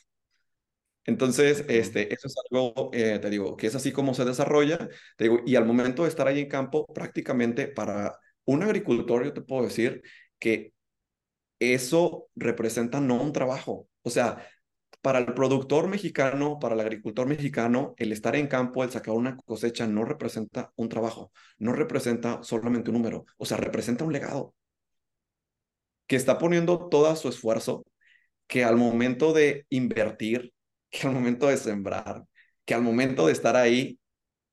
Entonces, 1.05 1.65
este, 1.69 2.13
eso 2.13 2.27
es 2.27 2.35
algo, 2.51 2.91
eh, 2.93 3.21
te 3.21 3.31
digo, 3.31 3.57
que 3.57 3.69
es 3.69 3.77
así 3.77 3.93
como 3.93 4.13
se 4.13 4.25
desarrolla, 4.25 4.89
te 5.17 5.25
digo, 5.25 5.39
y 5.47 5.55
al 5.55 5.67
momento 5.67 6.03
de 6.03 6.09
estar 6.09 6.27
ahí 6.27 6.41
en 6.41 6.49
campo, 6.49 6.85
prácticamente 6.93 7.69
para 7.69 8.19
un 8.47 8.63
agricultor, 8.63 9.25
yo 9.25 9.33
te 9.35 9.43
puedo 9.43 9.65
decir 9.65 10.03
que 10.39 10.73
eso 11.61 12.29
representa 12.37 13.01
no 13.01 13.23
un 13.23 13.33
trabajo, 13.33 13.89
o 14.03 14.11
sea, 14.11 14.47
para 15.03 15.21
el 15.21 15.35
productor 15.35 15.89
mexicano, 15.89 16.59
para 16.59 16.75
el 16.75 16.81
agricultor 16.81 17.29
mexicano, 17.29 17.95
el 17.97 18.13
estar 18.13 18.35
en 18.37 18.49
campo, 18.49 18.83
el 18.83 18.91
sacar 18.91 19.15
una 19.15 19.37
cosecha 19.37 19.87
no 19.87 20.05
representa 20.05 20.73
un 20.77 20.89
trabajo, 20.89 21.33
no 21.59 21.73
representa 21.73 22.43
solamente 22.43 22.91
un 22.91 22.97
número, 22.97 23.25
o 23.37 23.47
sea, 23.47 23.57
representa 23.57 24.05
un 24.05 24.13
legado. 24.13 24.55
Que 26.07 26.17
está 26.17 26.39
poniendo 26.39 26.89
todo 26.89 27.15
su 27.17 27.29
esfuerzo 27.29 27.85
que 28.49 28.65
al 28.65 28.77
momento 28.77 29.33
de 29.33 29.67
invertir, 29.71 30.53
que 30.91 31.07
al 31.07 31.15
momento 31.15 31.49
de 31.49 31.57
sembrar, 31.57 32.25
que 32.65 32.75
al 32.75 32.83
momento 32.83 33.27
de 33.27 33.33
estar 33.33 33.57
ahí, 33.57 33.99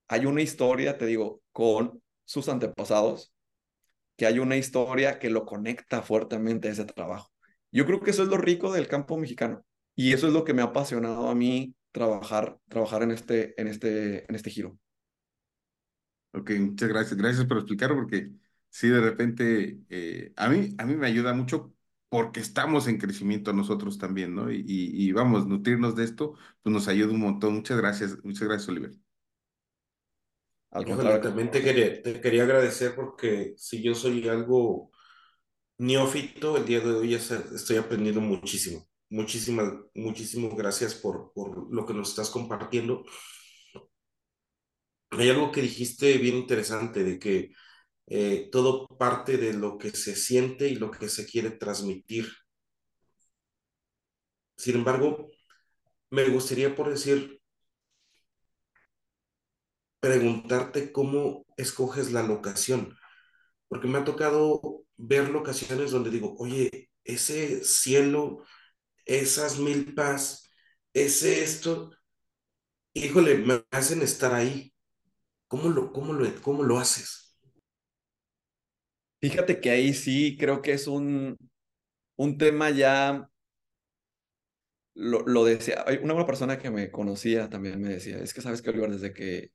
hay 0.08 0.26
una 0.28 0.41
historia, 0.41 0.98
te 0.98 1.08
digo, 1.08 1.41
con 1.52 2.02
sus 2.26 2.50
antepasados, 2.50 3.33
que 4.16 4.26
hay 4.26 4.39
una 4.39 4.57
historia 4.57 5.20
que 5.20 5.30
lo 5.30 5.45
conecta 5.45 6.01
fuertemente 6.01 6.68
a 6.68 6.72
ese 6.72 6.86
trabajo. 6.86 7.32
Yo 7.72 7.86
creo 7.86 8.01
que 8.01 8.11
eso 8.11 8.24
es 8.24 8.30
lo 8.30 8.38
rico 8.38 8.72
del 8.72 8.88
campo 8.88 9.18
mexicano 9.18 9.66
y 9.95 10.14
eso 10.14 10.28
es 10.28 10.34
lo 10.34 10.43
que 10.43 10.53
me 10.53 10.61
ha 10.61 10.66
apasionado 10.66 11.30
a 11.30 11.36
mí 11.36 11.76
trabajar, 11.91 12.59
trabajar 12.68 13.03
en, 13.03 13.11
este, 13.11 13.59
en, 13.59 13.68
este, 13.68 14.26
en 14.30 14.36
este 14.36 14.49
giro. 14.49 14.78
Ok, 16.32 16.51
muchas 16.59 16.89
gracias. 16.89 17.18
Gracias 17.18 17.45
por 17.45 17.57
explicarlo 17.57 17.95
porque 17.95 18.32
sí, 18.70 18.88
de 18.89 19.01
repente, 19.01 19.80
eh, 19.89 20.34
a, 20.36 20.49
mí, 20.49 20.76
a 20.78 20.86
mí 20.86 20.95
me 20.95 21.07
ayuda 21.07 21.34
mucho 21.34 21.74
porque 22.09 22.39
estamos 22.39 22.88
en 22.88 22.97
crecimiento 22.97 23.53
nosotros 23.53 23.97
también, 23.97 24.36
¿no? 24.36 24.51
Y, 24.51 24.64
y, 24.68 25.11
vamos, 25.11 25.47
nutrirnos 25.47 25.95
de 25.95 26.03
esto, 26.05 26.36
pues 26.61 26.74
nos 26.74 26.88
ayuda 26.88 27.14
un 27.14 27.20
montón. 27.22 27.55
Muchas 27.55 27.78
gracias, 27.78 28.18
muchas 28.24 28.47
gracias, 28.47 28.70
Oliver. 28.70 29.12
Al 30.74 31.22
también 31.22 31.52
te 31.52 31.62
quería, 31.62 32.02
te 32.02 32.20
quería 32.20 32.44
agradecer 32.44 32.96
porque 32.96 33.54
si 33.58 33.84
yo 33.84 33.94
soy 33.94 34.28
algo 34.28 34.90
neófito, 35.78 36.58
el 36.58 36.66
día 36.66 36.80
de 36.80 36.94
hoy 36.94 37.14
estoy 37.14 37.78
aprendiendo 37.78 38.22
muchísimo. 38.22 38.88
Muchísimas, 39.10 39.72
muchísimas 39.94 40.56
gracias 40.56 40.96
por, 40.96 41.32
por 41.34 41.72
lo 41.72 41.86
que 41.86 41.94
nos 41.94 42.10
estás 42.10 42.32
compartiendo. 42.32 43.04
Hay 45.12 45.30
algo 45.30 45.52
que 45.52 45.62
dijiste 45.62 46.18
bien 46.18 46.38
interesante 46.38 47.04
de 47.04 47.20
que 47.20 47.52
eh, 48.08 48.50
todo 48.52 48.88
parte 48.88 49.38
de 49.38 49.54
lo 49.54 49.78
que 49.78 49.92
se 49.92 50.16
siente 50.16 50.68
y 50.70 50.76
lo 50.76 50.90
que 50.90 51.08
se 51.08 51.28
quiere 51.28 51.52
transmitir. 51.52 52.28
Sin 54.58 54.76
embargo, 54.78 55.30
me 56.10 56.28
gustaría 56.30 56.76
por 56.76 56.90
decir, 56.90 57.43
preguntarte 60.04 60.91
cómo 60.91 61.45
escoges 61.58 62.12
la 62.12 62.24
locación, 62.24 62.97
porque 63.70 63.88
me 63.88 63.99
ha 63.99 64.06
tocado 64.06 64.86
ver 64.97 65.30
locaciones 65.30 65.91
donde 65.91 66.12
digo, 66.12 66.36
oye, 66.39 66.91
ese 67.04 67.64
cielo, 67.66 68.43
esas 69.06 69.60
milpas, 69.60 70.51
ese 70.93 71.43
esto, 71.43 71.91
híjole, 72.93 73.38
me 73.38 73.64
hacen 73.72 74.01
estar 74.01 74.34
ahí. 74.34 74.74
¿Cómo 75.47 75.70
lo, 75.70 75.93
cómo 75.93 76.14
lo, 76.14 76.28
cómo 76.41 76.64
lo 76.64 76.80
haces? 76.80 77.38
Fíjate 79.22 79.62
que 79.62 79.70
ahí 79.72 79.93
sí 79.93 80.38
creo 80.38 80.62
que 80.62 80.74
es 80.74 80.88
un, 80.88 81.38
un 82.18 82.38
tema 82.38 82.70
ya 82.72 83.30
lo, 84.95 85.22
lo 85.26 85.45
decía, 85.45 85.84
una 86.04 86.14
buena 86.14 86.26
persona 86.28 86.58
que 86.60 86.70
me 86.72 86.91
conocía 86.91 87.49
también 87.49 87.82
me 87.82 87.89
decía, 87.89 88.18
es 88.20 88.34
que 88.34 88.41
sabes 88.41 88.62
que 88.62 88.70
Oliver, 88.70 88.91
desde 88.91 89.14
que 89.14 89.51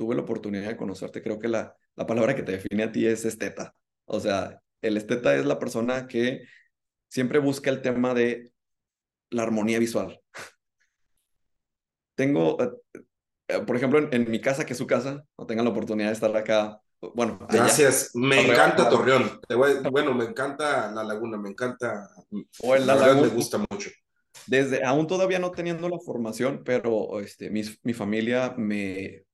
tuve 0.00 0.14
la 0.14 0.22
oportunidad 0.22 0.66
de 0.66 0.78
conocerte, 0.78 1.22
creo 1.22 1.38
que 1.38 1.46
la, 1.46 1.76
la 1.94 2.06
palabra 2.06 2.34
que 2.34 2.42
te 2.42 2.52
define 2.52 2.84
a 2.84 2.90
ti 2.90 3.06
es 3.06 3.26
esteta. 3.26 3.74
O 4.06 4.18
sea, 4.18 4.62
el 4.80 4.96
esteta 4.96 5.36
es 5.36 5.44
la 5.44 5.58
persona 5.58 6.06
que 6.06 6.46
siempre 7.06 7.38
busca 7.38 7.68
el 7.68 7.82
tema 7.82 8.14
de 8.14 8.50
la 9.28 9.42
armonía 9.42 9.78
visual. 9.78 10.18
Tengo, 12.14 12.56
eh, 12.62 12.70
eh, 13.48 13.58
por 13.60 13.76
ejemplo, 13.76 14.08
en, 14.10 14.30
mi 14.30 14.40
casa, 14.40 14.64
que 14.64 14.72
es 14.72 14.78
su 14.78 14.86
casa, 14.86 15.22
no 15.36 15.44
tengan 15.44 15.66
la 15.66 15.72
oportunidad 15.72 16.08
de 16.08 16.14
estar 16.14 16.34
acá. 16.34 16.80
Bueno, 17.14 17.38
gracias. 17.50 18.12
Me 18.14 18.40
encanta 18.40 18.88
Torreón. 18.88 19.38
bueno, 19.92 20.14
me 20.14 20.24
encanta 20.24 20.90
la 20.92 21.04
laguna, 21.04 21.36
me 21.36 21.50
encanta. 21.50 22.08
O 22.62 22.74
en 22.74 22.86
la 22.86 22.94
laguna. 22.94 23.28
Me 23.28 23.34
gusta 23.34 23.58
mucho. 23.70 23.90
Desde, 24.46 24.82
aún 24.82 25.06
todavía 25.06 25.38
no 25.38 25.50
teniendo 25.50 25.90
la 25.90 25.98
formación, 25.98 26.62
pero 26.64 27.20
este, 27.20 27.50
mi, 27.50 27.60
mi 27.82 27.92
familia 27.92 28.54
me, 28.56 29.26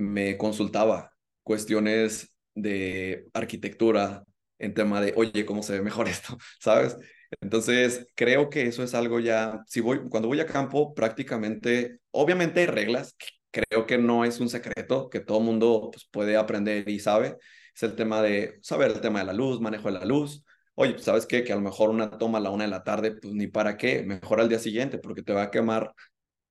me 0.00 0.36
consultaba 0.36 1.12
cuestiones 1.42 2.34
de 2.54 3.28
arquitectura 3.34 4.24
en 4.58 4.74
tema 4.74 5.00
de, 5.00 5.12
oye, 5.16 5.44
¿cómo 5.46 5.62
se 5.62 5.74
ve 5.74 5.82
mejor 5.82 6.08
esto? 6.08 6.36
¿Sabes? 6.60 6.96
Entonces, 7.40 8.06
creo 8.16 8.50
que 8.50 8.66
eso 8.66 8.82
es 8.82 8.94
algo 8.94 9.20
ya, 9.20 9.62
si 9.66 9.80
voy, 9.80 10.00
cuando 10.08 10.28
voy 10.28 10.40
a 10.40 10.46
campo, 10.46 10.94
prácticamente, 10.94 12.00
obviamente 12.10 12.60
hay 12.60 12.66
reglas, 12.66 13.16
creo 13.50 13.86
que 13.86 13.98
no 13.98 14.24
es 14.24 14.40
un 14.40 14.48
secreto, 14.48 15.08
que 15.10 15.20
todo 15.20 15.40
mundo 15.40 15.90
pues, 15.92 16.06
puede 16.10 16.36
aprender 16.36 16.88
y 16.88 16.98
sabe, 16.98 17.36
es 17.74 17.82
el 17.82 17.94
tema 17.96 18.20
de 18.22 18.58
saber 18.62 18.90
el 18.90 19.00
tema 19.00 19.20
de 19.20 19.26
la 19.26 19.32
luz, 19.32 19.60
manejo 19.60 19.92
de 19.92 19.98
la 19.98 20.04
luz. 20.04 20.44
Oye, 20.74 20.92
pues, 20.92 21.04
¿sabes 21.04 21.26
qué? 21.26 21.44
Que 21.44 21.52
a 21.52 21.56
lo 21.56 21.62
mejor 21.62 21.90
una 21.90 22.10
toma 22.18 22.38
a 22.38 22.40
la 22.40 22.50
una 22.50 22.64
de 22.64 22.70
la 22.70 22.82
tarde, 22.84 23.12
pues 23.12 23.32
ni 23.34 23.46
para 23.46 23.76
qué, 23.76 24.02
mejor 24.02 24.40
al 24.40 24.48
día 24.48 24.58
siguiente, 24.58 24.98
porque 24.98 25.22
te 25.22 25.32
va 25.32 25.44
a 25.44 25.50
quemar 25.50 25.94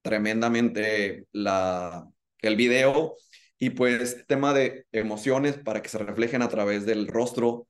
tremendamente 0.01 1.25
la, 1.31 2.05
el 2.41 2.55
video 2.55 3.15
y 3.60 3.72
pues 3.72 4.26
tema 4.28 4.53
de 4.53 4.86
emociones 4.91 5.57
para 5.57 5.82
que 5.82 5.89
se 5.89 5.97
reflejen 5.97 6.41
a 6.41 6.49
través 6.49 6.86
del 6.86 7.07
rostro, 7.07 7.68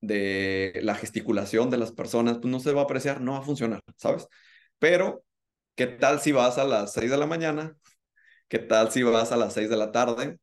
de 0.00 0.80
la 0.82 0.94
gesticulación 0.94 1.68
de 1.68 1.76
las 1.76 1.92
personas, 1.92 2.38
pues 2.38 2.50
no 2.50 2.60
se 2.60 2.72
va 2.72 2.82
a 2.82 2.84
apreciar, 2.84 3.20
no 3.20 3.32
va 3.32 3.38
a 3.38 3.42
funcionar, 3.42 3.82
¿sabes? 3.96 4.28
Pero, 4.78 5.24
¿qué 5.74 5.86
tal 5.86 6.20
si 6.20 6.32
vas 6.32 6.58
a 6.58 6.64
las 6.64 6.92
6 6.94 7.10
de 7.10 7.18
la 7.18 7.26
mañana? 7.26 7.76
¿Qué 8.48 8.58
tal 8.58 8.90
si 8.92 9.02
vas 9.02 9.32
a 9.32 9.36
las 9.36 9.54
6 9.54 9.68
de 9.68 9.76
la 9.76 9.92
tarde? 9.92 10.38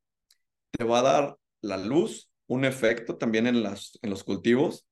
Te 0.72 0.84
va 0.84 1.00
a 1.00 1.02
dar 1.04 1.38
la 1.62 1.78
luz 1.78 2.30
un 2.48 2.66
efecto 2.66 3.18
también 3.18 3.48
en, 3.48 3.64
las, 3.64 4.00
en 4.02 4.10
los 4.10 4.24
cultivos, 4.24 4.86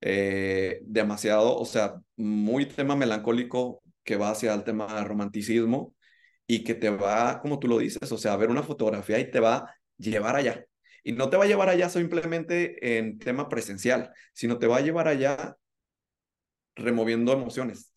eh, 0.00 0.80
demasiado, 0.82 1.56
o 1.56 1.64
sea, 1.64 2.00
muy 2.16 2.66
tema 2.66 2.96
melancólico 2.96 3.82
que 4.04 4.16
va 4.16 4.30
hacia 4.30 4.54
el 4.54 4.64
tema 4.64 5.04
romanticismo, 5.04 5.94
y 6.52 6.64
que 6.64 6.74
te 6.74 6.90
va, 6.90 7.40
como 7.40 7.58
tú 7.58 7.66
lo 7.66 7.78
dices, 7.78 8.12
o 8.12 8.18
sea, 8.18 8.34
a 8.34 8.36
ver 8.36 8.50
una 8.50 8.62
fotografía 8.62 9.18
y 9.18 9.30
te 9.30 9.40
va 9.40 9.56
a 9.56 9.74
llevar 9.96 10.36
allá. 10.36 10.66
Y 11.02 11.12
no 11.12 11.30
te 11.30 11.38
va 11.38 11.44
a 11.44 11.46
llevar 11.46 11.70
allá 11.70 11.88
simplemente 11.88 12.98
en 12.98 13.18
tema 13.18 13.48
presencial, 13.48 14.12
sino 14.34 14.58
te 14.58 14.66
va 14.66 14.76
a 14.76 14.80
llevar 14.82 15.08
allá 15.08 15.56
removiendo 16.76 17.32
emociones 17.32 17.94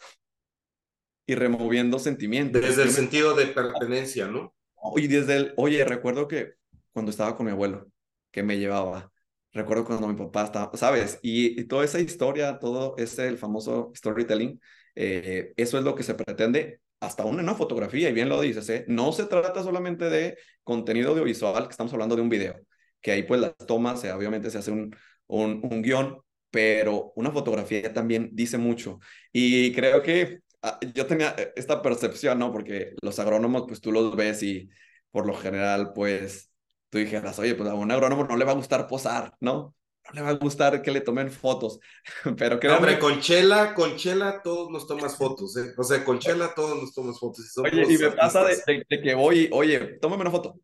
y 1.25 1.35
removiendo 1.35 1.99
sentimientos. 1.99 2.61
Desde 2.61 2.83
el 2.83 2.91
sentido 2.91 3.35
de 3.35 3.47
pertenencia, 3.47 4.27
¿no? 4.27 4.55
Y 4.95 5.07
desde 5.07 5.35
el, 5.35 5.53
oye, 5.57 5.83
recuerdo 5.83 6.29
que 6.29 6.53
cuando 6.93 7.11
estaba 7.11 7.35
con 7.35 7.47
mi 7.47 7.51
abuelo, 7.51 7.91
que 8.31 8.41
me 8.41 8.57
llevaba, 8.57 9.11
recuerdo 9.51 9.83
cuando 9.83 10.07
mi 10.07 10.15
papá 10.15 10.45
estaba, 10.45 10.77
¿sabes? 10.77 11.19
Y, 11.21 11.65
toda 11.65 11.83
esa 11.83 11.99
historia, 11.99 12.57
todo 12.57 12.95
ese, 12.97 13.27
el 13.27 13.37
famoso 13.37 13.91
storytelling, 13.93 14.61
eh, 14.95 15.51
eso 15.57 15.77
es 15.77 15.83
lo 15.83 15.93
que 15.93 16.03
se 16.03 16.13
pretende 16.13 16.79
hasta 16.99 17.25
una, 17.25 17.41
una 17.43 17.55
fotografía, 17.55 18.09
y 18.09 18.13
bien 18.13 18.29
lo 18.29 18.41
dices, 18.41 18.67
¿eh? 18.69 18.85
no 18.87 19.11
se 19.11 19.25
trata 19.25 19.63
solamente 19.63 20.09
de 20.09 20.37
contenido 20.63 21.11
audiovisual, 21.11 21.65
que 21.67 21.71
estamos 21.71 21.93
hablando 21.93 22.15
de 22.15 22.21
un 22.21 22.29
video, 22.29 22.55
que 23.01 23.11
ahí 23.11 23.23
pues 23.23 23.41
las 23.41 23.55
tomas, 23.67 24.03
eh, 24.03 24.11
obviamente 24.11 24.49
se 24.49 24.57
hace 24.57 24.71
un, 24.71 24.95
un, 25.27 25.61
un 25.63 25.81
guion, 25.81 26.17
pero 26.49 27.11
una 27.15 27.31
fotografía 27.31 27.93
también 27.93 28.29
dice 28.33 28.57
mucho. 28.57 28.99
Y 29.31 29.73
creo 29.73 30.01
que 30.01 30.39
ah, 30.61 30.79
yo 30.93 31.05
tenía 31.05 31.35
eh, 31.37 31.51
esta 31.55 31.81
percepción, 31.81 32.39
¿no? 32.39 32.51
Porque 32.51 32.93
los 33.01 33.19
agrónomos, 33.19 33.65
pues 33.67 33.81
tú 33.81 33.91
los 33.91 34.15
ves 34.15 34.41
y 34.43 34.69
por 35.11 35.27
lo 35.27 35.35
general, 35.35 35.91
pues 35.93 36.49
tú 36.89 36.97
dijeras, 36.99 37.37
oye, 37.39 37.55
pues 37.55 37.69
a 37.69 37.73
un 37.73 37.91
agrónomo 37.91 38.23
no 38.23 38.37
le 38.37 38.45
va 38.45 38.51
a 38.53 38.55
gustar 38.55 38.87
posar, 38.87 39.33
¿no? 39.39 39.75
No 40.07 40.13
le 40.13 40.21
va 40.21 40.29
a 40.29 40.33
gustar 40.33 40.81
que 40.81 40.91
le 40.91 41.01
tomen 41.01 41.31
fotos. 41.31 41.79
Pero 42.37 42.59
que 42.59 42.69
Hombre, 42.69 42.99
con 42.99 43.19
Chela, 43.19 43.73
con 43.73 43.95
Chela 43.95 44.41
todos 44.41 44.69
nos 44.69 44.87
tomas 44.87 45.17
fotos, 45.17 45.57
¿eh? 45.57 45.73
O 45.77 45.83
sea, 45.83 46.03
con 46.03 46.19
Chela 46.19 46.53
todos 46.55 46.81
nos 46.81 46.93
tomas 46.93 47.19
fotos. 47.19 47.45
oye, 47.57 47.85
y 47.93 47.97
me 47.97 48.11
pasa 48.11 48.45
de, 48.45 48.85
que 48.87 49.13
voy, 49.15 49.49
oye, 49.51 49.97
tómame 49.99 50.21
una 50.21 50.31
foto 50.31 50.59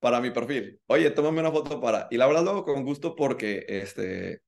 para 0.00 0.20
mi 0.20 0.30
perfil. 0.30 0.80
Oye, 0.86 1.10
tómame 1.10 1.40
una 1.40 1.50
foto 1.50 1.80
para... 1.80 2.06
Y 2.10 2.16
la 2.16 2.26
verdad 2.26 2.44
lo 2.44 2.50
hago 2.50 2.64
con 2.64 2.84
gusto 2.84 3.16
porque 3.16 3.64
este, 3.68 4.42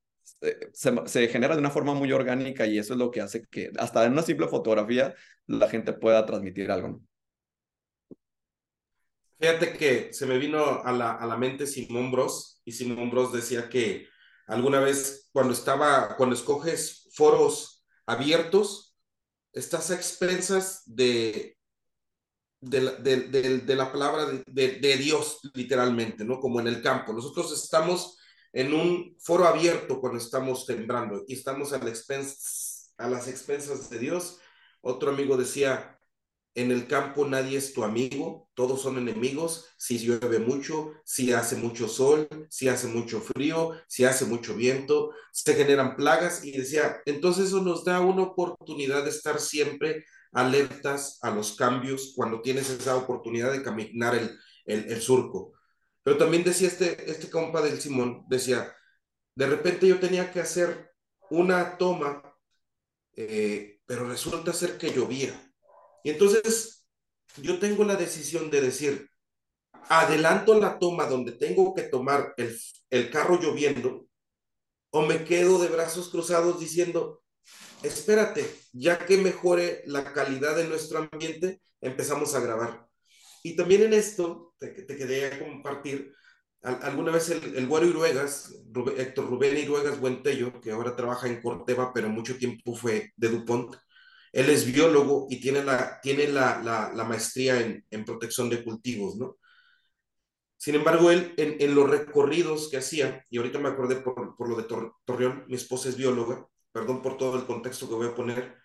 se, 0.73 0.95
se, 1.07 1.29
genera 1.29 1.55
de 1.55 1.61
una 1.61 1.71
forma 1.71 1.93
muy 1.93 2.13
orgánica 2.13 2.67
y 2.67 2.79
eso 2.79 2.93
es 2.93 2.99
lo 2.99 3.11
que 3.11 3.21
hace 3.21 3.45
que 3.51 3.73
hasta 3.79 4.05
en 4.05 4.13
una 4.13 4.23
simple 4.23 4.47
fotografía 4.47 5.15
la 5.47 5.69
gente 5.69 5.93
pueda 5.93 6.25
transmitir 6.25 6.71
algo. 6.71 6.89
¿no? 6.89 7.01
Fíjate 9.41 9.73
que 9.73 10.13
se 10.13 10.27
me 10.27 10.39
vino 10.39 10.83
a 10.85 10.93
la, 10.93 11.15
a 11.15 11.27
la 11.27 11.37
mente 11.37 11.67
Simón 11.67 12.13
Bros 12.13 12.61
y 12.65 12.73
Simón 12.73 13.11
Bros 13.11 13.33
decía 13.33 13.71
que 13.71 14.07
alguna 14.51 14.81
vez 14.81 15.29
cuando 15.33 15.53
estaba, 15.53 16.17
cuando 16.17 16.35
escoges 16.35 17.09
foros 17.15 17.85
abiertos, 18.07 18.97
estás 19.53 19.91
a 19.91 19.95
expensas 19.95 20.83
de, 20.87 21.57
de, 22.61 23.61
de, 23.61 23.77
la 23.77 23.91
palabra 23.91 24.27
de, 24.47 24.97
Dios, 24.99 25.41
literalmente, 25.55 26.25
¿no? 26.25 26.41
Como 26.41 26.61
en 26.61 26.67
el 26.67 26.83
campo. 26.83 27.13
Nosotros 27.13 27.53
estamos 27.53 28.19
en 28.53 28.75
un 28.75 29.17
foro 29.21 29.47
abierto 29.47 30.01
cuando 30.01 30.19
estamos 30.19 30.67
sembrando 30.67 31.25
y 31.29 31.35
estamos 31.35 31.73
a, 31.73 31.79
la 31.79 31.93
a 32.99 33.09
las 33.09 33.29
expensas 33.29 33.89
de 33.89 33.99
Dios. 33.99 34.39
Otro 34.81 35.11
amigo 35.11 35.37
decía, 35.37 36.00
en 36.55 36.73
el 36.73 36.87
campo 36.89 37.27
nadie 37.27 37.59
es 37.59 37.73
tu 37.73 37.85
amigo, 37.85 38.49
todos 38.55 38.83
son 38.83 38.99
enemigos, 38.99 39.69
si 39.79 39.99
llueve 39.99 40.41
mucho, 40.41 40.93
si 41.05 41.33
hace 41.33 41.57
mucho 41.57 41.89
sol, 41.89 42.29
si 42.49 42.69
hace 42.69 42.89
mucho 42.89 43.21
frío, 43.21 43.73
si 43.87 44.05
hace 44.05 44.25
mucho 44.25 44.57
viento, 44.57 45.13
se 45.33 45.55
generan 45.55 45.97
plagas 45.97 46.45
y 46.45 46.53
decía, 46.53 47.01
entonces 47.07 47.49
eso 47.49 47.63
nos 47.63 47.85
da 47.85 48.01
una 48.01 48.23
oportunidad 48.23 49.05
de 49.05 49.11
estar 49.11 49.39
siempre 49.39 50.05
alertas 50.33 51.19
a 51.23 51.31
los 51.31 51.57
cambios 51.57 52.13
cuando 52.17 52.41
tienes 52.41 52.69
esa 52.71 52.97
oportunidad 52.97 53.53
de 53.53 53.63
caminar 53.63 54.15
el, 54.65 55.01
surco. 55.01 55.53
Pero 56.03 56.17
también 56.17 56.45
decía 56.45 56.69
este, 56.69 57.11
este 57.11 57.31
compa 57.31 57.63
del 57.63 57.81
Simón, 57.81 58.25
decía, 58.29 58.75
de 59.35 59.47
repente 59.47 59.87
yo 59.87 60.01
tenía 60.01 60.33
que 60.33 60.41
hacer 60.41 60.93
una 61.31 61.79
toma, 61.79 62.23
eh, 63.15 63.81
pero 63.87 64.09
resulta 64.09 64.53
ser 64.53 64.79
que 64.79 64.93
llovía 64.93 65.50
y 66.05 66.11
entonces 66.11 66.87
yo 67.37 67.59
tengo 67.59 67.85
la 67.85 67.97
decisión 67.97 68.51
de 68.51 68.61
decir, 68.61 69.09
adelanto 69.89 70.59
la 70.59 70.79
toma 70.79 71.07
donde 71.07 71.33
tengo 71.33 71.75
que 71.75 71.83
tomar 71.83 72.35
el, 72.37 72.57
el 72.91 73.11
carro 73.11 73.41
lloviendo, 73.41 74.07
o 74.91 75.03
me 75.03 75.25
quedo 75.25 75.61
de 75.61 75.69
brazos 75.69 76.11
cruzados 76.11 76.59
diciendo, 76.61 77.23
espérate, 77.83 78.45
ya 78.73 78.99
que 79.07 79.17
mejore 79.17 79.83
la 79.87 80.13
calidad 80.13 80.57
de 80.57 80.67
nuestro 80.67 81.09
ambiente, 81.13 81.63
empezamos 81.81 82.35
a 82.35 82.41
grabar. 82.41 82.87
Y 83.43 83.57
también 83.57 83.83
en 83.83 83.95
esto, 83.95 84.55
te, 84.59 84.69
te 84.69 84.97
quería 84.97 85.39
compartir, 85.39 86.13
alguna 86.63 87.13
vez 87.13 87.31
el, 87.31 87.57
el 87.57 87.67
güero 87.67 87.87
Iruegas, 87.87 88.53
Héctor 88.97 89.31
Rubén 89.31 89.57
Iruegas 89.57 89.99
Buentello, 89.99 90.61
que 90.61 90.73
ahora 90.73 90.95
trabaja 90.97 91.27
en 91.27 91.41
Corteva, 91.41 91.93
pero 91.95 92.09
mucho 92.09 92.37
tiempo 92.37 92.75
fue 92.75 93.13
de 93.17 93.29
DuPont, 93.29 93.77
él 94.33 94.51
es 94.51 94.65
biólogo 94.73 95.27
y 95.31 95.41
tiene 95.41 95.65
la, 95.65 96.01
tiene 96.01 96.29
la, 96.29 96.61
la, 96.63 97.05
maestría 97.05 97.61
en, 97.61 97.85
en, 97.91 98.05
protección 98.05 98.49
de 98.49 98.63
cultivos, 98.63 99.17
¿no? 99.17 99.39
Sin 100.57 100.75
embargo, 100.75 101.11
él 101.11 101.35
en, 101.39 101.75
los 101.75 101.89
recorridos 101.89 102.69
que 102.71 102.77
hacía, 102.77 103.25
y 103.31 103.39
ahorita 103.39 103.59
me 103.59 103.71
acordé 103.71 103.97
por, 103.97 104.37
por 104.37 104.49
lo 104.49 104.57
de 104.57 104.65
Tor, 104.65 104.95
Torreón, 105.05 105.45
mi 105.49 105.57
esposa 105.57 105.89
es 105.89 105.97
bióloga, 105.97 106.47
perdón 106.71 107.03
por 107.03 107.17
todo 107.17 107.39
el 107.39 107.47
contexto 107.47 107.89
que 107.89 107.95
voy 107.95 108.09
a 108.09 108.15
poner, 108.15 108.57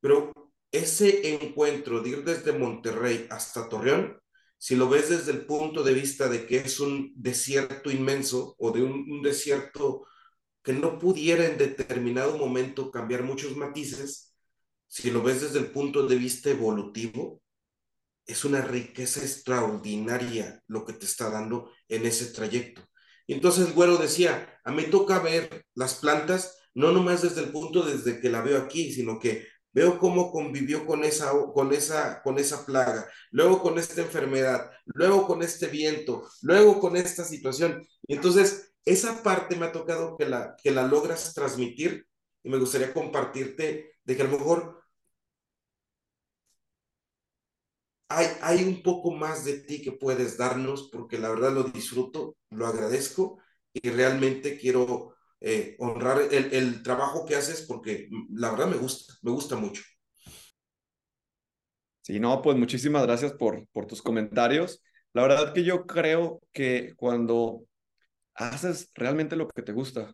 pero 0.00 0.32
ese 0.72 1.32
encuentro 1.32 2.00
de 2.00 2.10
ir 2.10 2.24
desde 2.24 2.58
Monterrey 2.58 3.26
hasta 3.30 3.68
Torreón, 3.68 4.18
si 4.58 4.74
lo 4.76 4.88
ves 4.88 5.10
desde 5.10 5.32
el 5.32 5.46
punto 5.46 5.82
de 5.84 5.94
vista 5.94 6.28
de 6.28 6.46
que 6.46 6.56
es 6.56 6.80
un 6.80 7.12
desierto 7.14 7.90
inmenso 7.90 8.56
o 8.58 8.72
de 8.72 8.82
un 8.82 9.22
desierto 9.22 10.06
que 10.62 10.72
no 10.72 10.98
pudiera 10.98 11.46
en 11.46 11.58
determinado 11.58 12.38
momento 12.38 12.90
cambiar 12.90 13.22
muchos 13.22 13.56
matices, 13.56 14.33
si 14.94 15.10
lo 15.10 15.24
ves 15.24 15.40
desde 15.40 15.58
el 15.58 15.72
punto 15.72 16.06
de 16.06 16.14
vista 16.14 16.50
evolutivo, 16.50 17.42
es 18.26 18.44
una 18.44 18.60
riqueza 18.60 19.22
extraordinaria 19.22 20.62
lo 20.68 20.84
que 20.84 20.92
te 20.92 21.04
está 21.04 21.30
dando 21.30 21.72
en 21.88 22.06
ese 22.06 22.26
trayecto. 22.26 22.80
Y 23.26 23.34
entonces 23.34 23.66
el 23.66 23.72
güero 23.72 23.96
decía, 23.96 24.60
a 24.64 24.70
mí 24.70 24.84
toca 24.84 25.18
ver 25.18 25.66
las 25.74 25.96
plantas 25.96 26.58
no 26.74 26.92
nomás 26.92 27.22
desde 27.22 27.40
el 27.40 27.50
punto 27.50 27.82
desde 27.82 28.20
que 28.20 28.30
la 28.30 28.40
veo 28.40 28.56
aquí, 28.56 28.92
sino 28.92 29.18
que 29.18 29.48
veo 29.72 29.98
cómo 29.98 30.30
convivió 30.30 30.86
con 30.86 31.02
esa, 31.02 31.32
con 31.52 31.72
esa, 31.72 32.22
con 32.22 32.38
esa 32.38 32.64
plaga, 32.64 33.08
luego 33.32 33.62
con 33.62 33.80
esta 33.80 34.00
enfermedad, 34.00 34.70
luego 34.84 35.26
con 35.26 35.42
este 35.42 35.66
viento, 35.66 36.22
luego 36.42 36.78
con 36.78 36.96
esta 36.96 37.24
situación. 37.24 37.84
Y 38.06 38.14
entonces, 38.14 38.72
esa 38.84 39.24
parte 39.24 39.56
me 39.56 39.66
ha 39.66 39.72
tocado 39.72 40.16
que 40.16 40.26
la, 40.26 40.54
que 40.62 40.70
la 40.70 40.86
logras 40.86 41.34
transmitir 41.34 42.06
y 42.44 42.48
me 42.48 42.58
gustaría 42.58 42.94
compartirte 42.94 43.94
de 44.04 44.16
que 44.16 44.22
a 44.22 44.26
lo 44.26 44.38
mejor 44.38 44.83
hay, 48.08 48.64
un 48.64 48.82
poco 48.82 49.12
más 49.12 49.44
de 49.44 49.60
ti 49.60 49.82
que 49.82 49.92
puedes 49.92 50.36
darnos, 50.36 50.90
porque 50.92 51.18
la 51.18 51.30
verdad 51.30 51.52
lo 51.52 51.64
disfruto, 51.64 52.36
lo 52.50 52.66
agradezco 52.66 53.38
y 53.72 53.90
realmente 53.90 54.58
quiero 54.58 55.16
eh, 55.40 55.76
honrar 55.78 56.20
el, 56.30 56.52
el, 56.52 56.82
trabajo 56.82 57.26
que 57.26 57.36
haces 57.36 57.62
porque 57.62 58.08
la 58.30 58.50
verdad 58.50 58.68
me 58.68 58.76
gusta, 58.76 59.14
me 59.22 59.30
gusta 59.30 59.56
mucho. 59.56 59.82
Sí, 62.02 62.20
no, 62.20 62.42
pues 62.42 62.56
muchísimas 62.56 63.02
gracias 63.04 63.32
por, 63.32 63.66
por 63.68 63.86
tus 63.86 64.02
comentarios. 64.02 64.82
La 65.14 65.22
verdad 65.22 65.54
que 65.54 65.64
yo 65.64 65.86
creo 65.86 66.40
que 66.52 66.92
cuando 66.96 67.64
haces 68.34 68.90
realmente 68.94 69.36
lo 69.36 69.48
que 69.48 69.62
te 69.62 69.72
gusta, 69.72 70.12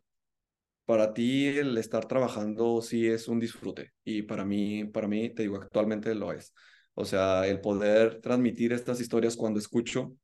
para 0.84 1.14
ti 1.14 1.46
el 1.46 1.78
estar 1.78 2.06
trabajando 2.06 2.82
sí 2.82 3.06
es 3.06 3.28
un 3.28 3.40
disfrute 3.40 3.92
y 4.04 4.22
para 4.22 4.44
mí, 4.44 4.84
para 4.84 5.08
mí, 5.08 5.30
te 5.34 5.42
digo, 5.42 5.56
actualmente 5.56 6.14
lo 6.14 6.32
es. 6.32 6.52
O 6.94 7.04
sea, 7.04 7.46
el 7.46 7.60
poder 7.60 8.20
transmitir 8.20 8.72
estas 8.72 9.00
historias 9.00 9.36
cuando 9.36 9.58
escucho, 9.58 10.16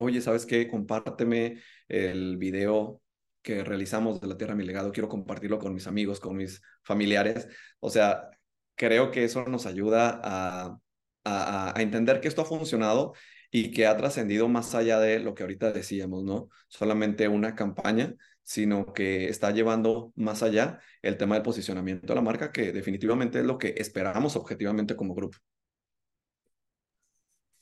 oye, 0.00 0.20
¿sabes 0.20 0.46
qué? 0.46 0.68
Compárteme 0.68 1.60
el 1.88 2.36
video 2.36 3.00
que 3.42 3.64
realizamos 3.64 4.20
de 4.20 4.26
la 4.28 4.36
Tierra 4.36 4.54
Mi 4.56 4.64
Legado, 4.64 4.92
quiero 4.92 5.08
compartirlo 5.08 5.58
con 5.58 5.72
mis 5.74 5.86
amigos, 5.86 6.20
con 6.20 6.36
mis 6.36 6.60
familiares. 6.82 7.48
O 7.80 7.90
sea, 7.90 8.30
creo 8.74 9.10
que 9.10 9.24
eso 9.24 9.44
nos 9.46 9.66
ayuda 9.66 10.20
a, 10.22 10.78
a, 11.24 11.74
entender 11.80 12.20
que 12.20 12.28
esto 12.28 12.42
ha 12.42 12.44
funcionado 12.44 13.14
y 13.50 13.70
que 13.70 13.86
ha 13.86 13.96
trascendido 13.96 14.48
más 14.48 14.74
allá 14.74 14.98
de 15.00 15.20
lo 15.20 15.34
que 15.34 15.42
ahorita 15.44 15.72
decíamos, 15.72 16.24
¿no? 16.24 16.48
Solamente 16.68 17.28
una 17.28 17.54
campaña, 17.54 18.14
sino 18.42 18.92
que 18.92 19.28
está 19.28 19.50
llevando 19.52 20.12
más 20.16 20.42
allá 20.42 20.80
el 21.02 21.16
tema 21.16 21.36
del 21.36 21.42
posicionamiento 21.44 22.08
de 22.08 22.14
la 22.16 22.22
marca, 22.22 22.52
que 22.52 22.72
definitivamente 22.72 23.40
es 23.40 23.44
lo 23.44 23.58
que 23.58 23.74
esperamos 23.78 24.36
objetivamente 24.36 24.96
como 24.96 25.14
grupo. 25.14 25.38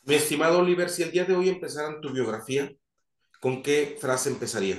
Mi 0.06 0.16
estimado 0.16 0.58
Oliver, 0.58 0.90
si 0.90 1.02
el 1.02 1.10
día 1.10 1.24
de 1.24 1.34
hoy 1.34 1.48
empezaran 1.48 2.00
tu 2.02 2.12
biografía, 2.12 2.70
¿con 3.40 3.62
qué 3.62 3.96
frase 3.98 4.28
empezaría? 4.28 4.78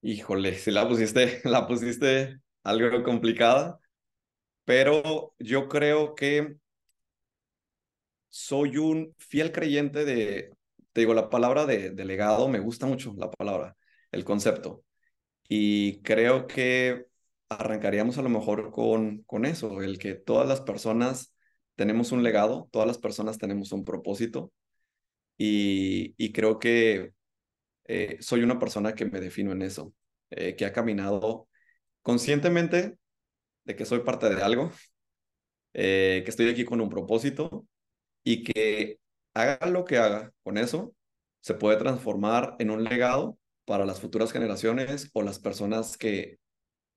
Híjole, 0.00 0.54
si 0.54 0.70
la 0.70 0.88
pusiste, 0.88 1.40
la 1.44 1.66
pusiste 1.66 2.40
algo 2.62 3.02
complicada, 3.02 3.78
pero 4.64 5.34
yo 5.38 5.68
creo 5.68 6.14
que 6.14 6.56
soy 8.28 8.78
un 8.78 9.14
fiel 9.18 9.52
creyente 9.52 10.04
de, 10.04 10.52
te 10.92 11.00
digo, 11.02 11.14
la 11.14 11.28
palabra 11.30 11.66
de, 11.66 11.90
de 11.90 12.04
legado, 12.04 12.48
me 12.48 12.58
gusta 12.60 12.86
mucho 12.86 13.14
la 13.16 13.30
palabra, 13.30 13.76
el 14.12 14.24
concepto. 14.24 14.84
Y 15.48 16.02
creo 16.02 16.46
que 16.46 17.06
arrancaríamos 17.48 18.18
a 18.18 18.22
lo 18.22 18.30
mejor 18.30 18.72
con, 18.72 19.22
con 19.24 19.44
eso, 19.46 19.82
el 19.82 19.98
que 19.98 20.14
todas 20.14 20.48
las 20.48 20.62
personas 20.62 21.35
tenemos 21.76 22.12
un 22.12 22.22
legado, 22.22 22.68
todas 22.72 22.88
las 22.88 22.98
personas 22.98 23.38
tenemos 23.38 23.72
un 23.72 23.84
propósito. 23.84 24.52
Y, 25.38 26.14
y 26.16 26.32
creo 26.32 26.58
que 26.58 27.12
eh, 27.84 28.18
soy 28.20 28.42
una 28.42 28.58
persona 28.58 28.94
que 28.94 29.04
me 29.04 29.20
defino 29.20 29.52
en 29.52 29.62
eso, 29.62 29.94
eh, 30.30 30.56
que 30.56 30.66
ha 30.66 30.72
caminado 30.72 31.48
conscientemente 32.02 32.98
de 33.64 33.76
que 33.76 33.84
soy 33.84 34.00
parte 34.00 34.28
de 34.28 34.42
algo, 34.42 34.72
eh, 35.74 36.22
que 36.24 36.30
estoy 36.30 36.48
aquí 36.48 36.64
con 36.64 36.80
un 36.80 36.88
propósito 36.88 37.66
y 38.24 38.42
que 38.44 38.98
haga 39.34 39.66
lo 39.68 39.84
que 39.84 39.98
haga 39.98 40.32
con 40.42 40.58
eso, 40.58 40.94
se 41.40 41.54
puede 41.54 41.76
transformar 41.78 42.56
en 42.58 42.70
un 42.70 42.84
legado 42.84 43.38
para 43.64 43.84
las 43.86 44.00
futuras 44.00 44.32
generaciones 44.32 45.10
o 45.12 45.22
las 45.22 45.38
personas 45.38 45.96
que 45.96 46.38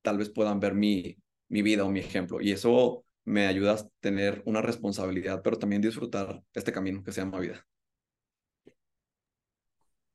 tal 0.02 0.18
vez 0.18 0.30
puedan 0.30 0.60
ver 0.60 0.74
mi, 0.76 1.18
mi 1.50 1.62
vida 1.62 1.86
o 1.86 1.92
mi 1.92 2.00
ejemplo. 2.00 2.42
Y 2.42 2.52
eso 2.52 3.04
me 3.26 3.48
ayuda 3.48 3.74
a 3.76 3.90
tener 4.00 4.42
una 4.46 4.62
responsabilidad, 4.62 5.42
pero 5.44 5.60
también 5.60 5.82
disfrutar 5.82 6.44
este 6.54 6.72
camino 6.74 7.04
que 7.04 7.12
se 7.12 7.22
llama 7.22 7.40
vida. 7.40 7.66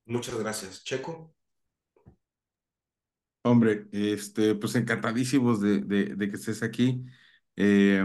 Muchas 0.07 0.39
gracias. 0.39 0.83
Checo. 0.83 1.35
Hombre, 3.43 3.87
este, 3.93 4.55
pues 4.55 4.75
encantadísimos 4.75 5.61
de, 5.61 5.81
de, 5.81 6.17
de 6.17 6.31
que 6.31 6.37
estés 6.37 6.63
aquí. 6.63 7.05
Eh, 7.57 8.03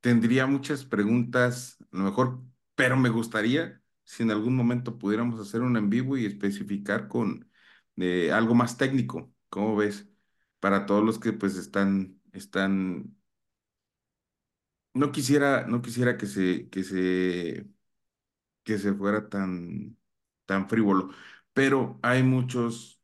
tendría 0.00 0.46
muchas 0.46 0.84
preguntas, 0.84 1.76
a 1.92 1.98
lo 1.98 2.04
mejor, 2.04 2.42
pero 2.76 2.96
me 2.96 3.08
gustaría 3.08 3.82
si 4.04 4.22
en 4.22 4.30
algún 4.30 4.54
momento 4.56 4.96
pudiéramos 4.98 5.40
hacer 5.40 5.62
un 5.62 5.76
en 5.76 5.90
vivo 5.90 6.16
y 6.16 6.26
especificar 6.26 7.08
con 7.08 7.50
eh, 7.96 8.30
algo 8.32 8.54
más 8.54 8.76
técnico. 8.76 9.32
¿Cómo 9.48 9.76
ves? 9.76 10.08
Para 10.60 10.86
todos 10.86 11.04
los 11.04 11.18
que 11.18 11.32
pues 11.32 11.56
están, 11.56 12.20
están. 12.32 13.16
No 14.94 15.12
quisiera, 15.12 15.66
no 15.68 15.82
quisiera 15.82 16.16
que 16.18 16.26
se, 16.26 16.68
que 16.70 16.82
se, 16.84 17.66
que 18.64 18.78
se 18.78 18.94
fuera 18.94 19.28
tan 19.28 19.98
tan 20.46 20.68
frívolo, 20.68 21.10
pero 21.52 21.98
hay 22.02 22.22
muchos 22.24 23.00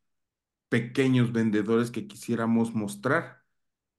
pequeños 0.69 1.31
vendedores 1.33 1.91
que 1.91 2.07
quisiéramos 2.07 2.73
mostrar 2.75 3.45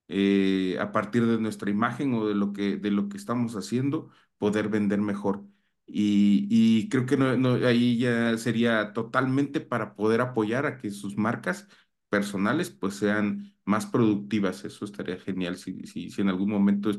eh, 0.09 0.77
a 0.81 0.91
partir 0.93 1.25
de 1.27 1.39
nuestra 1.39 1.69
imagen 1.71 2.13
o 2.15 2.27
de 2.27 2.35
lo 2.35 2.53
que, 2.53 2.77
de 2.77 2.91
lo 2.91 3.09
que 3.09 3.17
estamos 3.17 3.55
haciendo, 3.55 4.11
poder 4.39 4.69
vender 4.69 4.99
mejor. 5.01 5.43
Y, 5.87 6.47
y 6.51 6.89
creo 6.89 7.05
que 7.07 7.17
no, 7.17 7.55
ahí 7.67 7.97
ya 7.99 8.37
sería 8.37 8.93
totalmente 8.93 9.61
para 9.61 9.95
poder 9.95 10.21
apoyar 10.21 10.65
a 10.67 10.77
que 10.77 10.91
sus 10.91 11.17
marcas 11.17 11.67
personales 12.09 12.69
pues 12.71 12.95
sean 12.95 13.55
más 13.65 13.85
productivas. 13.87 14.65
Eso 14.65 14.85
estaría 14.85 15.19
genial. 15.19 15.57
Si, 15.57 15.85
si, 15.87 16.09
si 16.11 16.21
en 16.21 16.29
algún 16.29 16.49
momento 16.51 16.91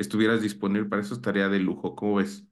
estuvieras 0.00 0.42
disponible 0.42 0.88
para 0.88 1.02
eso, 1.02 1.14
estaría 1.14 1.48
de 1.48 1.58
lujo. 1.58 1.94
¿Cómo 1.94 2.16
ves? 2.16 2.44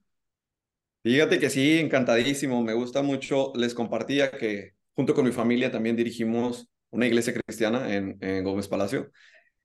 Fíjate 1.03 1.39
que 1.39 1.49
sí, 1.49 1.79
encantadísimo. 1.79 2.63
Me 2.63 2.73
gusta 2.73 3.01
mucho. 3.01 3.51
Les 3.55 3.73
compartía 3.73 4.31
que 4.31 4.73
junto 4.95 5.13
con 5.13 5.25
mi 5.25 5.31
familia 5.31 5.71
también 5.71 5.95
dirigimos 5.95 6.69
una 6.89 7.07
iglesia 7.07 7.33
cristiana 7.33 7.93
en, 7.95 8.17
en 8.21 8.43
Gómez 8.43 8.67
Palacio. 8.67 9.11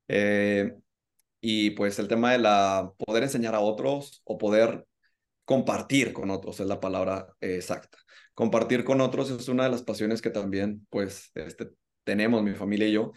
Eh, 0.07 0.73
y 1.41 1.71
pues 1.71 1.99
el 1.99 2.07
tema 2.07 2.31
de 2.31 2.39
la 2.39 2.91
poder 2.97 3.23
enseñar 3.23 3.55
a 3.55 3.59
otros 3.59 4.21
o 4.25 4.37
poder 4.37 4.85
compartir 5.45 6.13
con 6.13 6.31
otros 6.31 6.59
es 6.59 6.67
la 6.67 6.79
palabra 6.79 7.27
exacta. 7.39 7.97
Compartir 8.33 8.83
con 8.83 9.01
otros 9.01 9.29
es 9.29 9.47
una 9.47 9.65
de 9.65 9.69
las 9.69 9.83
pasiones 9.83 10.21
que 10.21 10.29
también 10.29 10.87
pues 10.89 11.31
este, 11.35 11.69
tenemos 12.03 12.43
mi 12.43 12.53
familia 12.53 12.87
y 12.87 12.93
yo. 12.93 13.11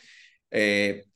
Eh, 0.50 1.07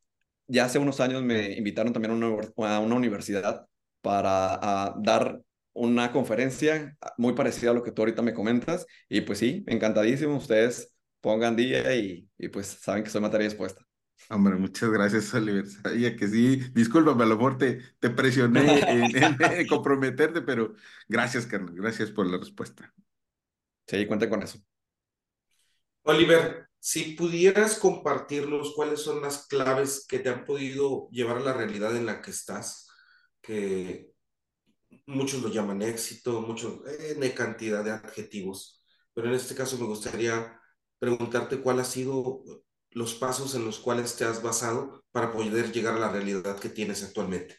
ya 0.53 0.67
hace 0.67 0.79
unos 0.79 1.01
años 1.01 1.23
me 1.23 1.53
invitaron 1.53 1.93
también 1.93 2.13
a 2.13 2.15
una, 2.15 2.77
a 2.77 2.81
una 2.81 2.95
universidad 2.95 3.67
para 4.03 4.95
dar 4.99 5.41
una 5.73 6.13
conferencia 6.13 6.97
muy 7.17 7.33
parecida 7.33 7.71
a 7.71 7.75
lo 7.75 7.83
que 7.83 7.93
tú 7.93 8.03
ahorita 8.03 8.21
me 8.21 8.35
comentas. 8.35 8.87
Y 9.09 9.23
pues 9.23 9.39
sí, 9.39 9.65
encantadísimo. 9.67 10.37
Ustedes 10.37 10.93
pongan 11.21 11.57
día 11.57 11.95
y, 11.95 12.29
y 12.37 12.49
pues 12.49 12.67
saben 12.67 13.03
que 13.03 13.11
soy 13.11 13.23
materia 13.23 13.49
dispuesta. 13.49 13.83
Hombre, 14.29 14.57
muchas 14.57 14.91
gracias, 14.91 15.33
Oliver. 15.35 15.67
Sabía 15.67 16.17
que 16.17 16.29
sí. 16.29 16.57
Discúlpame, 16.73 17.25
a 17.25 17.27
lo 17.27 17.37
mejor 17.37 17.57
te, 17.57 17.81
te 17.99 18.11
presioné 18.11 18.81
en, 18.81 19.67
comprometerte, 19.69 20.43
pero 20.43 20.75
gracias, 21.09 21.47
Carlos. 21.47 21.75
Gracias 21.75 22.11
por 22.11 22.27
la 22.27 22.37
respuesta. 22.37 22.93
Sí, 23.87 24.07
cuente 24.07 24.29
con 24.29 24.43
eso. 24.43 24.59
Oliver, 26.05 26.69
si 26.85 27.13
pudieras 27.15 27.79
compartirnos 27.79 28.75
cuáles 28.75 28.99
son 28.99 29.23
las 29.23 29.47
claves 29.47 30.05
que 30.05 30.19
te 30.19 30.31
han 30.31 30.45
podido 30.45 31.09
llevar 31.13 31.37
a 31.37 31.41
la 31.41 31.53
realidad 31.53 31.97
en 31.97 32.07
la 32.07 32.21
que 32.21 32.33
estás, 32.33 32.89
que 33.41 34.11
muchos 35.07 35.41
lo 35.43 35.49
llaman 35.49 35.81
éxito, 35.81 36.41
muchos, 36.41 36.81
N 37.15 37.35
cantidad 37.35 37.85
de 37.85 37.93
adjetivos, 37.93 38.85
pero 39.15 39.29
en 39.29 39.35
este 39.35 39.55
caso 39.55 39.79
me 39.79 39.87
gustaría 39.87 40.61
preguntarte 40.99 41.61
cuál 41.61 41.79
ha 41.79 41.85
sido 41.85 42.43
los 42.91 43.15
pasos 43.15 43.55
en 43.55 43.65
los 43.65 43.79
cuales 43.79 44.17
te 44.17 44.25
has 44.25 44.43
basado 44.43 45.05
para 45.13 45.31
poder 45.31 45.71
llegar 45.71 45.95
a 45.95 46.01
la 46.01 46.11
realidad 46.11 46.59
que 46.59 46.69
tienes 46.69 47.05
actualmente. 47.05 47.59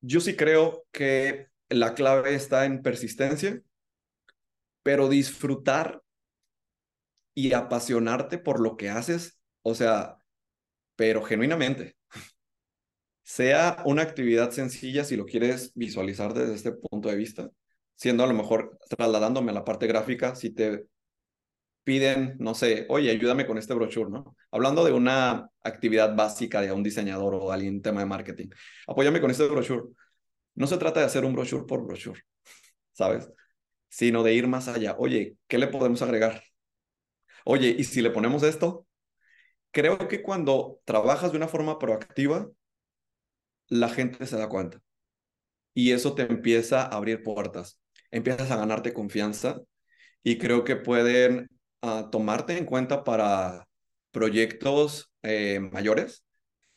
Yo 0.00 0.18
sí 0.18 0.34
creo 0.34 0.84
que 0.90 1.46
la 1.68 1.94
clave 1.94 2.34
está 2.34 2.64
en 2.64 2.82
persistencia, 2.82 3.62
pero 4.82 5.08
disfrutar 5.08 6.02
y 7.38 7.52
apasionarte 7.52 8.38
por 8.38 8.58
lo 8.58 8.76
que 8.76 8.90
haces, 8.90 9.38
o 9.62 9.72
sea, 9.76 10.16
pero 10.96 11.22
genuinamente. 11.22 11.96
Sea 13.22 13.80
una 13.84 14.02
actividad 14.02 14.50
sencilla 14.50 15.04
si 15.04 15.14
lo 15.16 15.24
quieres 15.24 15.70
visualizar 15.76 16.34
desde 16.34 16.54
este 16.54 16.72
punto 16.72 17.08
de 17.08 17.14
vista, 17.14 17.48
siendo 17.94 18.24
a 18.24 18.26
lo 18.26 18.34
mejor 18.34 18.76
trasladándome 18.88 19.52
a 19.52 19.54
la 19.54 19.64
parte 19.64 19.86
gráfica, 19.86 20.34
si 20.34 20.50
te 20.50 20.86
piden, 21.84 22.34
no 22.40 22.56
sé, 22.56 22.86
oye, 22.88 23.10
ayúdame 23.12 23.46
con 23.46 23.56
este 23.56 23.72
brochure, 23.72 24.10
¿no? 24.10 24.36
Hablando 24.50 24.84
de 24.84 24.90
una 24.92 25.48
actividad 25.62 26.16
básica 26.16 26.60
de 26.60 26.72
un 26.72 26.82
diseñador 26.82 27.36
o 27.36 27.52
alguien 27.52 27.82
tema 27.82 28.00
de 28.00 28.06
marketing, 28.06 28.48
apóyame 28.88 29.20
con 29.20 29.30
este 29.30 29.46
brochure. 29.46 29.84
No 30.56 30.66
se 30.66 30.76
trata 30.76 31.00
de 31.00 31.06
hacer 31.06 31.24
un 31.24 31.34
brochure 31.34 31.66
por 31.66 31.86
brochure, 31.86 32.20
¿sabes? 32.92 33.30
Sino 33.88 34.24
de 34.24 34.34
ir 34.34 34.48
más 34.48 34.66
allá. 34.66 34.96
Oye, 34.98 35.36
¿qué 35.46 35.58
le 35.58 35.68
podemos 35.68 36.02
agregar? 36.02 36.42
Oye, 37.50 37.74
¿y 37.78 37.84
si 37.84 38.02
le 38.02 38.10
ponemos 38.10 38.42
esto? 38.42 38.86
Creo 39.70 39.96
que 40.06 40.20
cuando 40.20 40.80
trabajas 40.84 41.32
de 41.32 41.38
una 41.38 41.48
forma 41.48 41.78
proactiva, 41.78 42.50
la 43.68 43.88
gente 43.88 44.26
se 44.26 44.36
da 44.36 44.50
cuenta. 44.50 44.82
Y 45.72 45.92
eso 45.92 46.14
te 46.14 46.24
empieza 46.24 46.82
a 46.82 46.88
abrir 46.88 47.22
puertas. 47.22 47.80
Empiezas 48.10 48.50
a 48.50 48.56
ganarte 48.56 48.92
confianza 48.92 49.62
y 50.22 50.36
creo 50.36 50.62
que 50.64 50.76
pueden 50.76 51.48
a 51.80 52.10
tomarte 52.10 52.58
en 52.58 52.66
cuenta 52.66 53.02
para 53.02 53.66
proyectos 54.10 55.10
eh, 55.22 55.58
mayores, 55.72 56.26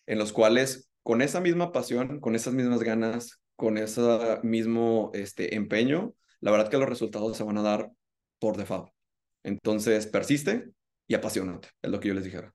en 0.05 0.19
los 0.19 0.31
cuales 0.31 0.89
con 1.03 1.21
esa 1.21 1.41
misma 1.41 1.73
pasión, 1.73 2.21
con 2.21 2.33
esas 2.33 2.53
mismas 2.53 2.79
ganas, 2.79 3.41
con 3.57 3.77
ese 3.77 4.39
mismo 4.43 5.11
este, 5.13 5.53
empeño, 5.55 6.13
la 6.39 6.51
verdad 6.51 6.69
que 6.69 6.77
los 6.77 6.87
resultados 6.87 7.35
se 7.35 7.43
van 7.43 7.57
a 7.57 7.61
dar 7.61 7.91
por 8.39 8.55
default. 8.55 9.00
Entonces, 9.43 10.07
persiste 10.07 10.71
y 11.07 11.15
apasionante, 11.15 11.69
es 11.81 11.91
lo 11.91 11.99
que 11.99 12.09
yo 12.09 12.13
les 12.13 12.23
dijera. 12.23 12.53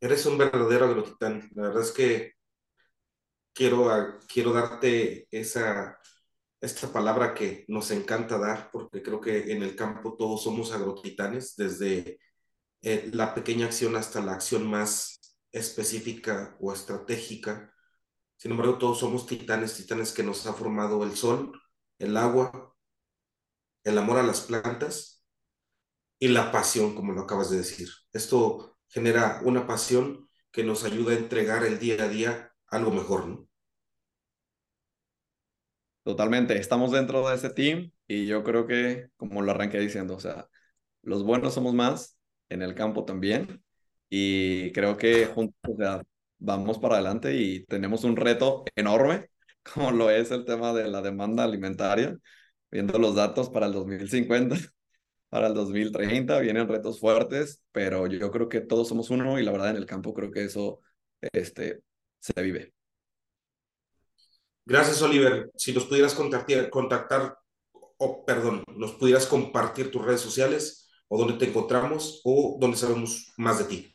Eres 0.00 0.26
un 0.26 0.38
verdadero 0.38 0.86
agrotitán. 0.86 1.48
La 1.54 1.62
verdad 1.64 1.82
es 1.82 1.92
que 1.92 2.32
quiero, 3.52 4.18
quiero 4.28 4.52
darte 4.52 5.26
esa, 5.30 5.98
esta 6.60 6.92
palabra 6.92 7.34
que 7.34 7.64
nos 7.68 7.90
encanta 7.90 8.38
dar, 8.38 8.70
porque 8.70 9.02
creo 9.02 9.20
que 9.20 9.52
en 9.52 9.62
el 9.62 9.74
campo 9.74 10.16
todos 10.16 10.42
somos 10.44 10.72
agrotitanes, 10.72 11.56
desde 11.56 12.18
eh, 12.82 13.10
la 13.12 13.34
pequeña 13.34 13.66
acción 13.66 13.96
hasta 13.96 14.20
la 14.20 14.34
acción 14.34 14.68
más 14.68 15.20
específica 15.52 16.56
o 16.60 16.72
estratégica. 16.72 17.72
Sin 18.36 18.52
embargo, 18.52 18.78
todos 18.78 18.98
somos 18.98 19.26
titanes, 19.26 19.74
titanes 19.74 20.12
que 20.12 20.22
nos 20.22 20.46
ha 20.46 20.52
formado 20.52 21.02
el 21.04 21.16
sol, 21.16 21.52
el 21.98 22.16
agua, 22.16 22.75
el 23.86 23.96
amor 23.98 24.18
a 24.18 24.24
las 24.24 24.40
plantas 24.40 25.24
y 26.18 26.28
la 26.28 26.50
pasión, 26.50 26.94
como 26.96 27.12
lo 27.12 27.22
acabas 27.22 27.50
de 27.50 27.58
decir. 27.58 27.88
Esto 28.12 28.76
genera 28.88 29.40
una 29.44 29.66
pasión 29.66 30.28
que 30.50 30.64
nos 30.64 30.82
ayuda 30.84 31.12
a 31.12 31.18
entregar 31.18 31.64
el 31.64 31.78
día 31.78 32.02
a 32.02 32.08
día 32.08 32.52
algo 32.66 32.90
mejor, 32.90 33.28
¿no? 33.28 33.48
Totalmente, 36.02 36.58
estamos 36.58 36.90
dentro 36.90 37.28
de 37.28 37.36
ese 37.36 37.50
team 37.50 37.92
y 38.08 38.26
yo 38.26 38.42
creo 38.42 38.66
que, 38.66 39.08
como 39.16 39.42
lo 39.42 39.52
arranqué 39.52 39.78
diciendo, 39.78 40.16
o 40.16 40.20
sea, 40.20 40.48
los 41.02 41.22
buenos 41.22 41.54
somos 41.54 41.72
más, 41.72 42.18
en 42.48 42.62
el 42.62 42.74
campo 42.74 43.04
también, 43.04 43.62
y 44.08 44.72
creo 44.72 44.96
que 44.96 45.26
juntos 45.26 45.76
vamos 46.38 46.78
para 46.78 46.94
adelante 46.96 47.36
y 47.36 47.64
tenemos 47.66 48.02
un 48.02 48.16
reto 48.16 48.64
enorme, 48.74 49.30
como 49.74 49.92
lo 49.92 50.10
es 50.10 50.32
el 50.32 50.44
tema 50.44 50.72
de 50.72 50.88
la 50.88 51.02
demanda 51.02 51.44
alimentaria, 51.44 52.16
viendo 52.70 52.98
los 52.98 53.14
datos 53.14 53.50
para 53.50 53.66
el 53.66 53.72
2050, 53.72 54.56
para 55.28 55.48
el 55.48 55.54
2030, 55.54 56.40
vienen 56.40 56.68
retos 56.68 57.00
fuertes, 57.00 57.62
pero 57.72 58.06
yo 58.06 58.30
creo 58.30 58.48
que 58.48 58.60
todos 58.60 58.88
somos 58.88 59.10
uno 59.10 59.38
y 59.38 59.44
la 59.44 59.52
verdad 59.52 59.70
en 59.70 59.76
el 59.76 59.86
campo 59.86 60.14
creo 60.14 60.30
que 60.30 60.44
eso 60.44 60.80
este, 61.32 61.82
se 62.18 62.42
vive. 62.42 62.72
Gracias, 64.64 65.00
Oliver. 65.02 65.50
Si 65.54 65.72
nos 65.72 65.84
pudieras 65.84 66.14
contactar, 66.14 66.70
contactar 66.70 67.38
o 67.98 68.24
perdón, 68.24 68.64
nos 68.76 68.92
pudieras 68.92 69.26
compartir 69.26 69.90
tus 69.90 70.04
redes 70.04 70.20
sociales 70.20 70.90
o 71.08 71.18
dónde 71.18 71.34
te 71.34 71.48
encontramos 71.48 72.20
o 72.24 72.58
dónde 72.60 72.76
sabemos 72.76 73.32
más 73.36 73.58
de 73.58 73.64
ti. 73.64 73.92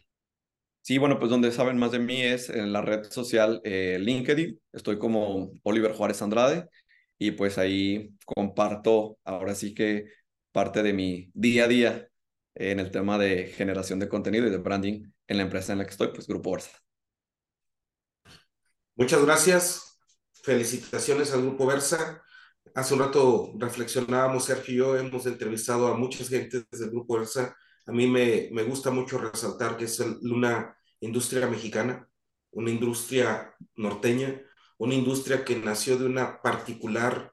Sí, 0.81 0.97
bueno, 0.97 1.19
pues 1.19 1.29
donde 1.29 1.51
saben 1.51 1.77
más 1.77 1.91
de 1.91 1.99
mí 1.99 2.21
es 2.21 2.49
en 2.49 2.73
la 2.73 2.81
red 2.81 3.03
social 3.03 3.61
eh, 3.63 3.97
LinkedIn. 3.99 4.59
Estoy 4.73 4.97
como 4.97 5.51
Oliver 5.63 5.93
Juárez 5.93 6.21
Andrade 6.21 6.67
y 7.21 7.29
pues 7.29 7.59
ahí 7.59 8.17
comparto 8.25 9.19
ahora 9.23 9.53
sí 9.53 9.75
que 9.75 10.11
parte 10.51 10.81
de 10.81 10.91
mi 10.91 11.29
día 11.35 11.65
a 11.65 11.67
día 11.67 12.07
en 12.55 12.79
el 12.79 12.89
tema 12.89 13.19
de 13.19 13.45
generación 13.45 13.99
de 13.99 14.09
contenido 14.09 14.47
y 14.47 14.49
de 14.49 14.57
branding 14.57 15.03
en 15.27 15.37
la 15.37 15.43
empresa 15.43 15.71
en 15.71 15.77
la 15.77 15.85
que 15.85 15.91
estoy, 15.91 16.07
pues 16.07 16.25
Grupo 16.25 16.49
Orsa. 16.49 16.71
Muchas 18.95 19.23
gracias 19.23 19.99
felicitaciones 20.41 21.31
al 21.31 21.43
Grupo 21.43 21.67
Versa. 21.67 22.23
Hace 22.73 22.95
un 22.95 23.01
rato 23.01 23.53
reflexionábamos, 23.55 24.45
Sergio 24.45 24.73
y 24.73 24.77
yo, 24.77 24.97
hemos 24.97 25.27
entrevistado 25.27 25.89
a 25.89 25.97
muchas 25.97 26.27
gentes 26.27 26.65
del 26.71 26.89
Grupo 26.89 27.19
Versa. 27.19 27.55
A 27.85 27.91
mí 27.91 28.07
me, 28.07 28.49
me 28.51 28.63
gusta 28.63 28.89
mucho 28.89 29.19
resaltar 29.19 29.77
que 29.77 29.85
es 29.85 29.99
una 29.99 30.75
industria 30.99 31.45
mexicana, 31.45 32.09
una 32.49 32.71
industria 32.71 33.55
norteña, 33.75 34.41
una 34.81 34.95
industria 34.95 35.45
que 35.45 35.55
nació 35.55 35.95
de 35.95 36.05
una 36.05 36.41
particular, 36.41 37.31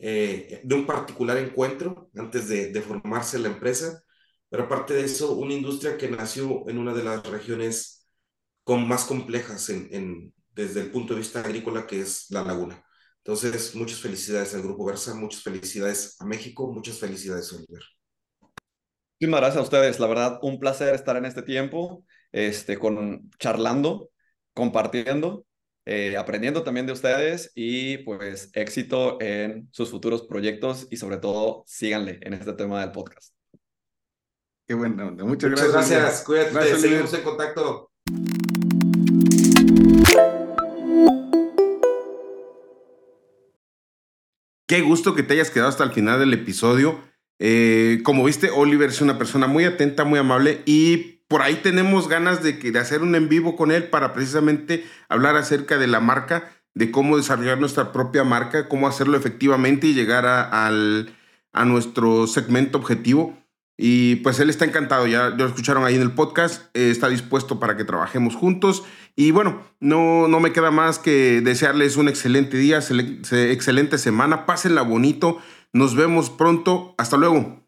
eh, 0.00 0.60
de 0.64 0.74
un 0.74 0.84
particular 0.84 1.36
encuentro 1.38 2.10
antes 2.16 2.48
de, 2.48 2.72
de 2.72 2.82
formarse 2.82 3.38
la 3.38 3.48
empresa, 3.48 4.02
pero 4.48 4.64
aparte 4.64 4.94
de 4.94 5.04
eso, 5.04 5.36
una 5.36 5.54
industria 5.54 5.96
que 5.96 6.10
nació 6.10 6.68
en 6.68 6.76
una 6.76 6.92
de 6.94 7.04
las 7.04 7.24
regiones 7.24 8.04
con 8.64 8.88
más 8.88 9.04
complejas 9.04 9.68
en, 9.68 9.88
en, 9.92 10.34
desde 10.50 10.80
el 10.80 10.90
punto 10.90 11.14
de 11.14 11.20
vista 11.20 11.38
agrícola 11.38 11.86
que 11.86 12.00
es 12.00 12.26
la 12.30 12.42
laguna. 12.42 12.84
Entonces, 13.18 13.76
muchas 13.76 14.00
felicidades 14.00 14.52
al 14.54 14.62
Grupo 14.62 14.84
Versa, 14.84 15.14
muchas 15.14 15.42
felicidades 15.44 16.16
a 16.20 16.24
México, 16.24 16.72
muchas 16.72 16.98
felicidades, 16.98 17.52
Oliver. 17.52 17.84
Muchísimas 19.20 19.40
gracias 19.40 19.58
a 19.58 19.62
ustedes. 19.62 20.00
La 20.00 20.08
verdad, 20.08 20.40
un 20.42 20.58
placer 20.58 20.96
estar 20.96 21.16
en 21.16 21.26
este 21.26 21.42
tiempo, 21.42 22.04
este, 22.32 22.76
con, 22.76 23.30
charlando, 23.38 24.10
compartiendo, 24.52 25.46
eh, 25.90 26.18
aprendiendo 26.18 26.62
también 26.64 26.84
de 26.84 26.92
ustedes 26.92 27.50
y 27.54 27.96
pues 27.98 28.50
éxito 28.52 29.18
en 29.22 29.70
sus 29.72 29.90
futuros 29.90 30.26
proyectos 30.26 30.86
y 30.90 30.98
sobre 30.98 31.16
todo 31.16 31.64
síganle 31.66 32.18
en 32.20 32.34
este 32.34 32.52
tema 32.52 32.82
del 32.82 32.92
podcast. 32.92 33.32
Qué 34.66 34.74
bueno, 34.74 35.10
muchas, 35.12 35.50
muchas 35.50 35.72
gracias. 35.72 36.00
gracias. 36.00 36.24
Cuídate, 36.24 36.76
seguimos 36.76 37.14
en 37.14 37.22
contacto. 37.22 37.90
Qué 44.66 44.82
gusto 44.82 45.14
que 45.14 45.22
te 45.22 45.32
hayas 45.32 45.50
quedado 45.50 45.70
hasta 45.70 45.84
el 45.84 45.92
final 45.92 46.20
del 46.20 46.34
episodio. 46.34 47.00
Eh, 47.38 48.00
como 48.04 48.24
viste, 48.24 48.50
Oliver 48.50 48.90
es 48.90 49.00
una 49.00 49.16
persona 49.16 49.46
muy 49.46 49.64
atenta, 49.64 50.04
muy 50.04 50.18
amable 50.18 50.60
y 50.66 51.17
por 51.28 51.42
ahí 51.42 51.56
tenemos 51.56 52.08
ganas 52.08 52.42
de, 52.42 52.72
hacer 52.78 53.02
un 53.02 53.14
en 53.14 53.28
vivo 53.28 53.54
con 53.54 53.70
él 53.70 53.84
para 53.84 54.14
precisamente 54.14 54.86
hablar 55.10 55.36
acerca 55.36 55.76
de 55.78 55.86
la 55.86 56.00
marca, 56.00 56.50
de 56.74 56.90
cómo 56.90 57.18
desarrollar 57.18 57.60
nuestra 57.60 57.92
propia 57.92 58.24
marca, 58.24 58.66
cómo 58.68 58.88
hacerlo 58.88 59.16
efectivamente 59.16 59.86
y 59.86 59.94
llegar 59.94 60.24
a, 60.26 60.70
nuestro 61.64 62.26
segmento 62.26 62.78
objetivo. 62.78 63.36
Y 63.76 64.16
pues 64.16 64.40
él 64.40 64.50
está 64.50 64.64
encantado, 64.64 65.06
ya, 65.06 65.28
lo 65.28 65.46
escucharon 65.46 65.84
ahí 65.84 65.94
en 65.94 66.02
el 66.02 66.12
podcast, 66.12 66.64
eh, 66.74 66.90
está 66.90 67.08
dispuesto 67.08 67.60
para 67.60 67.76
que 67.76 67.84
trabajemos 67.84 68.34
juntos. 68.34 68.84
Y 69.14 69.30
bueno, 69.30 69.62
no, 69.80 70.28
no 70.28 70.40
me 70.40 70.52
queda 70.52 70.70
más 70.70 70.98
que 70.98 71.40
desearles 71.42 71.96
un 71.96 72.08
excelente 72.08 72.56
día, 72.56 72.78
excelente 72.78 73.98
semana, 73.98 74.46
pásenla 74.46 74.82
bonito, 74.82 75.38
nos 75.72 75.94
vemos 75.94 76.30
pronto, 76.30 76.94
hasta 76.96 77.16
luego. 77.16 77.67